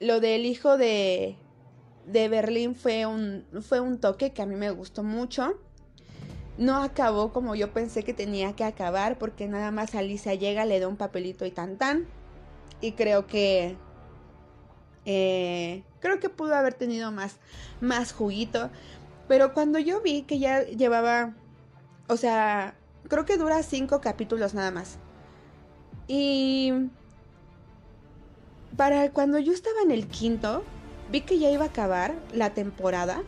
lo 0.01 0.21
del 0.21 0.47
hijo 0.47 0.77
de, 0.77 1.37
de 2.07 2.29
Berlín 2.29 2.75
fue 2.75 3.07
un, 3.07 3.45
fue 3.63 3.81
un 3.81 3.99
toque 3.99 4.33
que 4.33 4.43
a 4.43 4.47
mí 4.47 4.55
me 4.57 4.71
gustó 4.71 5.03
mucho. 5.03 5.59
No 6.57 6.83
acabó 6.83 7.33
como 7.33 7.55
yo 7.55 7.73
pensé 7.73 8.05
que 8.05 8.15
tenía 8.15 8.55
que 8.55 8.65
acabar, 8.65 9.19
porque 9.19 9.49
nada 9.49 9.71
más 9.71 9.95
Alicia 9.95 10.35
llega, 10.35 10.65
le 10.65 10.79
da 10.79 10.89
un 10.89 10.97
papelito 10.97 11.45
y 11.47 11.51
tan 11.51 11.79
tan. 11.79 12.07
Y 12.81 12.93
creo 12.93 13.27
que 13.27 13.77
eh, 15.05 15.83
creo 16.01 16.21
que 16.21 16.29
pudo 16.29 16.55
haber 16.55 16.75
tenido 16.75 17.11
más, 17.11 17.39
más 17.81 18.13
juguito. 18.13 18.71
Pero 19.27 19.55
cuando 19.55 19.79
yo 19.79 20.01
vi 20.01 20.23
que 20.23 20.39
ya 20.39 20.63
llevaba, 20.65 21.35
o 22.09 22.17
sea, 22.17 22.77
creo 23.09 23.25
que 23.25 23.37
dura 23.37 23.63
cinco 23.63 24.01
capítulos 24.01 24.55
nada 24.55 24.71
más. 24.71 24.99
Y 26.07 26.73
para 28.77 29.11
cuando 29.11 29.39
yo 29.39 29.53
estaba 29.53 29.81
en 29.83 29.91
el 29.91 30.07
quinto, 30.07 30.63
vi 31.11 31.23
que 31.23 31.39
ya 31.39 31.51
iba 31.51 31.65
a 31.65 31.69
acabar 31.69 32.15
la 32.33 32.51
temporada. 32.51 33.23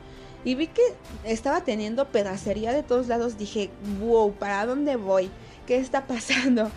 Y 0.45 0.55
vi 0.55 0.69
que 0.69 0.83
estaba 1.25 1.63
teniendo 1.63 2.09
pedacería 2.09 2.73
de 2.73 2.83
todos 2.83 3.09
lados. 3.09 3.39
Dije, 3.39 3.71
wow, 4.01 4.33
¿para 4.33 4.65
dónde 4.67 4.97
voy? 4.97 5.31
¿Qué 5.67 5.77
está 5.77 6.07
pasando? 6.07 6.71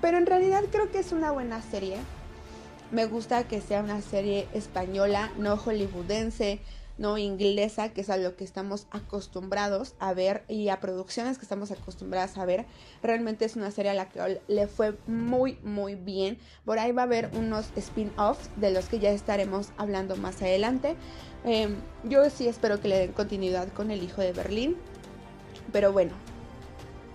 Pero 0.00 0.18
en 0.18 0.26
realidad 0.26 0.64
creo 0.70 0.90
que 0.90 1.00
es 1.00 1.12
una 1.12 1.30
buena 1.30 1.60
serie. 1.62 1.96
Me 2.90 3.06
gusta 3.06 3.48
que 3.48 3.60
sea 3.60 3.82
una 3.82 4.00
serie 4.00 4.46
española, 4.54 5.32
no 5.36 5.56
hollywoodense, 5.56 6.60
no 6.98 7.18
inglesa, 7.18 7.90
que 7.90 8.00
es 8.00 8.10
a 8.10 8.16
lo 8.16 8.36
que 8.36 8.44
estamos 8.44 8.86
acostumbrados 8.90 9.94
a 9.98 10.14
ver 10.14 10.44
y 10.48 10.68
a 10.68 10.80
producciones 10.80 11.38
que 11.38 11.44
estamos 11.44 11.70
acostumbradas 11.70 12.38
a 12.38 12.44
ver. 12.44 12.66
Realmente 13.02 13.44
es 13.44 13.56
una 13.56 13.70
serie 13.70 13.90
a 13.90 13.94
la 13.94 14.08
que 14.08 14.40
le 14.48 14.66
fue 14.66 14.96
muy, 15.06 15.58
muy 15.62 15.94
bien. 15.94 16.38
Por 16.64 16.78
ahí 16.78 16.92
va 16.92 17.02
a 17.02 17.04
haber 17.04 17.30
unos 17.34 17.66
spin-offs 17.76 18.50
de 18.56 18.70
los 18.70 18.86
que 18.86 18.98
ya 18.98 19.10
estaremos 19.10 19.68
hablando 19.76 20.16
más 20.16 20.40
adelante. 20.42 20.96
Eh, 21.44 21.68
yo 22.04 22.28
sí 22.30 22.48
espero 22.48 22.80
que 22.80 22.88
le 22.88 22.98
den 22.98 23.12
continuidad 23.12 23.68
con 23.72 23.90
el 23.90 24.02
hijo 24.02 24.20
de 24.20 24.32
Berlín. 24.32 24.76
Pero 25.72 25.92
bueno, 25.92 26.12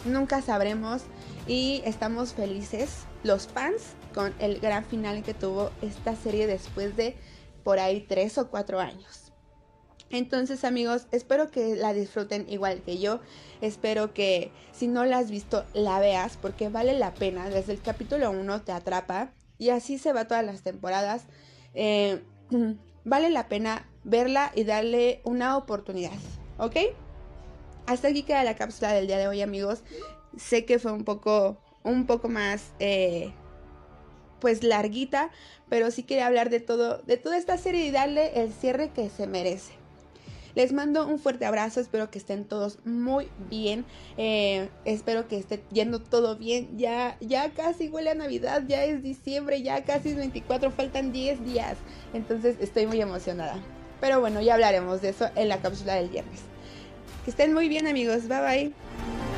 nunca 0.05 0.41
sabremos 0.41 1.03
y 1.47 1.81
estamos 1.85 2.33
felices 2.33 3.05
los 3.23 3.47
fans 3.47 3.81
con 4.13 4.33
el 4.39 4.59
gran 4.59 4.85
final 4.85 5.23
que 5.23 5.33
tuvo 5.33 5.71
esta 5.81 6.15
serie 6.15 6.47
después 6.47 6.95
de 6.95 7.15
por 7.63 7.79
ahí 7.79 8.01
tres 8.01 8.37
o 8.37 8.49
cuatro 8.49 8.79
años. 8.79 9.30
Entonces 10.11 10.65
amigos, 10.65 11.07
espero 11.11 11.49
que 11.51 11.75
la 11.75 11.93
disfruten 11.93 12.45
igual 12.49 12.81
que 12.81 12.99
yo. 12.99 13.21
Espero 13.61 14.13
que 14.13 14.51
si 14.73 14.87
no 14.87 15.05
la 15.05 15.19
has 15.19 15.31
visto, 15.31 15.65
la 15.73 15.99
veas 15.99 16.37
porque 16.37 16.69
vale 16.69 16.97
la 16.97 17.13
pena. 17.13 17.49
Desde 17.49 17.73
el 17.73 17.81
capítulo 17.81 18.31
1 18.31 18.61
te 18.63 18.71
atrapa 18.73 19.31
y 19.57 19.69
así 19.69 19.97
se 19.97 20.11
va 20.11 20.27
todas 20.27 20.45
las 20.45 20.63
temporadas. 20.63 21.23
Eh, 21.73 22.21
vale 23.05 23.29
la 23.29 23.47
pena 23.47 23.87
verla 24.03 24.51
y 24.53 24.65
darle 24.65 25.21
una 25.23 25.55
oportunidad, 25.55 26.17
¿ok? 26.57 26.75
Hasta 27.85 28.09
aquí 28.09 28.23
queda 28.23 28.43
la 28.43 28.55
cápsula 28.55 28.91
del 28.91 29.07
día 29.07 29.17
de 29.17 29.27
hoy 29.27 29.41
amigos. 29.41 29.83
Sé 30.37 30.65
que 30.65 30.79
fue 30.79 30.91
un 30.91 31.05
poco, 31.05 31.61
un 31.83 32.05
poco 32.05 32.29
más... 32.29 32.73
Eh, 32.79 33.33
pues 34.41 34.63
larguita, 34.63 35.29
pero 35.69 35.91
sí 35.91 36.01
quería 36.01 36.25
hablar 36.25 36.49
de 36.49 36.59
todo, 36.59 36.97
de 37.03 37.15
toda 37.15 37.37
esta 37.37 37.57
serie 37.59 37.85
y 37.85 37.91
darle 37.91 38.41
el 38.41 38.51
cierre 38.51 38.89
que 38.89 39.07
se 39.09 39.27
merece. 39.27 39.80
Les 40.55 40.73
mando 40.73 41.07
un 41.07 41.19
fuerte 41.19 41.45
abrazo, 41.45 41.79
espero 41.79 42.09
que 42.09 42.17
estén 42.17 42.45
todos 42.45 42.79
muy 42.85 43.29
bien, 43.49 43.85
eh, 44.17 44.69
espero 44.85 45.27
que 45.27 45.37
esté 45.37 45.63
yendo 45.71 45.99
todo 45.99 46.35
bien, 46.37 46.77
ya, 46.77 47.17
ya 47.19 47.49
casi 47.51 47.89
huele 47.89 48.11
a 48.11 48.15
Navidad, 48.15 48.63
ya 48.67 48.83
es 48.83 49.01
diciembre, 49.01 49.61
ya 49.61 49.83
casi 49.83 50.09
es 50.09 50.15
24, 50.17 50.71
faltan 50.71 51.11
10 51.11 51.45
días, 51.45 51.77
entonces 52.13 52.57
estoy 52.59 52.87
muy 52.87 53.01
emocionada. 53.01 53.55
Pero 53.99 54.19
bueno, 54.19 54.41
ya 54.41 54.55
hablaremos 54.55 55.01
de 55.01 55.09
eso 55.09 55.29
en 55.35 55.47
la 55.47 55.57
cápsula 55.57 55.95
del 55.95 56.09
viernes. 56.09 56.41
Que 57.23 57.31
estén 57.31 57.53
muy 57.53 57.69
bien 57.69 57.87
amigos, 57.87 58.27
bye 58.27 58.41
bye. 58.41 59.30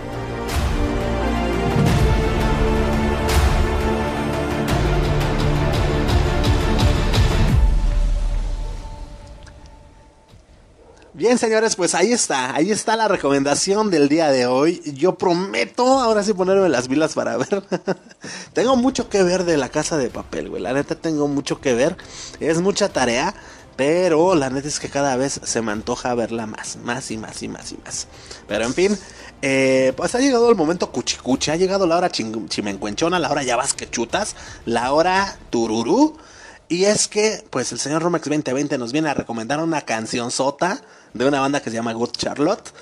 Bien, 11.15 11.37
señores, 11.37 11.75
pues 11.75 11.93
ahí 11.93 12.11
está, 12.11 12.55
ahí 12.55 12.71
está 12.71 12.95
la 12.95 13.07
recomendación 13.07 13.91
del 13.91 14.09
día 14.09 14.31
de 14.31 14.47
hoy. 14.47 14.81
Yo 14.95 15.15
prometo 15.15 15.99
ahora 15.99 16.23
sí 16.23 16.33
ponerme 16.33 16.69
las 16.69 16.87
vilas 16.87 17.13
para 17.13 17.37
ver. 17.37 17.63
tengo 18.53 18.75
mucho 18.77 19.09
que 19.09 19.21
ver 19.21 19.43
de 19.43 19.57
la 19.57 19.69
casa 19.69 19.95
de 19.95 20.09
papel, 20.09 20.49
güey. 20.49 20.63
La 20.63 20.73
neta 20.73 20.95
tengo 20.95 21.27
mucho 21.27 21.61
que 21.61 21.75
ver. 21.75 21.95
Es 22.39 22.61
mucha 22.61 22.89
tarea, 22.89 23.35
pero 23.75 24.33
la 24.33 24.49
neta 24.49 24.67
es 24.67 24.79
que 24.79 24.89
cada 24.89 25.15
vez 25.15 25.39
se 25.43 25.61
me 25.61 25.71
antoja 25.71 26.15
verla 26.15 26.47
más, 26.47 26.77
más 26.77 27.11
y 27.11 27.19
más 27.19 27.43
y 27.43 27.47
más 27.47 27.71
y 27.71 27.77
más. 27.85 28.07
Pero 28.47 28.65
en 28.65 28.73
fin, 28.73 28.97
eh, 29.43 29.93
pues 29.95 30.15
ha 30.15 30.19
llegado 30.19 30.49
el 30.49 30.55
momento 30.55 30.91
cuchicuchi, 30.91 31.51
ha 31.51 31.57
llegado 31.57 31.85
la 31.85 31.95
hora 31.95 32.09
chimencuenchona, 32.09 33.19
la 33.19 33.29
hora 33.29 33.43
ya 33.43 33.55
vas 33.55 33.75
que 33.75 33.87
chutas, 33.87 34.35
la 34.65 34.91
hora 34.91 35.37
tururú. 35.51 36.17
Y 36.69 36.85
es 36.85 37.07
que, 37.07 37.45
pues 37.51 37.71
el 37.71 37.77
señor 37.77 38.01
Romex 38.01 38.25
2020 38.25 38.79
nos 38.79 38.91
viene 38.91 39.09
a 39.09 39.13
recomendar 39.13 39.59
una 39.59 39.81
canción 39.81 40.31
sota 40.31 40.81
de 41.13 41.27
una 41.27 41.39
banda 41.39 41.61
que 41.61 41.69
se 41.69 41.75
llama 41.75 41.93
Good 41.93 42.11
Charlotte. 42.11 42.73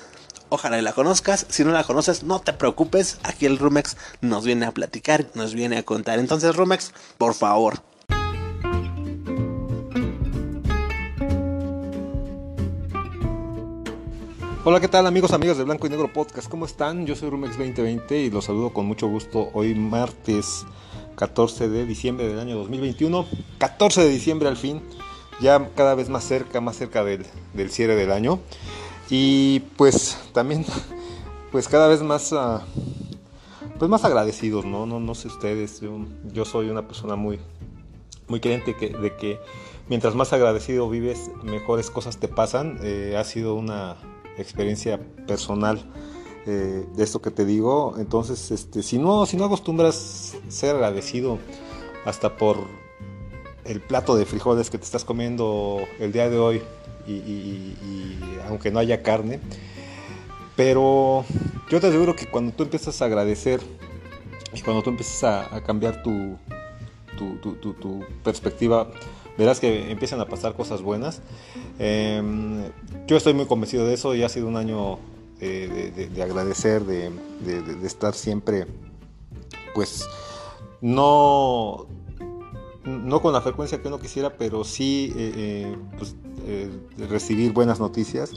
Ojalá 0.48 0.78
y 0.78 0.82
la 0.82 0.92
conozcas. 0.92 1.46
Si 1.48 1.64
no 1.64 1.72
la 1.72 1.84
conoces, 1.84 2.24
no 2.24 2.40
te 2.40 2.52
preocupes. 2.52 3.18
Aquí 3.22 3.46
el 3.46 3.58
Rumex 3.58 3.96
nos 4.20 4.44
viene 4.44 4.66
a 4.66 4.72
platicar, 4.72 5.26
nos 5.34 5.54
viene 5.54 5.78
a 5.78 5.82
contar. 5.82 6.18
Entonces, 6.18 6.54
Rumex, 6.54 6.92
por 7.18 7.34
favor. 7.34 7.80
Hola, 14.64 14.78
¿qué 14.78 14.86
tal 14.86 15.08
amigos, 15.08 15.32
amigas 15.32 15.58
de 15.58 15.64
Blanco 15.64 15.88
y 15.88 15.90
Negro 15.90 16.12
Podcast? 16.12 16.48
¿Cómo 16.48 16.66
están? 16.66 17.04
Yo 17.04 17.16
soy 17.16 17.30
Rumex 17.30 17.58
2020 17.58 18.20
y 18.20 18.30
los 18.30 18.44
saludo 18.44 18.72
con 18.72 18.86
mucho 18.86 19.08
gusto 19.08 19.50
hoy 19.54 19.74
martes 19.74 20.64
14 21.16 21.68
de 21.68 21.84
diciembre 21.84 22.28
del 22.28 22.38
año 22.38 22.56
2021. 22.58 23.26
14 23.58 24.02
de 24.02 24.08
diciembre 24.08 24.48
al 24.48 24.56
fin 24.56 24.80
ya 25.42 25.68
cada 25.74 25.94
vez 25.94 26.08
más 26.08 26.24
cerca, 26.24 26.60
más 26.60 26.76
cerca 26.76 27.04
del, 27.04 27.26
cierre 27.70 27.96
del 27.96 28.12
año. 28.12 28.38
Y 29.10 29.60
pues 29.76 30.16
también, 30.32 30.64
pues 31.52 31.68
cada 31.68 31.88
vez 31.88 32.00
más, 32.00 32.32
uh, 32.32 32.60
pues 33.78 33.90
más 33.90 34.04
agradecidos, 34.04 34.64
¿no? 34.64 34.86
No, 34.86 35.00
no 35.00 35.14
sé 35.14 35.28
ustedes, 35.28 35.82
yo, 36.32 36.44
soy 36.44 36.70
una 36.70 36.86
persona 36.86 37.16
muy, 37.16 37.40
muy 38.28 38.40
creyente 38.40 38.74
que, 38.76 38.90
de 38.90 39.16
que 39.16 39.40
mientras 39.88 40.14
más 40.14 40.32
agradecido 40.32 40.88
vives, 40.88 41.30
mejores 41.42 41.90
cosas 41.90 42.18
te 42.18 42.28
pasan. 42.28 42.78
Eh, 42.82 43.16
ha 43.18 43.24
sido 43.24 43.54
una 43.54 43.96
experiencia 44.38 45.00
personal. 45.26 45.84
Eh, 46.46 46.86
de 46.96 47.04
esto 47.04 47.22
que 47.22 47.30
te 47.30 47.44
digo 47.44 47.94
entonces 47.98 48.50
este 48.50 48.82
si 48.82 48.98
no 48.98 49.26
si 49.26 49.36
no 49.36 49.44
acostumbras 49.44 50.34
ser 50.48 50.74
agradecido 50.74 51.38
hasta 52.04 52.36
por 52.36 52.66
el 53.64 53.80
plato 53.80 54.16
de 54.16 54.26
frijoles 54.26 54.70
que 54.70 54.78
te 54.78 54.84
estás 54.84 55.04
comiendo 55.04 55.80
el 55.98 56.12
día 56.12 56.28
de 56.28 56.38
hoy 56.38 56.62
y, 57.06 58.18
aunque 58.48 58.70
no 58.70 58.78
haya 58.78 59.02
carne. 59.02 59.40
Pero 60.56 61.24
yo 61.70 61.80
te 61.80 61.86
aseguro 61.86 62.14
que 62.14 62.26
cuando 62.26 62.52
tú 62.52 62.64
empiezas 62.64 63.00
a 63.00 63.06
agradecer 63.06 63.60
y 64.54 64.60
cuando 64.60 64.82
tú 64.82 64.90
empiezas 64.90 65.24
a, 65.52 65.62
cambiar 65.62 66.02
tu, 66.02 66.36
tu, 67.16 68.04
perspectiva, 68.22 68.90
verás 69.38 69.60
que 69.60 69.90
empiezan 69.90 70.20
a 70.20 70.26
pasar 70.26 70.54
cosas 70.54 70.82
buenas. 70.82 71.22
Em, 71.78 72.64
yo 73.06 73.16
estoy 73.16 73.32
muy 73.32 73.46
convencido 73.46 73.86
de 73.86 73.94
eso 73.94 74.14
y 74.14 74.22
ha 74.22 74.28
sido 74.28 74.46
un 74.46 74.56
año 74.56 74.98
de, 75.40 76.08
de 76.12 76.22
agradecer, 76.22 76.84
de, 76.84 77.10
estar 77.84 78.14
siempre, 78.14 78.66
pues, 79.74 80.06
no 80.80 81.86
no 82.84 83.20
con 83.22 83.32
la 83.32 83.40
frecuencia 83.40 83.80
que 83.80 83.88
uno 83.88 84.00
quisiera, 84.00 84.36
pero 84.36 84.64
sí 84.64 85.12
eh, 85.16 85.32
eh, 85.36 85.76
pues, 85.98 86.16
eh, 86.46 86.70
recibir 87.08 87.52
buenas 87.52 87.80
noticias. 87.80 88.32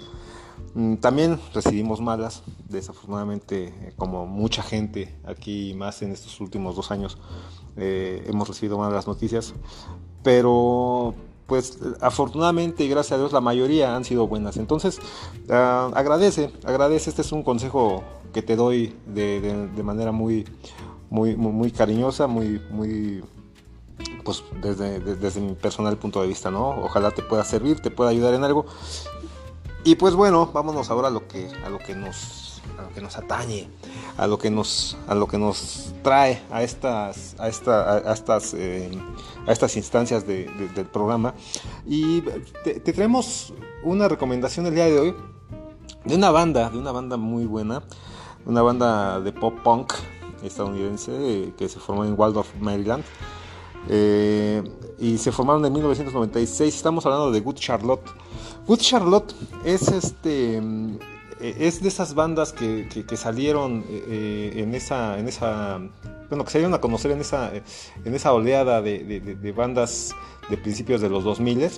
Mm, 0.73 0.95
también 0.95 1.39
recibimos 1.53 2.01
malas, 2.01 2.43
desafortunadamente, 2.69 3.93
como 3.97 4.25
mucha 4.25 4.61
gente 4.61 5.15
aquí, 5.25 5.73
más 5.75 6.01
en 6.01 6.11
estos 6.11 6.39
últimos 6.39 6.75
dos 6.75 6.91
años, 6.91 7.17
hemos 7.77 8.47
recibido 8.47 8.77
malas 8.77 9.05
noticias, 9.05 9.53
pero 10.23 11.13
pues 11.45 11.77
afortunadamente 12.01 12.83
y 12.83 12.89
gracias 12.89 13.13
a 13.13 13.17
Dios 13.17 13.33
la 13.33 13.41
mayoría 13.41 13.95
han 13.95 14.03
sido 14.05 14.27
buenas. 14.27 14.57
Entonces, 14.57 14.99
ah, 15.49 15.91
agradece, 15.93 16.51
agradece, 16.63 17.09
este 17.09 17.21
es 17.21 17.31
un 17.31 17.43
consejo 17.43 18.03
que 18.33 18.41
te 18.41 18.55
doy 18.55 18.95
de, 19.05 19.69
manera 19.83 20.11
muy, 20.11 20.45
muy, 21.09 21.35
muy, 21.35 21.51
muy 21.51 21.71
cariñosa, 21.71 22.27
muy, 22.27 22.61
muy 22.71 23.23
pues 24.25 24.43
desde, 24.61 24.99
desde, 24.99 25.39
mi 25.39 25.53
personal 25.53 25.97
punto 25.97 26.21
de 26.21 26.27
vista, 26.27 26.49
¿no? 26.49 26.69
Ojalá 26.69 27.11
te 27.11 27.21
pueda 27.21 27.45
servir, 27.45 27.79
te 27.79 27.91
pueda 27.91 28.09
ayudar 28.09 28.33
en 28.33 28.43
algo. 28.43 28.65
Y 29.83 29.95
pues 29.95 30.15
bueno, 30.15 30.49
vámonos 30.51 30.89
ahora 30.89 31.09
a 31.09 31.11
lo 31.11 31.27
que, 31.27 31.47
a 31.63 31.69
lo 31.69 31.77
que 31.77 31.95
nos, 31.95 32.59
a 32.79 32.81
lo 32.81 32.89
que 32.89 33.01
nos 33.01 33.15
atañe, 33.17 33.69
a 34.17 34.25
lo 34.25 34.39
que 34.39 34.49
nos, 34.49 34.97
a 35.07 35.13
lo 35.13 35.27
que 35.27 35.37
nos 35.37 35.93
trae 36.01 36.41
a 36.49 36.63
estas, 36.63 37.35
a 37.37 37.47
esta, 37.47 37.97
a 37.97 38.13
estas, 38.13 38.55
eh, 38.55 38.91
a 39.45 39.51
estas 39.51 39.77
instancias 39.77 40.25
del 40.25 40.87
programa. 40.91 41.35
Y 41.85 42.21
te, 42.63 42.79
traemos 42.79 43.53
una 43.83 44.07
recomendación 44.07 44.65
el 44.65 44.73
día 44.73 44.85
de 44.85 44.99
hoy 44.99 45.15
de 46.03 46.15
una 46.15 46.31
banda, 46.31 46.71
de 46.71 46.79
una 46.79 46.91
banda 46.91 47.15
muy 47.15 47.45
buena, 47.45 47.83
una 48.47 48.63
banda 48.63 49.19
de 49.19 49.31
pop 49.31 49.53
punk 49.63 49.93
estadounidense 50.43 51.11
eh, 51.13 51.53
que 51.55 51.69
se 51.69 51.79
formó 51.79 52.05
en 52.05 52.19
Waldorf, 52.19 52.49
Maryland. 52.59 53.03
Eh, 53.89 54.63
y 54.99 55.17
se 55.17 55.31
formaron 55.31 55.65
en 55.65 55.73
1996. 55.73 56.75
Estamos 56.75 57.05
hablando 57.05 57.31
de 57.31 57.39
Good 57.39 57.55
Charlotte. 57.55 58.09
Good 58.67 58.79
Charlotte 58.79 59.35
es 59.63 59.89
este 59.89 60.59
mm, 60.61 60.97
es 61.39 61.81
de 61.81 61.89
esas 61.89 62.15
bandas 62.15 62.53
que, 62.53 63.05
salieron 63.15 63.83
eh, 63.89 64.53
en 64.55 64.73
esa 64.73 65.19
en 65.19 65.27
esa 65.27 65.79
bueno 66.29 66.45
que 66.45 66.51
salieron 66.51 66.73
a 66.73 66.81
conocer 66.81 67.11
en 67.11 67.21
esa 67.21 67.51
en 67.53 68.13
esa 68.13 68.33
oleada 68.33 68.81
de, 68.81 69.53
bandas 69.55 70.15
de 70.49 70.57
principios 70.57 71.01
de 71.01 71.09
los 71.09 71.23
2000 71.23 71.69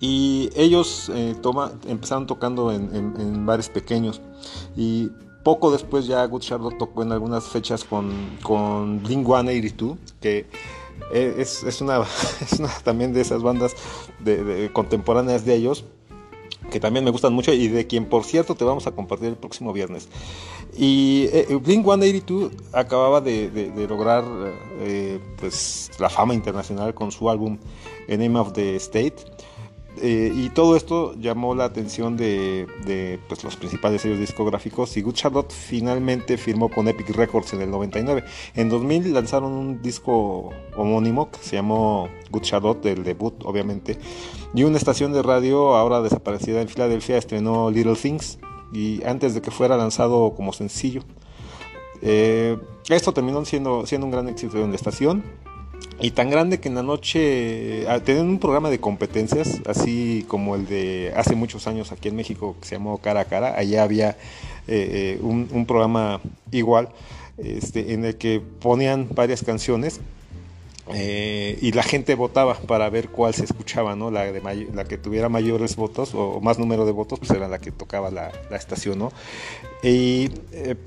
y 0.00 0.50
ellos 0.56 1.10
eh, 1.14 1.36
toma, 1.40 1.72
empezaron 1.86 2.26
tocando 2.26 2.72
en, 2.72 2.90
en, 2.92 3.46
bares 3.46 3.68
pequeños 3.68 4.20
y 4.76 5.10
poco 5.42 5.70
después 5.70 6.06
ya 6.06 6.24
Good 6.24 6.42
Charlotte 6.42 6.78
tocó 6.78 7.02
en 7.02 7.12
algunas 7.12 7.44
fechas 7.44 7.84
con, 7.84 8.38
con 8.42 9.02
Blink 9.02 9.26
182, 9.26 9.98
que 10.20 10.46
eh, 11.12 11.34
es, 11.38 11.62
es, 11.64 11.80
una, 11.80 12.04
también 12.84 13.12
de 13.12 13.20
esas 13.20 13.42
bandas 13.42 13.74
de, 14.20 14.70
contemporáneas 14.72 15.44
de 15.44 15.54
ellos, 15.54 15.84
que 16.70 16.80
también 16.80 17.04
me 17.04 17.10
gustan 17.10 17.34
mucho 17.34 17.52
y 17.52 17.68
de 17.68 17.86
quien 17.86 18.06
por 18.06 18.24
cierto 18.24 18.54
te 18.54 18.64
vamos 18.64 18.86
a 18.86 18.92
compartir 18.92 19.28
el 19.28 19.36
próximo 19.36 19.72
viernes. 19.72 20.08
Y 20.74 21.24
eh, 21.32 21.46
eh, 21.50 21.56
Blink 21.56 21.84
182 21.84 22.52
acababa 22.72 23.20
de, 23.20 23.50
de, 23.50 23.88
lograr 23.88 24.24
pues, 25.38 25.90
la 25.98 26.08
fama 26.08 26.34
internacional 26.34 26.94
con 26.94 27.12
su 27.12 27.28
álbum 27.28 27.58
Name 28.08 28.38
of 28.38 28.52
the 28.52 28.76
State. 28.76 29.16
Eh, 30.00 30.32
y 30.34 30.48
todo 30.48 30.74
esto 30.74 31.14
llamó 31.18 31.54
la 31.54 31.64
atención 31.64 32.16
de, 32.16 32.66
pues, 33.28 33.44
los 33.44 33.56
principales 33.56 34.02
sellos 34.02 34.18
discográficos 34.18 34.96
y 34.96 35.02
Good 35.02 35.16
finalmente 35.50 36.38
firmó 36.38 36.70
con 36.70 36.88
Epic 36.88 37.10
Records 37.10 37.52
en 37.52 37.60
el 37.60 37.70
99. 37.70 38.24
En 38.54 38.70
2000 38.70 39.12
lanzaron 39.12 39.52
un 39.52 39.82
disco 39.82 40.50
homónimo 40.76 41.30
que 41.30 41.38
se 41.40 41.56
llamó 41.56 42.08
Good 42.30 42.42
Charlotte, 42.42 42.86
el 42.86 43.04
debut 43.04 43.34
obviamente, 43.44 43.98
y 44.54 44.64
una 44.64 44.78
estación 44.78 45.12
de 45.12 45.22
radio 45.22 45.76
ahora 45.76 46.00
desaparecida 46.00 46.62
en 46.62 46.68
Filadelfia 46.68 47.18
estrenó 47.18 47.70
Little 47.70 47.96
Things 47.96 48.38
y 48.72 49.04
antes 49.04 49.34
de 49.34 49.42
que 49.42 49.50
fuera 49.50 49.76
lanzado 49.76 50.34
como 50.34 50.52
sencillo. 50.52 51.02
Eh, 52.00 52.58
esto 52.88 53.12
terminó 53.12 53.44
siendo, 53.44 53.86
siendo 53.86 54.06
un 54.06 54.10
gran 54.10 54.28
éxito 54.28 54.58
en 54.58 54.70
la 54.70 54.76
estación 54.76 55.22
y 56.02 56.10
tan 56.10 56.30
grande 56.30 56.58
que 56.58 56.68
en 56.68 56.74
la 56.74 56.82
noche 56.82 57.86
ah, 57.88 58.00
tenían 58.00 58.28
un 58.28 58.38
programa 58.40 58.70
de 58.70 58.80
competencias, 58.80 59.60
así 59.66 60.24
como 60.26 60.56
el 60.56 60.66
de 60.66 61.12
hace 61.14 61.36
muchos 61.36 61.66
años 61.68 61.92
aquí 61.92 62.08
en 62.08 62.16
México 62.16 62.56
que 62.60 62.66
se 62.66 62.74
llamó 62.74 62.98
Cara 62.98 63.20
a 63.20 63.24
Cara. 63.26 63.56
Allá 63.56 63.84
había 63.84 64.10
eh, 64.66 65.16
eh, 65.16 65.18
un, 65.22 65.64
programa 65.64 66.20
igual, 66.50 66.88
este, 67.38 67.92
en 67.92 68.04
el 68.04 68.16
que 68.16 68.40
ponían 68.40 69.08
varias 69.14 69.44
canciones 69.44 70.00
eh, 70.92 71.56
y 71.62 71.70
la 71.70 71.84
gente 71.84 72.16
votaba 72.16 72.54
para 72.54 72.90
ver 72.90 73.08
cuál 73.08 73.32
se 73.34 73.44
escuchaba, 73.44 73.94
¿no? 73.94 74.10
La, 74.10 74.24
de 74.24 74.68
la 74.74 74.84
que 74.84 74.98
tuviera 74.98 75.28
mayores 75.28 75.76
votos 75.76 76.14
o 76.14 76.40
más 76.40 76.58
número 76.58 76.84
de 76.84 76.90
votos, 76.90 77.20
pues 77.20 77.30
era 77.30 77.46
la 77.46 77.60
que 77.60 77.70
tocaba 77.70 78.10
la, 78.10 78.32
la 78.50 78.56
estación, 78.56 78.98
¿no? 78.98 79.12
Y 79.84 80.30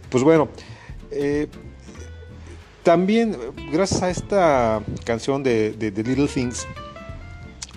pues 0.10 0.26
bueno, 0.26 0.50
también 2.86 3.36
gracias 3.71 4.01
a 4.03 4.09
esta 4.09 4.81
canción 5.03 5.43
de, 5.43 5.75
Little 5.79 6.27
Things, 6.27 6.65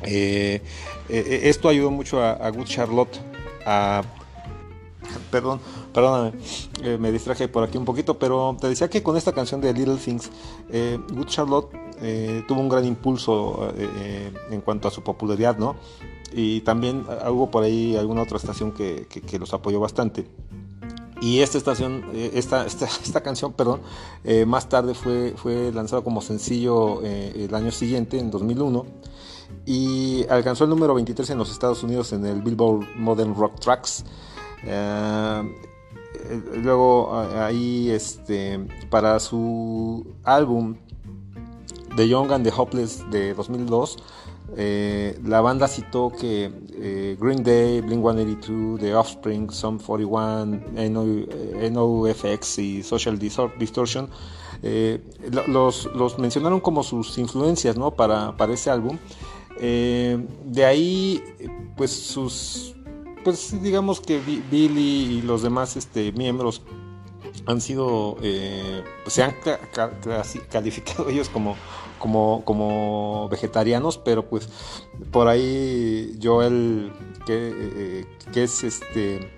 eh, 0.03 0.63
eh, 1.09 1.41
esto 1.45 1.69
ayudó 1.69 1.91
mucho 1.91 2.23
a, 2.23 2.49
Good 2.51 2.67
Charlotte 2.67 3.19
a 3.67 4.03
perdón, 5.31 5.61
perdóname, 5.93 6.39
eh, 6.83 6.99
me 7.01 7.11
distraje 7.11 7.49
por 7.49 7.65
aquí 7.65 7.79
un 7.79 7.85
poquito, 7.85 8.19
pero 8.19 8.57
te 8.61 8.69
decía 8.69 8.89
que 8.89 9.03
con 9.03 9.17
esta 9.17 9.33
canción 9.33 9.61
de 9.61 9.73
Little 9.73 9.97
Things, 9.97 10.31
eh, 10.71 10.99
Good 11.11 11.27
Charlotte 11.27 11.89
eh, 12.01 12.45
tuvo 12.47 12.61
un 12.61 12.69
gran 12.69 12.85
impulso 12.85 13.73
eh, 13.77 13.89
eh, 13.99 14.33
en 14.51 14.61
cuanto 14.61 14.89
a 14.89 14.91
su 14.91 15.03
popularidad, 15.03 15.59
¿no? 15.59 15.77
Y 16.33 16.61
también 16.61 17.05
ah, 17.09 17.31
hubo 17.31 17.51
por 17.51 17.65
ahí 17.65 17.97
alguna 17.97 18.23
otra 18.23 18.37
estación 18.37 18.73
que 18.73 19.39
los 19.39 19.53
apoyó 19.53 19.81
bastante. 19.81 20.27
Y 21.21 21.41
esta 21.41 21.59
estación, 21.59 22.05
eh, 22.13 22.31
esta, 22.35 22.67
esta, 22.67 22.87
esta 22.87 23.23
canción, 23.23 23.53
perdón, 23.53 23.81
eh, 24.25 24.45
más 24.47 24.69
tarde 24.69 24.95
fue, 24.95 25.35
fue 25.37 25.73
lanzada 25.73 26.03
como 26.03 26.21
sencillo 26.21 27.03
eh, 27.03 27.47
el 27.49 27.55
año 27.55 27.71
siguiente, 27.71 28.19
en 28.19 28.31
2001, 28.31 28.87
y 29.67 30.27
alcanzó 30.29 30.65
el 30.65 30.71
número 30.71 30.95
23 30.95 31.31
en 31.31 31.39
los 31.39 31.51
Estados 31.51 31.83
Unidos 31.83 32.13
en 32.13 32.25
el 32.27 32.43
Billboard 32.43 32.87
Modern 32.97 33.35
Rock 33.35 33.59
Tracks. 33.61 34.05
Luego 36.63 37.15
ahí, 37.15 37.91
este, 37.91 38.59
para 38.91 39.19
su 39.19 40.07
álbum 40.25 40.77
The 41.97 42.07
Young 42.07 42.31
and 42.33 42.45
the 42.45 42.53
Hopeless 42.55 43.11
de 43.11 43.35
2002, 43.35 43.97
eh, 44.57 45.19
la 45.25 45.41
banda 45.41 45.69
citó 45.69 46.11
que 46.11 46.51
eh, 46.75 47.17
Green 47.21 47.43
Day, 47.43 47.81
Blink 47.81 48.01
182, 48.03 48.81
The 48.81 48.95
Offspring, 48.95 49.51
Sum 49.51 49.79
41, 49.79 50.47
NO, 50.91 51.05
eh, 51.31 51.71
NOFX 51.73 52.59
y 52.59 52.83
Social 52.83 53.19
Distor- 53.19 53.57
Distortion 53.59 54.09
lo- 55.31 55.47
los, 55.47 55.87
los 55.95 56.19
mencionaron 56.19 56.61
como 56.61 56.83
sus 56.83 57.17
influencias 57.19 57.77
¿no? 57.77 57.91
para, 57.93 58.37
para 58.37 58.55
ese 58.55 58.71
álbum. 58.71 58.99
De 59.61 60.65
ahí, 60.65 61.23
pues 61.77 61.91
sus, 61.93 62.75
pues 63.25 63.61
digamos 63.63 64.01
que 64.01 64.19
Bi- 64.21 64.43
Billy 64.51 65.19
y 65.19 65.23
los 65.23 65.43
demás 65.43 65.77
este, 65.77 66.11
miembros 66.13 66.63
han 67.47 67.61
sido, 67.61 68.17
se 69.07 69.23
han 69.23 69.35
calificado 70.51 71.09
ellos 71.09 71.29
como, 71.29 71.57
como, 71.99 72.43
como 72.45 73.29
vegetarianos, 73.31 73.99
pero 73.99 74.25
pues 74.29 74.49
por 75.11 75.29
ahí 75.29 76.19
Joel, 76.23 76.93
que, 77.27 77.53
eh, 77.55 78.07
que 78.33 78.45
es 78.45 78.65
este, 78.65 79.31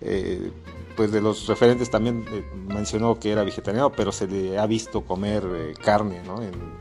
eh, 0.00 0.50
pues 0.96 1.10
de 1.12 1.20
los 1.20 1.46
referentes 1.46 1.90
también 1.90 2.24
eh, 2.30 2.44
mencionó 2.68 3.18
que 3.18 3.30
era 3.30 3.44
vegetariano, 3.44 3.90
pero 3.92 4.12
se 4.12 4.26
le 4.26 4.58
ha 4.58 4.66
visto 4.66 5.02
comer 5.02 5.44
eh, 5.54 5.74
carne, 5.82 6.20
¿no? 6.26 6.42
En, 6.42 6.72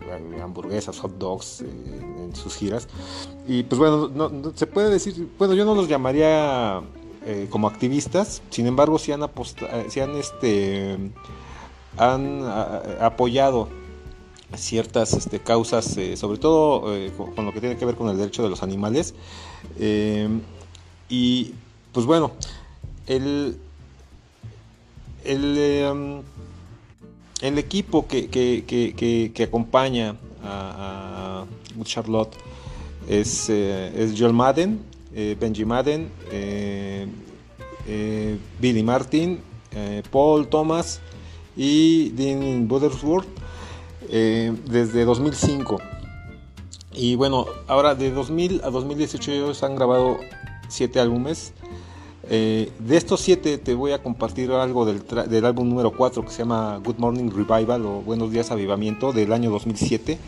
hamburguesas, 0.41 0.99
hot 0.99 1.17
dogs, 1.17 1.61
eh, 1.61 1.65
en 1.67 2.35
sus 2.35 2.55
giras. 2.55 2.87
Y 3.47 3.63
pues 3.63 3.79
bueno, 3.79 4.09
no- 4.09 4.51
se 4.55 4.67
puede 4.67 4.89
decir, 4.89 5.29
bueno, 5.37 5.53
yo 5.53 5.63
no 5.63 5.73
los 5.75 5.87
llamaría 5.87 6.81
eh, 7.25 7.47
como 7.49 7.67
activistas, 7.67 8.41
sin 8.49 8.67
embargo, 8.67 8.97
sí 8.99 9.11
han, 9.13 9.21
aposta- 9.21 9.67
eh, 9.71 9.85
sí 9.89 9.99
han, 10.01 10.15
este, 10.15 10.97
han 11.97 12.41
apoyado 12.99 13.69
ciertas 14.55 15.13
este, 15.13 15.39
causas, 15.39 15.97
eh, 15.97 16.17
sobre 16.17 16.37
todo 16.37 16.95
eh, 16.95 17.11
con, 17.35 17.45
lo 17.45 17.53
que 17.53 17.59
tiene 17.59 17.77
que 17.77 17.85
ver 17.85 17.95
con 17.95 18.09
el 18.09 18.17
derecho 18.17 18.43
de 18.43 18.49
los 18.49 18.63
animales. 18.63 19.13
Eh, 19.79 20.27
y 21.09 21.53
pues 21.91 22.05
bueno, 22.05 22.31
el, 23.07 23.57
el, 25.23 25.97
equipo 27.57 28.07
que, 28.07 29.43
acompaña 29.43 30.15
a, 30.43 31.45
Charlotte 31.83 32.35
es, 33.07 33.47
Joel 34.17 34.33
Madden, 34.33 34.79
Benji 35.11 35.65
Madden, 35.65 36.09
Billy 38.59 38.83
Martin, 38.83 39.39
Paul 40.11 40.47
Thomas 40.47 41.01
y 41.57 42.09
Dean 42.11 42.67
Buttersworth 42.67 43.40
eh, 44.11 44.53
desde 44.65 45.05
2005. 45.05 45.79
Y 46.93 47.15
bueno, 47.15 47.45
ahora 47.67 47.95
de 47.95 48.11
2000 48.11 48.61
a 48.63 48.69
2018 48.69 49.31
ellos 49.31 49.63
han 49.63 49.75
grabado 49.75 50.17
siete 50.67 50.99
álbumes. 50.99 51.53
Eh, 52.29 52.71
de 52.79 52.97
estos 52.97 53.21
siete 53.21 53.57
te 53.57 53.73
voy 53.73 53.93
a 53.93 54.03
compartir 54.03 54.51
algo 54.51 54.85
del, 54.85 55.01
del 55.29 55.45
álbum 55.45 55.67
número 55.67 55.91
4 55.95 56.23
que 56.23 56.31
se 56.31 56.39
llama 56.39 56.79
Good 56.83 56.97
Morning 56.97 57.31
Revival 57.31 57.85
o 57.85 58.01
Buenos 58.01 58.31
Días 58.31 58.51
Avivamiento 58.51 59.13
del 59.13 59.31
año 59.31 59.49
2007. 59.49 60.19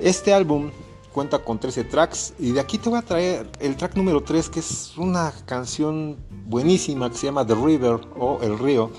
Este 0.00 0.34
álbum 0.34 0.70
cuenta 1.12 1.38
con 1.38 1.58
13 1.58 1.84
tracks 1.84 2.34
y 2.38 2.52
de 2.52 2.60
aquí 2.60 2.78
te 2.78 2.88
voy 2.88 2.98
a 2.98 3.02
traer 3.02 3.48
el 3.60 3.76
track 3.76 3.96
número 3.96 4.22
3 4.22 4.48
que 4.48 4.60
es 4.60 4.96
una 4.96 5.32
canción 5.46 6.16
buenísima 6.46 7.10
que 7.10 7.16
se 7.16 7.26
llama 7.26 7.46
The 7.46 7.54
River 7.54 8.00
o 8.18 8.40
El 8.42 8.58
Río. 8.58 8.90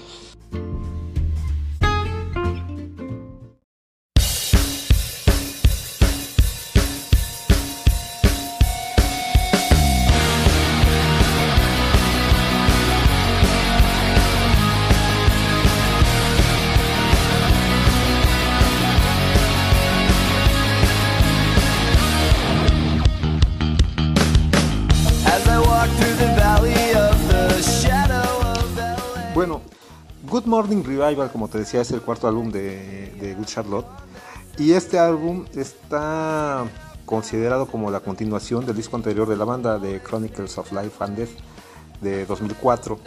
Morning 30.61 30.83
Revival, 30.83 31.31
como 31.31 31.47
te 31.47 31.57
decía, 31.57 31.81
es 31.81 31.89
el 31.89 32.01
cuarto 32.01 32.27
álbum 32.27 32.51
de, 32.51 33.11
de 33.19 33.33
Good 33.33 33.45
Charlotte. 33.45 33.87
Y 34.59 34.73
este 34.73 34.99
álbum 34.99 35.45
está 35.55 36.65
considerado 37.03 37.65
como 37.65 37.89
la 37.89 37.99
continuación 37.99 38.63
del 38.67 38.75
disco 38.75 38.95
anterior 38.95 39.27
de 39.27 39.37
la 39.37 39.43
banda, 39.43 39.79
de 39.79 39.99
Chronicles 40.03 40.59
of 40.59 40.71
Life 40.71 41.03
and 41.03 41.17
Death, 41.17 41.31
de 42.01 42.27
2004. 42.27 42.99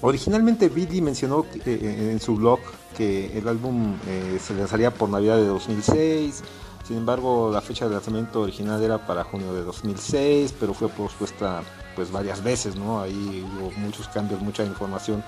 Originalmente 0.00 0.68
Billy 0.68 1.00
mencionó 1.00 1.46
que, 1.48 1.74
eh, 1.74 2.10
en 2.10 2.18
su 2.18 2.34
blog 2.34 2.58
que 2.96 3.38
el 3.38 3.46
álbum 3.46 3.94
eh, 4.08 4.40
se 4.44 4.52
lanzaría 4.54 4.92
por 4.92 5.10
Navidad 5.10 5.36
de 5.36 5.46
2006. 5.46 6.42
Sin 6.88 6.96
embargo, 6.96 7.52
la 7.52 7.60
fecha 7.60 7.86
de 7.86 7.92
lanzamiento 7.92 8.40
original 8.40 8.82
era 8.82 9.06
para 9.06 9.22
junio 9.22 9.54
de 9.54 9.62
2006, 9.62 10.56
pero 10.58 10.74
fue 10.74 10.88
pospuesta 10.88 11.62
pues 11.94 12.10
varias 12.10 12.42
veces, 12.42 12.74
¿no? 12.74 13.00
Ahí 13.00 13.46
hubo 13.60 13.70
muchos 13.78 14.08
cambios, 14.08 14.40
mucha 14.40 14.64
información 14.64 15.22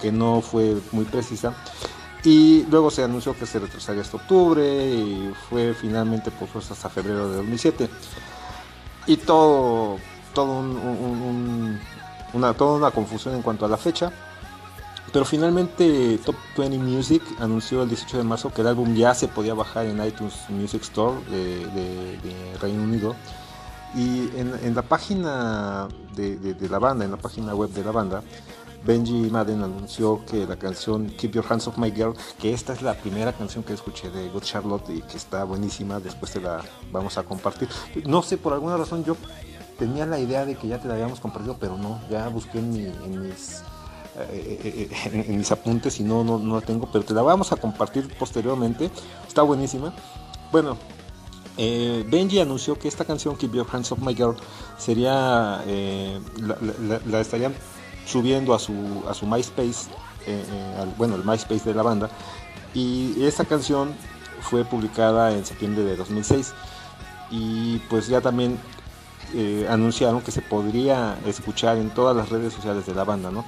que 0.00 0.12
no 0.12 0.40
fue 0.40 0.76
muy 0.92 1.04
precisa. 1.04 1.54
Y 2.24 2.64
luego 2.70 2.90
se 2.90 3.04
anunció 3.04 3.34
que 3.38 3.46
se 3.46 3.58
retrasaría 3.60 4.02
hasta 4.02 4.16
octubre 4.16 4.64
y 4.84 5.32
fue 5.48 5.74
finalmente 5.74 6.30
pospuesta 6.30 6.74
hasta 6.74 6.88
febrero 6.88 7.28
de 7.30 7.36
2007. 7.36 7.88
Y 9.06 9.16
todo, 9.18 9.98
todo 10.34 10.58
un- 10.58 10.76
un- 10.76 11.22
un- 11.22 11.80
una, 12.32 12.52
toda 12.54 12.76
una 12.78 12.90
confusión 12.90 13.34
en 13.36 13.42
cuanto 13.42 13.64
a 13.64 13.68
la 13.68 13.76
fecha. 13.76 14.10
Pero 15.12 15.24
finalmente 15.24 16.18
Top 16.24 16.34
20 16.58 16.78
Music 16.78 17.22
anunció 17.38 17.82
el 17.84 17.88
18 17.88 18.18
de 18.18 18.24
marzo 18.24 18.52
que 18.52 18.60
el 18.62 18.66
álbum 18.66 18.92
ya 18.94 19.14
se 19.14 19.28
podía 19.28 19.54
bajar 19.54 19.86
en 19.86 20.04
iTunes 20.04 20.34
Music 20.48 20.82
Store 20.82 21.14
de, 21.30 21.64
de- 21.68 22.18
de 22.18 22.58
Reino 22.60 22.82
Unido. 22.82 23.14
Y 23.94 24.28
en, 24.36 24.52
en 24.62 24.74
la 24.74 24.82
página 24.82 25.86
de- 26.16 26.36
de 26.36 26.68
la 26.68 26.80
banda, 26.80 27.04
en 27.04 27.12
la 27.12 27.16
página 27.18 27.54
web 27.54 27.70
de 27.70 27.84
la 27.84 27.92
banda, 27.92 28.22
Benji 28.86 29.30
Madden 29.30 29.62
anunció 29.62 30.24
que 30.24 30.46
la 30.46 30.56
canción 30.56 31.08
Keep 31.08 31.32
Your 31.32 31.44
Hands 31.48 31.66
Off 31.66 31.76
My 31.78 31.90
Girl, 31.90 32.14
que 32.40 32.52
esta 32.52 32.72
es 32.72 32.82
la 32.82 32.94
primera 32.94 33.32
canción 33.32 33.64
que 33.64 33.72
escuché 33.72 34.10
de 34.10 34.28
Good 34.28 34.42
Charlotte 34.42 34.90
y 34.90 35.02
que 35.02 35.16
está 35.16 35.44
buenísima, 35.44 35.98
después 35.98 36.32
te 36.32 36.40
la 36.40 36.62
vamos 36.92 37.18
a 37.18 37.24
compartir. 37.24 37.68
No 38.06 38.22
sé, 38.22 38.36
por 38.38 38.52
alguna 38.52 38.76
razón 38.76 39.04
yo 39.04 39.16
tenía 39.78 40.06
la 40.06 40.18
idea 40.20 40.46
de 40.46 40.54
que 40.56 40.68
ya 40.68 40.78
te 40.80 40.88
la 40.88 40.94
habíamos 40.94 41.18
compartido, 41.20 41.56
pero 41.58 41.76
no, 41.76 42.00
ya 42.10 42.28
busqué 42.28 42.58
en, 42.60 42.70
mi- 42.72 42.84
en 42.86 43.22
mis 43.28 43.62
eh, 44.18 44.60
eh, 44.64 44.88
eh, 45.12 45.24
en, 45.28 45.36
mis 45.36 45.50
apuntes 45.52 45.98
y 46.00 46.04
no, 46.04 46.24
no, 46.24 46.38
no 46.38 46.54
la 46.54 46.60
tengo, 46.62 46.88
pero 46.90 47.04
te 47.04 47.12
la 47.12 47.22
vamos 47.22 47.52
a 47.52 47.56
compartir 47.56 48.08
posteriormente. 48.18 48.90
Está 49.26 49.42
buenísima. 49.42 49.92
Bueno, 50.52 50.78
Benji 51.58 52.38
anunció 52.40 52.78
que 52.78 52.88
esta 52.88 53.04
canción, 53.04 53.36
Keep 53.36 53.52
Your 53.52 53.66
Hands 53.70 53.90
Off 53.92 53.98
My 53.98 54.14
Girl, 54.14 54.36
sería, 54.78 55.62
la, 56.38 56.56
la- 56.82 57.00
la 57.04 57.20
estarían 57.20 57.54
subiendo 58.06 58.54
a 58.54 58.58
su, 58.58 59.04
a 59.08 59.12
su 59.12 59.26
MySpace, 59.26 59.90
eh, 60.26 60.44
eh, 60.48 60.86
bueno, 60.96 61.16
el 61.16 61.24
MySpace 61.24 61.64
de 61.64 61.74
la 61.74 61.82
banda. 61.82 62.08
Y 62.72 63.24
esta 63.24 63.44
canción 63.44 63.94
fue 64.40 64.64
publicada 64.64 65.32
en 65.32 65.44
septiembre 65.44 65.82
de 65.84 65.96
2006 65.96 66.54
y 67.30 67.78
pues 67.90 68.06
ya 68.06 68.20
también 68.20 68.58
eh, 69.34 69.66
anunciaron 69.68 70.20
que 70.20 70.30
se 70.30 70.40
podría 70.40 71.18
escuchar 71.26 71.78
en 71.78 71.90
todas 71.90 72.16
las 72.16 72.28
redes 72.28 72.52
sociales 72.52 72.86
de 72.86 72.94
la 72.94 73.04
banda, 73.04 73.30
¿no? 73.30 73.44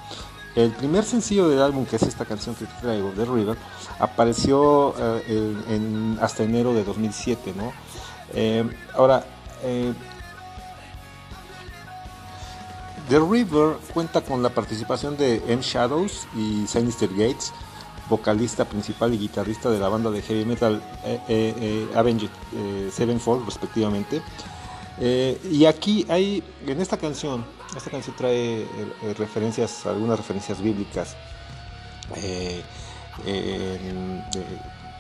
El 0.57 0.73
primer 0.73 1.05
sencillo 1.05 1.49
del 1.49 1.63
álbum, 1.63 1.87
que 1.87 1.97
es 1.97 2.03
esta 2.03 2.25
canción 2.25 2.57
que 2.57 2.65
traigo, 2.81 3.13
The 3.15 3.25
River, 3.27 3.57
apareció 4.01 4.93
hasta 6.21 6.43
enero 6.43 6.75
de 6.75 6.83
2007, 6.83 7.55
¿no? 7.57 7.73
Ahora, 8.97 9.25
The 13.09 13.19
River 13.19 13.77
cuenta 13.95 14.21
con 14.21 14.43
la 14.43 14.51
participación 14.51 15.17
de 15.17 15.43
M. 15.49 15.63
Shadows 15.63 16.27
y 16.37 16.67
Sinister 16.67 17.09
Gates, 17.09 17.53
vocalista 18.11 18.65
principal 18.67 19.15
y 19.15 19.19
guitarrista 19.19 19.71
de 19.71 19.79
la 19.79 19.89
banda 19.89 20.11
de 20.11 20.21
heavy 20.23 20.45
metal 20.45 20.83
eh, 21.05 21.19
eh, 21.29 21.55
eh, 21.59 21.89
Avenged 21.97 22.29
eh, 22.55 22.91
Sevenfold, 22.93 23.47
respectivamente. 23.47 24.21
Eh, 25.01 25.41
y 25.51 25.65
aquí 25.65 26.05
hay, 26.09 26.43
en 26.67 26.81
esta 26.81 26.97
canción, 26.99 27.45
esta 27.77 27.91
canción 27.91 28.15
trae 28.17 28.67
referencias, 29.17 29.87
algunas 29.87 30.19
referencias 30.19 30.61
bíblicas, 30.61 31.17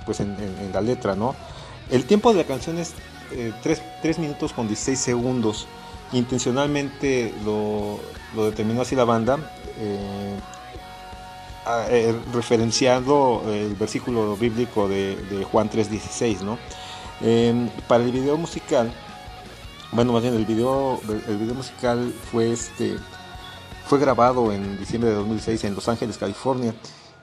pues 0.06 0.20
en, 0.20 0.30
en- 0.36 0.58
en 0.60 0.72
la 0.72 0.80
letra, 0.80 1.14
¿no? 1.14 1.34
El 1.90 2.04
tiempo 2.04 2.32
de 2.32 2.38
la 2.38 2.44
canción 2.44 2.78
es 2.78 2.94
3, 3.62 4.18
minutos 4.18 4.52
con 4.52 4.66
16 4.68 4.98
segundos. 4.98 5.66
Intencionalmente 6.12 7.34
lo, 7.44 7.98
lo 8.34 8.46
determinó 8.46 8.82
así 8.82 8.96
la 8.96 9.04
banda, 9.04 9.38
eh, 9.78 10.38
eh, 11.90 12.18
referenciando 12.32 13.42
el 13.46 13.74
versículo 13.74 14.36
bíblico 14.36 14.88
de, 14.88 15.46
Juan 15.50 15.68
3.16, 15.68 16.40
¿no? 16.40 16.58
Eh, 17.20 17.68
para 17.86 18.04
el 18.04 18.10
video 18.10 18.38
musical, 18.38 18.90
bueno, 19.92 20.12
más 20.12 20.22
bien 20.22 20.34
el 20.34 20.46
video, 20.46 21.00
el 21.28 21.36
video 21.36 21.54
musical 21.54 22.12
fue 22.30 22.52
este 22.52 22.96
fue 23.86 23.98
grabado 23.98 24.52
en 24.52 24.78
diciembre 24.78 25.10
de 25.10 25.16
2006 25.16 25.64
en 25.64 25.74
Los 25.74 25.88
Ángeles, 25.88 26.18
California, 26.18 26.74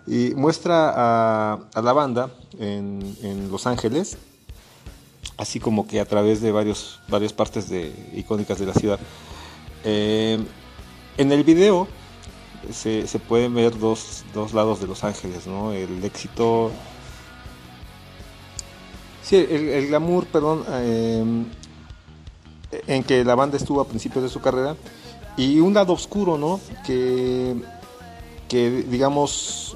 y 0.08 0.34
muestra 0.36 0.94
a, 0.96 1.60
a 1.74 1.82
la 1.82 1.94
banda 1.94 2.30
en, 2.60 3.16
en 3.22 3.52
Los 3.52 3.68
Ángeles, 3.68 4.18
así 5.38 5.60
como 5.60 5.88
que 5.88 6.00
a 6.00 6.06
través 6.06 6.42
de 6.42 6.52
varios, 6.52 7.00
varias 7.08 7.34
partes 7.34 7.70
de, 7.70 7.94
icónicas 8.14 8.60
de 8.60 8.66
la 8.66 8.74
ciudad. 8.74 9.00
Eh, 9.84 10.40
en 11.18 11.32
el 11.32 11.44
video 11.44 11.88
se, 12.72 13.08
se 13.08 13.20
pueden 13.20 13.54
ver 13.54 13.78
dos, 13.78 14.24
dos 14.34 14.54
lados 14.54 14.80
de 14.80 14.88
Los 14.88 15.04
Ángeles, 15.04 15.48
¿no? 15.48 15.72
El 15.72 16.04
éxito... 16.04 16.72
Sí, 19.22 19.38
el, 19.38 19.88
glamour, 19.88 20.28
perdón, 20.28 20.64
eh, 20.70 21.46
en 22.86 23.04
que 23.04 23.24
la 23.24 23.34
banda 23.34 23.58
estuvo 23.58 23.82
a 23.82 23.88
principios 23.88 24.24
de 24.24 24.30
su 24.30 24.40
carrera 24.40 24.76
y 25.36 25.60
un 25.60 25.74
lado 25.74 25.94
oscuro, 25.94 26.38
¿no? 26.38 26.60
Que, 26.86 27.56
que 28.48 28.70
digamos, 28.88 29.76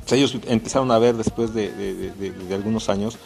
pues 0.00 0.12
ellos 0.12 0.36
empezaron 0.46 0.90
a 0.92 0.98
ver 0.98 1.16
después 1.16 1.52
de, 1.52 1.72
de, 1.72 2.12
de, 2.12 2.30
de 2.30 2.54
algunos 2.54 2.88
años, 2.88 3.18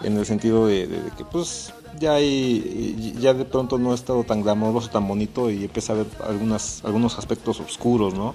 en 0.00 0.16
el 0.16 0.26
sentido 0.26 0.66
de, 0.66 0.88
que 1.16 1.24
pues 1.24 1.72
ya 1.98 2.14
hay, 2.14 3.14
ya 3.20 3.34
de 3.34 3.44
pronto 3.44 3.78
no 3.78 3.92
ha 3.92 3.94
estado 3.94 4.24
tan 4.24 4.42
glamoroso, 4.42 4.88
tan 4.88 5.06
bonito 5.06 5.50
y 5.50 5.64
empieza 5.64 5.92
a 5.92 5.96
ver 5.96 6.06
algunas, 6.26 6.84
algunos 6.84 7.18
aspectos 7.18 7.60
oscuros, 7.60 8.14
¿no? 8.14 8.34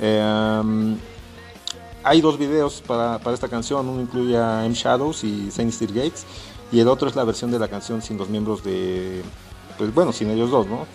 Eh, 0.00 0.96
hay 2.02 2.20
dos 2.20 2.38
videos 2.38 2.82
para, 2.86 3.18
para, 3.18 3.34
esta 3.34 3.48
canción, 3.48 3.88
uno 3.88 4.00
incluye 4.00 4.36
a 4.36 4.64
M 4.64 4.74
Shadows 4.74 5.22
y 5.24 5.50
Sinister 5.50 5.88
Gates 5.88 6.24
y 6.72 6.80
el 6.80 6.88
otro 6.88 7.08
es 7.08 7.16
la 7.16 7.24
versión 7.24 7.50
de 7.50 7.58
la 7.58 7.68
canción 7.68 8.00
sin 8.02 8.16
los 8.16 8.28
miembros 8.28 8.64
de, 8.64 9.22
pues 9.76 9.94
bueno, 9.94 10.12
sin 10.12 10.30
ellos 10.30 10.50
dos, 10.50 10.66
¿no? 10.66 10.86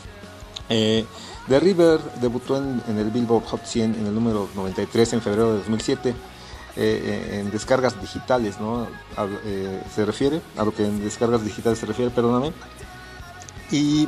Eh, 0.69 1.05
The 1.47 1.59
River 1.59 1.99
debutó 2.21 2.57
en, 2.57 2.81
en, 2.87 2.97
el 2.97 3.11
Billboard 3.11 3.45
Hot 3.45 3.65
100 3.65 3.95
en 3.95 4.07
el 4.07 4.15
número 4.15 4.49
93 4.55 5.13
en 5.13 5.21
febrero 5.21 5.51
de 5.51 5.57
2007 5.59 6.15
eh, 6.78 7.39
en 7.39 7.51
descargas 7.51 7.99
digitales, 8.01 8.59
¿no? 8.59 8.88
Eh, 9.45 9.82
se 9.93 10.05
refiere 10.05 10.41
a 10.57 10.65
lo 10.65 10.73
que 10.73 10.86
en 10.86 11.03
descargas 11.03 11.43
digitales 11.43 11.80
se 11.80 11.86
refiere, 11.86 12.11
perdóname. 12.11 12.51
Y 13.71 14.07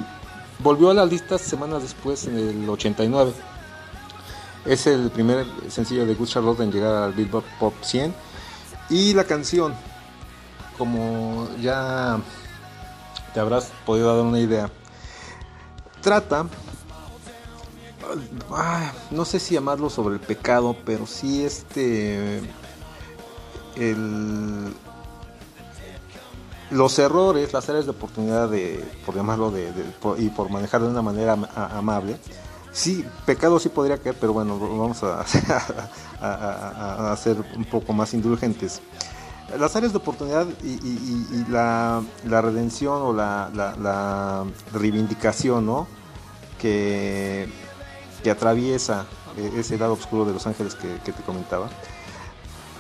volvió 0.59 0.89
a 0.89 0.93
las 0.93 1.09
listas 1.09 1.41
semanas 1.41 1.82
después, 1.82 2.28
en 2.28 2.38
el 2.38 2.70
89. 2.70 3.32
Es 4.65 4.86
el 4.86 5.09
primer 5.11 5.45
sencillo 5.70 6.05
de 6.05 6.13
Good 6.13 6.28
Charlotte 6.28 6.59
en 6.59 6.72
llegar 6.72 7.03
al 7.03 7.13
Billboard 7.13 7.45
Pop 7.57 7.74
100. 7.82 8.13
Y 8.89 9.13
la 9.13 9.24
canción, 9.24 9.74
como 10.78 11.47
ya 11.61 12.20
te 13.34 13.39
habrás 13.39 13.72
podido 13.86 14.13
dar 14.13 14.26
una 14.26 14.39
idea, 14.39 14.70
trata, 16.01 16.47
no 19.12 19.26
sé 19.26 19.39
si 19.39 19.55
llamarlo 19.55 19.89
sobre 19.89 20.16
el 20.16 20.22
pecado, 20.22 20.76
pero 20.86 21.05
sí 21.08 21.43
este, 21.43 22.41
el, 23.76 24.74
los 26.72 26.99
errores, 26.99 27.53
las 27.53 27.70
áreas 27.70 27.86
de 27.86 27.91
oportunidad 27.91 28.49
de, 28.49 28.84
por 29.05 29.16
llamarlo 29.16 29.51
de, 29.51 29.72
y 30.18 30.30
por 30.30 30.49
manejar 30.49 30.82
de 30.82 30.88
una 30.88 31.01
manera 31.01 31.34
am 31.34 31.47
amable. 31.55 32.18
Sí, 32.72 33.03
pecado 33.26 33.60
sí 33.60 33.70
podría 33.70 33.97
caer, 33.97 34.16
pero 34.20 34.34
bueno, 34.34 34.60
vamos 34.60 35.01
a, 35.03 35.26
a, 37.12 37.18
ser 37.18 37.38
un 37.55 37.66
poco 37.66 37.93
más 37.93 38.14
indulgentes 38.14 38.82
las 39.58 39.76
áreas 39.78 39.93
de 39.93 39.99
oportunidad 39.99 40.45
y 40.62 41.45
la, 41.49 42.03
la, 42.26 42.41
redención 42.41 43.01
o 43.01 43.14
la, 43.14 43.49
la, 43.53 43.76
la, 43.78 44.43
reivindicación 44.74 45.66
¿no? 45.66 45.88
que, 46.60 47.47
que 48.24 48.32
atraviesa 48.32 49.05
ese 49.55 49.78
lado 49.78 49.93
oscuro 49.93 50.26
de 50.26 50.34
Los 50.34 50.47
Ángeles 50.47 50.76
que, 50.76 51.11
te 51.11 51.22
comentaba. 51.24 51.70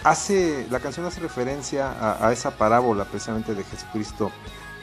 Hace, 0.03 0.67
la 0.69 0.79
canción 0.79 1.05
hace 1.05 1.19
referencia 1.19 2.25
a, 2.25 2.31
esa 2.31 2.51
parábola 2.51 3.05
precisamente 3.05 3.53
de 3.53 3.63
Jesucristo, 3.63 4.31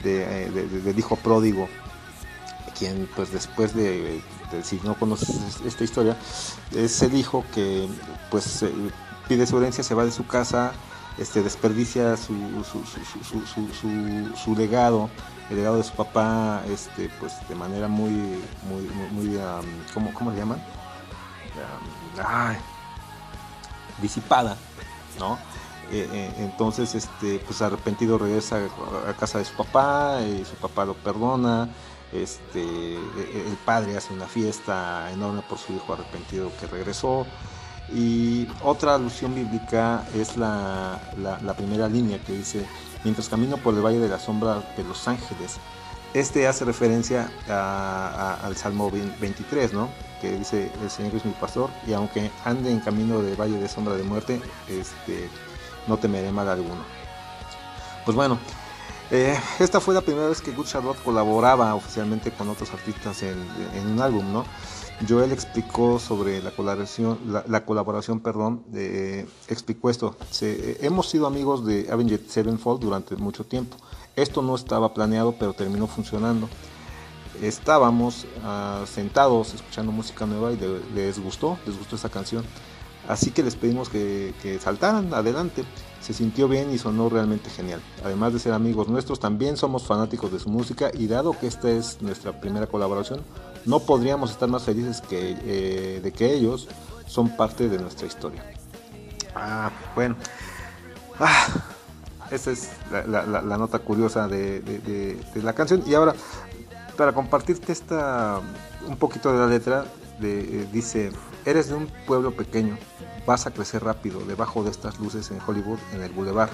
de, 0.03 0.51
de, 0.51 0.69
de, 0.69 0.81
del 0.81 0.99
hijo 0.99 1.17
pródigo, 1.17 1.69
quien 2.79 3.09
pues 3.15 3.33
después 3.33 3.75
de, 3.75 4.21
si 4.63 4.81
no 4.85 4.95
conoces 4.95 5.61
esta 5.65 5.85
historia, 5.85 6.17
es 6.75 7.03
el 7.03 7.15
hijo 7.15 7.45
que 7.55 7.89
pues 8.31 8.65
pide 9.29 9.47
su 9.47 9.59
herencia, 9.59 9.83
se 9.83 9.95
va 9.95 10.05
de 10.05 10.11
su 10.11 10.27
casa, 10.27 10.73
este, 11.19 11.43
desperdicia 11.43 12.17
su, 12.17 12.35
su, 12.65 12.85
su, 13.25 14.35
su, 14.37 14.57
legado, 14.57 15.09
el 15.51 15.57
legado 15.57 15.77
de 15.77 15.83
su 15.85 15.93
papá, 15.93 16.63
este, 16.69 17.11
pues 17.21 17.35
de 17.49 17.55
manera 17.55 17.89
muy, 17.89 18.11
muy, 18.11 18.83
muy, 18.95 19.27
muy 19.27 19.41
¿cómo, 19.93 20.13
¿cómo, 20.15 20.31
le 20.31 20.39
llaman? 20.39 20.63
Ay, 22.25 22.57
disipada, 24.01 24.57
¿no? 25.19 25.39
Eh, 25.91 26.09
eh, 26.13 26.35
entonces, 26.39 26.95
este, 26.95 27.39
pues 27.41 27.61
arrepentido 27.63 28.19
regresa 28.19 28.59
a 29.09 29.13
casa 29.15 29.39
de 29.39 29.45
su 29.45 29.55
papá 29.55 30.21
y 30.23 30.45
su 30.45 30.55
papá 30.57 30.85
lo 30.85 30.95
perdona. 30.95 31.69
Este, 32.13 32.95
el 32.95 33.57
padre 33.65 33.97
hace 33.97 34.13
una 34.13 34.27
fiesta 34.27 35.11
enorme 35.13 35.43
por 35.49 35.59
su 35.59 35.73
hijo 35.73 35.93
arrepentido 35.93 36.51
que 36.59 36.67
regresó. 36.67 37.27
Y 37.93 38.49
otra 38.63 38.95
alusión 38.95 39.35
bíblica 39.35 40.07
es 40.15 40.37
la, 40.37 40.99
la, 41.19 41.39
la, 41.41 41.55
primera 41.55 41.87
línea 41.89 42.19
que 42.19 42.33
dice, 42.33 42.65
mientras 43.05 43.29
camino 43.29 43.57
por 43.59 43.75
el 43.75 43.85
valle 43.85 44.01
de 44.01 44.09
la 44.09 44.19
sombra 44.19 44.63
de 44.77 44.85
los 44.85 45.07
ángeles. 45.07 45.59
Este 46.15 46.47
hace 46.47 46.65
referencia 46.65 47.31
al 47.49 48.57
Salmo 48.57 48.91
23, 48.91 49.73
¿no? 49.73 49.89
que 50.21 50.39
dice, 50.39 50.71
el 50.83 50.91
Señor 50.91 51.15
es 51.17 51.25
mi 51.25 51.33
pastor 51.33 51.69
y 51.87 51.93
aunque 51.93 52.31
ande 52.45 52.71
en 52.71 52.81
camino 52.81 53.21
de 53.21 53.35
valle 53.35 53.59
de 53.59 53.69
sombra 53.69 53.95
de 53.95 54.05
muerte, 54.05 54.41
este, 54.69 55.29
no 55.87 55.99
temeré 55.99 56.33
mal 56.33 56.49
alguno. 56.49 56.83
Pues 58.07 58.17
bueno, 58.17 58.39
eh, 59.11 59.39
esta 59.59 59.81
fue 59.81 59.93
la 59.93 60.01
primera 60.01 60.29
vez 60.29 60.41
que 60.41 60.53
Good 60.53 60.67
Charlotte 60.67 61.03
colaboraba 61.03 61.75
oficialmente 61.75 62.31
con 62.31 62.49
otros 62.49 62.73
artistas 62.73 63.23
en, 63.23 63.37
en 63.75 63.87
un 63.89 64.01
álbum, 64.01 64.33
¿no? 64.33 64.47
Joel 65.09 65.33
explicó 65.33 65.99
sobre 65.99 66.41
la 66.43 66.51
colaboración, 66.53 67.19
la, 67.27 67.45
la 67.49 67.65
colaboración, 67.65 68.21
perdón, 68.21 68.65
eh, 68.75 69.27
explicó 69.49 69.91
esto. 69.91 70.17
Se, 70.31 70.53
eh, 70.53 70.79
hemos 70.83 71.09
sido 71.09 71.27
amigos 71.27 71.67
de 71.67 71.89
Avenged 71.91 72.29
Sevenfold 72.29 72.81
durante 72.81 73.17
mucho 73.17 73.45
tiempo. 73.45 73.77
Esto 74.17 74.43
no 74.43 74.55
estaba 74.55 74.95
planeado, 74.95 75.35
pero 75.39 75.53
terminó 75.53 75.87
funcionando. 75.87 76.49
Estábamos 77.43 78.25
uh, 78.45 78.87
sentados 78.87 79.55
escuchando 79.55 79.91
música 79.91 80.25
nueva 80.25 80.53
y 80.53 80.57
de, 80.57 80.81
les 80.95 81.19
gustó, 81.19 81.59
les 81.67 81.77
gustó 81.77 81.97
esta 81.97 82.09
canción. 82.09 82.45
Así 83.09 83.33
que 83.33 83.43
les 83.43 83.57
pedimos 83.57 83.89
que, 83.89 84.33
que, 84.41 84.61
saltaran 84.61 85.13
adelante. 85.13 85.65
Se 86.01 86.13
sintió 86.13 86.49
bien 86.49 86.71
y 86.71 86.79
sonó 86.79 87.09
realmente 87.09 87.51
genial. 87.51 87.81
Además 88.05 88.33
de 88.33 88.39
ser 88.39 88.53
amigos 88.53 88.89
nuestros, 88.89 89.19
también 89.19 89.57
somos 89.57 89.85
fanáticos 89.85 90.31
de 90.31 90.39
su 90.39 90.49
música 90.49 90.91
y 90.95 91.09
dado 91.09 91.37
que 91.39 91.49
esta 91.49 91.71
es 91.71 92.01
nuestra 92.01 92.41
primera 92.41 92.67
colaboración, 92.67 93.21
no 93.67 93.81
podríamos 93.81 94.31
estar 94.31 94.49
más 94.49 94.65
felices 94.65 95.01
que, 95.01 95.37
eh, 95.45 96.01
de 96.03 96.13
que 96.13 96.33
ellos 96.33 96.69
son 97.07 97.37
parte 97.37 97.69
de 97.69 97.79
nuestra 97.79 98.07
historia. 98.07 98.45
Ah, 99.35 99.71
bueno. 99.95 100.17
Ah, 101.19 101.47
esa 102.31 102.51
es 102.51 102.71
la, 102.91 103.59
nota 103.59 103.79
curiosa 103.79 104.29
de, 104.29 105.19
la 105.35 105.53
canción. 105.53 105.83
Y 105.87 105.95
ahora, 105.95 106.15
para 106.97 107.13
compartirte 107.13 107.73
esta 107.73 108.41
un 108.87 108.97
poquito 108.97 109.33
de 109.33 109.39
la 109.39 109.47
letra, 109.47 109.85
eh, 110.23 110.67
dice, 110.73 111.13
eres 111.45 111.69
de 111.69 111.75
un 111.75 111.87
pueblo 112.07 112.33
pequeño, 112.33 112.79
vas 113.27 113.47
a 113.47 113.51
crecer 113.53 113.85
rápido 113.85 114.21
debajo 114.21 114.63
de 114.63 114.71
estas 114.71 114.99
luces 114.99 115.31
en 115.31 115.39
Hollywood, 115.47 115.79
en 115.93 116.03
el 116.03 116.13
boulevard. 116.13 116.51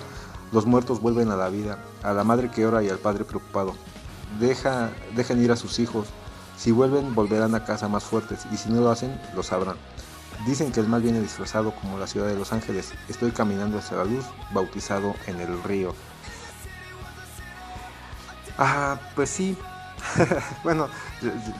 Los 0.53 0.67
muertos 0.67 1.01
vuelven 1.01 1.31
a 1.31 1.37
la 1.37 1.49
vida, 1.49 1.79
a 2.03 2.13
la 2.13 2.25
madre 2.25 2.51
que 2.51 2.67
ora 2.67 2.83
y 2.83 2.89
al 2.89 2.99
padre 2.99 3.25
preocupado. 3.25 3.75
Deja, 4.39 4.91
dejan 5.15 5.43
ir 5.43 5.53
a 5.53 5.57
sus 5.57 5.79
hijos. 5.79 6.09
Si 6.61 6.73
vuelven, 6.73 7.15
volverán 7.15 7.55
a 7.55 7.65
casa 7.65 7.89
más 7.89 8.05
fuertes, 8.05 8.41
y 8.53 8.59
si 8.59 8.69
no 8.69 8.83
lo 8.83 8.91
hacen, 8.91 9.19
lo 9.35 9.43
sabrán. 9.43 9.77
Dicen 10.47 10.73
que 10.73 10.81
el 10.81 10.89
mal 10.89 11.01
viene 11.01 11.19
disfrazado 11.19 11.75
como 11.75 11.97
la 11.97 12.07
ciudad 12.07 12.27
de 12.27 12.37
Los 12.37 12.53
Ángeles. 12.53 12.93
Estoy 13.09 13.31
caminando 13.31 13.79
hacia 13.79 13.97
la 13.97 14.05
luz, 14.05 14.27
bautizado 14.53 15.15
en 15.27 15.41
el 15.41 15.63
río. 15.63 15.95
Ah, 18.59 18.99
pues 19.15 19.31
sí. 19.31 19.57
bueno, 20.63 20.89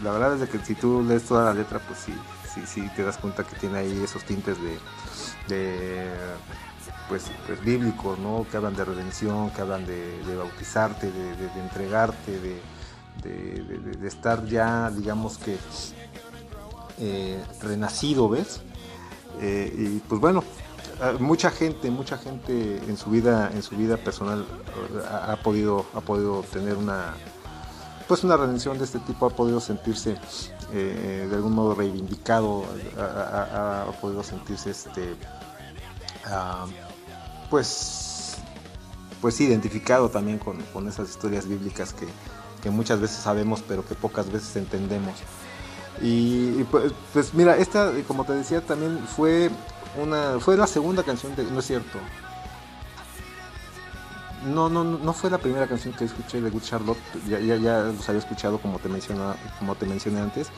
la 0.03 0.13
verdad 0.13 0.43
es 0.43 0.51
que 0.51 0.59
si 0.59 0.75
tú 0.75 1.03
lees 1.03 1.25
toda 1.25 1.45
la 1.47 1.55
letra, 1.55 1.79
pues 1.79 1.99
sí, 1.99 2.15
sí, 2.55 2.61
sí 2.67 2.91
te 2.95 3.03
das 3.03 3.17
cuenta 3.17 3.43
que 3.45 3.57
tiene 3.57 3.79
ahí 3.79 4.03
esos 4.05 4.23
tintes 4.25 4.59
de, 4.61 4.79
de 5.49 6.11
pues, 7.09 7.25
pues 7.47 7.59
bíblicos, 7.65 8.19
¿no? 8.19 8.47
Que 8.51 8.59
hablan 8.59 8.77
de 8.77 8.85
redención, 8.85 9.51
que 9.51 9.63
hablan 9.63 9.87
de, 9.87 10.23
de 10.25 10.37
bautizarte, 10.37 11.11
de- 11.11 11.37
de 11.37 11.61
entregarte, 11.61 12.39
de, 12.39 12.61
de- 13.23 14.07
estar 14.07 14.45
ya, 14.47 14.91
digamos 14.91 15.39
que 15.39 15.57
eh, 16.99 17.43
renacido, 17.63 18.29
¿ves? 18.29 18.61
Eh, 19.41 19.73
y 19.77 19.99
pues 20.01 20.21
bueno, 20.21 20.45
mucha 21.19 21.51
gente, 21.51 21.91
mucha 21.91 22.19
gente 22.19 22.77
en 22.87 22.97
su 22.97 23.11
vida, 23.11 23.51
en 23.55 23.63
su 23.63 23.77
vida 23.77 23.97
personal 23.97 24.41
eh, 24.43 25.03
ha, 25.09 25.37
podido, 25.37 25.87
ha 25.95 26.01
podido 26.01 26.43
tener 26.43 26.77
una, 26.77 27.15
pues 28.07 28.23
una 28.25 28.37
redención 28.37 28.77
de 28.79 28.85
este 28.85 28.99
tipo, 29.01 29.27
ha 29.27 29.31
podido 29.31 29.61
sentirse 29.61 30.17
de 30.73 31.29
algún 31.35 31.53
modo 31.53 31.75
reivindicado, 31.75 32.65
ha 32.97 33.91
podido 34.01 34.23
sentirse 34.23 34.71
este, 34.71 35.17
ah, 36.27 36.65
pues, 37.49 38.37
pues 39.21 39.41
identificado 39.41 40.09
también 40.11 40.39
con, 40.39 40.61
con 40.73 40.87
esas 40.89 41.11
historias 41.11 41.49
bíblicas 41.49 41.93
que, 41.93 42.07
que 42.63 42.71
muchas 42.71 43.01
veces 43.01 43.17
sabemos, 43.19 43.63
pero 43.67 43.85
que 43.85 43.95
pocas 43.95 44.31
veces 44.31 44.55
entendemos. 44.57 45.15
Y, 46.03 46.61
y, 46.61 46.67
pues, 46.71 46.93
pues 47.13 47.35
mira, 47.35 47.57
esta, 47.57 47.93
como 48.09 48.25
te 48.25 48.33
decía, 48.33 48.61
también 48.61 48.99
fue 49.17 49.51
una 50.01 50.39
fue 50.41 50.57
la 50.57 50.67
segunda 50.67 51.03
canción 51.03 51.35
de, 51.37 51.45
no 51.45 51.59
es 51.61 51.67
cierto. 51.67 51.99
No, 54.47 54.71
no, 54.71 54.85
no 54.85 55.13
fue 55.13 55.29
la 55.29 55.37
primera 55.37 55.67
canción 55.67 55.93
que 55.95 56.05
escuché 56.07 56.41
de 56.41 56.49
Good 56.49 56.63
Charlotte, 56.63 56.99
ya, 57.29 57.39
ya, 57.41 57.57
ya 57.57 57.83
los 57.83 58.09
había 58.09 58.21
escuchado 58.21 58.59
como 58.59 58.79
te 58.79 58.89
menciona, 58.89 59.37
como 59.59 59.75
te 59.75 59.85
mencioné 59.85 60.21
antes. 60.21 60.49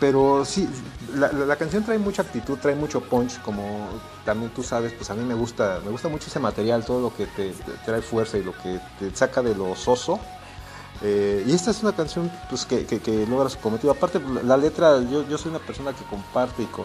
Pero 0.00 0.44
sí, 0.44 0.68
la, 1.14 1.30
la- 1.30 1.44
la 1.46 1.56
canción 1.56 1.84
trae 1.84 1.98
mucha 1.98 2.22
actitud, 2.22 2.58
trae 2.58 2.74
mucho 2.74 3.00
punch, 3.02 3.40
como 3.42 3.86
también 4.24 4.50
tú 4.50 4.62
sabes, 4.64 4.92
pues 4.94 5.08
a 5.10 5.14
mí 5.14 5.22
me 5.24 5.34
gusta, 5.34 5.80
me 5.84 5.90
gusta 5.90 6.08
mucho 6.08 6.26
ese 6.28 6.40
material, 6.40 6.84
todo 6.84 7.00
lo 7.02 7.14
que 7.14 7.26
te, 7.26 7.50
te 7.52 7.72
trae 7.84 8.02
fuerza 8.02 8.38
y 8.38 8.42
lo 8.42 8.52
que 8.56 8.80
te 8.98 9.14
saca 9.14 9.40
de 9.42 9.54
lo 9.54 9.76
soso. 9.76 10.18
Eh, 11.02 11.44
y 11.46 11.52
esta 11.52 11.70
es 11.70 11.82
una 11.82 11.92
canción 11.92 12.30
pues, 12.50 12.66
que, 12.66 12.84
que- 12.84 13.00
logra 13.26 13.48
su 13.48 13.58
cometido. 13.58 13.90
Aparte, 13.92 14.20
la, 14.20 14.42
la 14.42 14.56
letra, 14.56 15.00
yo, 15.02 15.26
soy 15.38 15.50
una 15.50 15.58
persona 15.60 15.92
que 15.94 16.04
comparte 16.04 16.62
y, 16.62 16.66
co- 16.66 16.84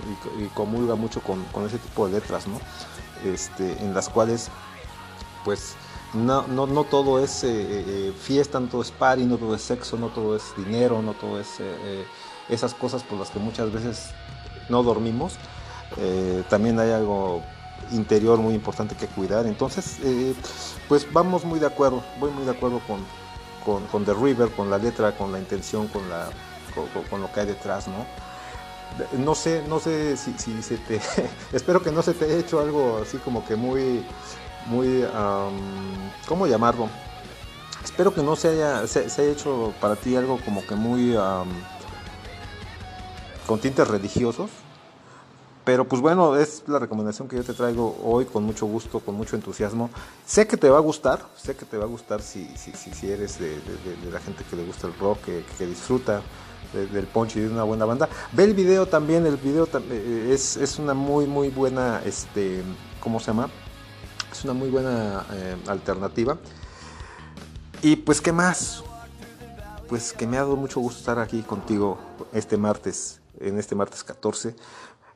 comulga 0.53 0.95
mucho 0.95 1.21
con, 1.21 1.43
ese 1.65 1.77
tipo 1.79 2.07
de 2.07 2.13
letras, 2.13 2.47
¿no? 2.47 2.59
Este, 3.29 3.83
en 3.83 3.93
las 3.93 4.07
cuales, 4.09 4.49
pues, 5.43 5.75
no, 6.13 6.47
no, 6.47 6.65
no 6.65 6.85
todo 6.85 7.19
es 7.19 7.43
eh, 7.43 7.49
eh, 7.51 8.13
fiesta, 8.17 8.59
no 8.59 8.67
todo 8.67 8.81
es 8.81 8.91
party, 8.91 9.25
no 9.25 9.37
todo 9.37 9.53
es 9.55 9.61
sexo, 9.61 9.97
no 9.97 10.07
todo 10.09 10.37
es 10.37 10.43
dinero, 10.55 11.01
no 11.01 11.13
todo 11.13 11.39
es 11.39 11.59
esas 12.47 12.73
cosas 12.73 13.03
por 13.03 13.19
las 13.19 13.29
que 13.31 13.39
muchas 13.39 13.71
veces 13.73 14.11
no 14.69 14.81
dormimos. 14.81 15.33
También 16.49 16.79
hay 16.79 16.91
algo 16.91 17.41
interior 17.91 18.37
muy 18.39 18.53
importante 18.53 18.95
que 18.95 19.07
cuidar. 19.07 19.45
Entonces, 19.45 19.97
pues 20.87 21.11
vamos 21.11 21.43
muy 21.43 21.59
de 21.59 21.67
acuerdo, 21.67 22.01
voy 22.19 22.31
muy 22.31 22.45
de 22.45 22.51
acuerdo 22.51 22.79
con, 22.87 22.99
con, 23.65 24.05
The 24.05 24.13
River, 24.13 24.51
con 24.51 24.69
la 24.69 24.77
letra, 24.77 25.17
con 25.17 25.31
la 25.31 25.39
intención, 25.39 25.87
con, 25.87 26.07
la, 26.09 26.29
con, 27.09 27.21
lo 27.21 27.31
que 27.31 27.39
hay 27.39 27.47
detrás, 27.47 27.87
¿no? 27.87 28.05
No 29.17 29.35
sé, 29.35 29.63
no 29.67 29.79
sé 29.79 30.15
si, 30.15 30.33
si 30.37 30.61
se 30.61 30.77
te... 30.77 31.01
espero 31.51 31.81
que 31.81 31.91
no 31.91 32.01
se 32.01 32.13
te 32.13 32.25
haya 32.25 32.37
hecho 32.37 32.59
algo 32.59 32.99
así 33.01 33.17
como 33.17 33.45
que 33.45 33.55
muy, 33.55 34.05
muy... 34.67 35.03
am, 35.13 36.11
¿Cómo 36.27 36.47
llamarlo? 36.47 36.89
Espero 37.83 38.13
que 38.13 38.21
no 38.21 38.35
se 38.35 38.49
haya, 38.49 38.87
se, 38.87 39.05
haya 39.05 39.31
hecho 39.31 39.73
para 39.81 39.95
ti 39.95 40.15
algo 40.15 40.39
como 40.45 40.65
que 40.65 40.75
muy... 40.75 41.15
am, 41.15 41.49
con 43.47 43.59
tintes 43.59 43.87
religiosos. 43.87 44.49
Pero 45.65 45.85
pues 45.87 45.99
bueno, 46.01 46.35
es 46.37 46.61
la 46.67 46.77
recomendación 46.77 47.27
que 47.27 47.35
yo 47.37 47.43
te 47.43 47.53
traigo 47.53 47.97
hoy 48.03 48.25
con 48.25 48.43
mucho 48.43 48.67
gusto, 48.67 48.99
con 48.99 49.15
mucho 49.15 49.35
entusiasmo. 49.35 49.89
Sé 50.25 50.45
que 50.47 50.57
te 50.57 50.69
va 50.69 50.77
a 50.77 50.81
gustar, 50.81 51.25
sé 51.35 51.55
que 51.55 51.65
te 51.65 51.75
va 51.77 51.85
a 51.85 51.87
gustar 51.87 52.21
si, 52.21 52.45
si, 52.55 52.71
si, 52.71 53.09
eres 53.11 53.39
de, 53.39 53.49
de- 53.49 54.11
la 54.11 54.19
gente 54.19 54.43
que 54.47 54.55
le 54.55 54.63
gusta 54.63 54.85
el 54.85 54.93
rock, 54.99 55.19
que, 55.57 55.65
disfruta 55.65 56.21
de- 56.71 56.85
del 56.87 57.07
punch 57.07 57.37
y 57.37 57.39
de 57.41 57.47
una 57.49 57.63
buena 57.63 57.85
banda. 57.85 58.07
Ve 58.31 58.43
el 58.43 58.53
video 58.53 58.85
también, 58.85 59.25
el 59.25 59.37
video 59.37 59.65
tam- 59.65 59.83
eh, 59.89 60.29
es, 60.31 60.55
es 60.55 60.77
una 60.77 60.93
muy, 60.93 61.25
muy 61.25 61.49
buena, 61.49 61.99
este, 62.05 62.61
¿cómo 62.99 63.19
se 63.19 63.27
llama? 63.27 63.49
Es 64.31 64.43
una 64.43 64.53
muy 64.53 64.69
buena 64.69 65.25
eh, 65.33 65.57
alternativa. 65.67 66.37
Y 67.81 67.95
pues, 67.95 68.21
¿qué 68.21 68.31
más? 68.31 68.83
Pues 69.89 70.13
que 70.13 70.27
me 70.27 70.37
ha 70.37 70.41
dado 70.41 70.55
mucho 70.57 70.79
gusto 70.79 70.99
estar 70.99 71.17
aquí 71.19 71.41
contigo 71.41 71.97
este 72.33 72.55
martes, 72.57 73.19
en 73.39 73.57
este 73.57 73.73
martes 73.75 74.03
14. 74.03 74.55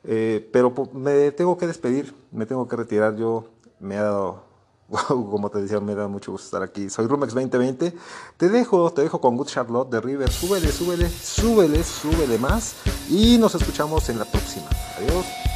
Eh, 0.04 0.50
pero 0.52 0.74
me 0.94 1.32
tengo 1.32 1.58
que 1.58 1.68
despedir, 1.68 2.14
me 2.32 2.46
tengo 2.46 2.68
que 2.68 2.76
retirar. 2.76 3.16
Yo 3.16 3.46
me 3.80 3.98
ha 3.98 4.04
dado, 4.04 4.44
como 5.08 5.50
te 5.50 5.62
decía, 5.62 5.80
me 5.80 5.96
da 5.96 6.08
mucho 6.08 6.32
gusto 6.32 6.46
estar 6.46 6.64
aquí. 6.64 6.90
Soy 6.90 7.08
Rumex 7.08 7.34
2020. 7.34 7.94
Te 8.38 8.50
dejo, 8.50 8.92
te 8.92 9.02
dejo 9.02 9.20
con 9.22 9.38
Good 9.38 9.48
Charlotte 9.48 9.90
de 9.90 10.02
River. 10.02 10.32
Súbele, 10.32 10.72
súbele, 10.72 11.10
súbele, 11.10 11.84
súbele 11.84 12.38
más. 12.38 12.76
Y 13.10 13.38
nos 13.38 13.56
escuchamos 13.56 14.10
en 14.10 14.20
la 14.20 14.26
próxima. 14.26 14.68
Adiós. 14.98 15.49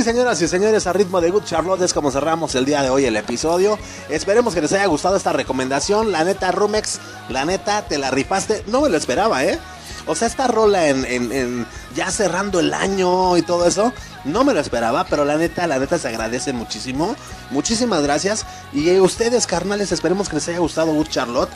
Así, 0.00 0.08
señoras 0.08 0.40
y 0.40 0.48
señores, 0.48 0.86
a 0.86 0.94
ritmo 0.94 1.20
de 1.20 1.28
Good 1.30 1.44
Charlotte 1.44 1.82
es 1.82 1.92
como 1.92 2.10
cerramos 2.10 2.54
el 2.54 2.64
día 2.64 2.80
de 2.82 2.88
hoy 2.88 3.04
el 3.04 3.16
episodio. 3.18 3.78
Esperemos 4.08 4.54
que 4.54 4.62
les 4.62 4.72
haya 4.72 4.86
gustado 4.86 5.14
esta 5.14 5.34
recomendación. 5.34 6.10
La 6.10 6.24
neta, 6.24 6.50
Rumex, 6.52 6.98
la 7.28 7.44
neta, 7.44 7.82
te 7.82 7.98
la 7.98 8.10
rifaste. 8.10 8.64
No 8.66 8.80
me 8.80 8.88
lo 8.88 8.96
esperaba, 8.96 9.44
¿eh? 9.44 9.58
O 10.06 10.14
sea, 10.14 10.26
esta 10.26 10.46
rola 10.46 10.88
en, 10.88 11.04
en- 11.04 11.66
ya 11.94 12.10
cerrando 12.10 12.60
el 12.60 12.72
año 12.72 13.36
y 13.36 13.42
todo 13.42 13.66
eso, 13.66 13.92
no 14.24 14.42
me 14.42 14.54
lo 14.54 14.60
esperaba, 14.60 15.04
pero 15.04 15.26
la 15.26 15.36
neta, 15.36 15.66
la 15.66 15.78
neta 15.78 15.98
se 15.98 16.08
agradece 16.08 16.54
muchísimo. 16.54 17.14
Muchísimas 17.50 18.02
gracias. 18.02 18.46
Y 18.72 18.98
ustedes, 19.00 19.46
carnales, 19.46 19.92
esperemos 19.92 20.30
que 20.30 20.36
les 20.36 20.48
haya 20.48 20.60
gustado 20.60 20.94
Good 20.94 21.08
Charlotte 21.08 21.50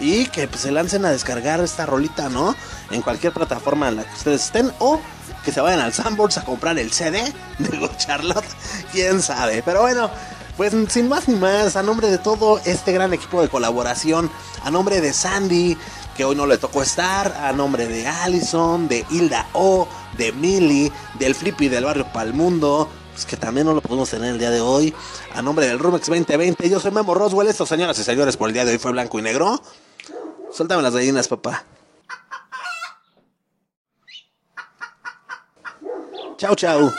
y 0.00 0.24
que 0.24 0.48
pues, 0.48 0.62
se 0.62 0.70
lancen 0.72 1.04
a 1.04 1.10
descargar 1.10 1.60
esta 1.60 1.84
rolita, 1.84 2.30
¿no? 2.30 2.56
En 2.90 3.02
cualquier 3.02 3.34
plataforma 3.34 3.88
en 3.88 3.96
la 3.96 4.04
que 4.04 4.14
ustedes 4.14 4.46
estén 4.46 4.72
o 4.78 4.98
que 5.44 5.52
se 5.52 5.60
vayan 5.60 5.80
al 5.80 5.92
Sanborns 5.92 6.38
a 6.38 6.44
comprar 6.44 6.78
el 6.78 6.92
CD 6.92 7.32
de 7.58 7.90
Charlotte, 7.96 8.44
quién 8.92 9.22
sabe. 9.22 9.62
Pero 9.64 9.82
bueno, 9.82 10.10
pues 10.56 10.74
sin 10.88 11.08
más 11.08 11.28
ni 11.28 11.36
más, 11.36 11.76
a 11.76 11.82
nombre 11.82 12.10
de 12.10 12.18
todo 12.18 12.60
este 12.64 12.92
gran 12.92 13.12
equipo 13.14 13.40
de 13.40 13.48
colaboración, 13.48 14.30
a 14.62 14.70
nombre 14.70 15.00
de 15.00 15.12
Sandy, 15.12 15.76
que 16.16 16.24
hoy 16.24 16.36
no 16.36 16.46
le 16.46 16.58
tocó 16.58 16.82
estar, 16.82 17.34
a 17.42 17.52
nombre 17.52 17.86
de 17.86 18.06
Allison, 18.06 18.86
de 18.88 19.06
Hilda 19.10 19.48
O, 19.54 19.88
de 20.18 20.32
Millie, 20.32 20.92
del 21.18 21.34
Flippy 21.34 21.68
del 21.68 21.84
barrio 21.84 22.06
Palmundo, 22.12 22.90
pues 23.12 23.24
que 23.24 23.36
también 23.36 23.66
no 23.66 23.72
lo 23.72 23.80
podemos 23.80 24.10
tener 24.10 24.32
el 24.32 24.38
día 24.38 24.50
de 24.50 24.60
hoy, 24.60 24.94
a 25.34 25.40
nombre 25.40 25.66
del 25.66 25.78
Rumex 25.78 26.06
2020, 26.06 26.68
yo 26.68 26.78
soy 26.78 26.90
Memo 26.90 27.14
Roswell, 27.14 27.48
esto 27.48 27.64
señoras 27.64 27.98
y 27.98 28.04
señores 28.04 28.36
por 28.36 28.48
el 28.48 28.54
día 28.54 28.64
de 28.64 28.72
hoy 28.72 28.78
fue 28.78 28.92
blanco 28.92 29.18
y 29.18 29.22
negro. 29.22 29.62
Suéltame 30.52 30.82
las 30.82 30.94
gallinas, 30.94 31.28
papá. 31.28 31.64
Chau, 36.40 36.54
chau. 36.54 36.90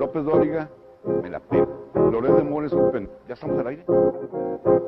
López 0.00 0.24
Dóriga, 0.24 0.70
me 1.22 1.28
la 1.28 1.38
pego. 1.38 1.90
Loret 2.10 2.34
de 2.34 2.44
Mores, 2.44 2.72
un 2.72 2.90
pen. 2.90 3.10
¿Ya 3.28 3.34
estamos 3.34 3.58
al 3.58 3.66
aire? 3.66 3.84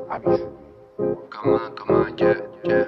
Avisa. 0.09 0.45
Come 1.29 1.53
on, 1.53 1.75
come 1.75 1.95
on, 1.99 2.17
yeah, 2.17 2.41
yeah, 2.63 2.87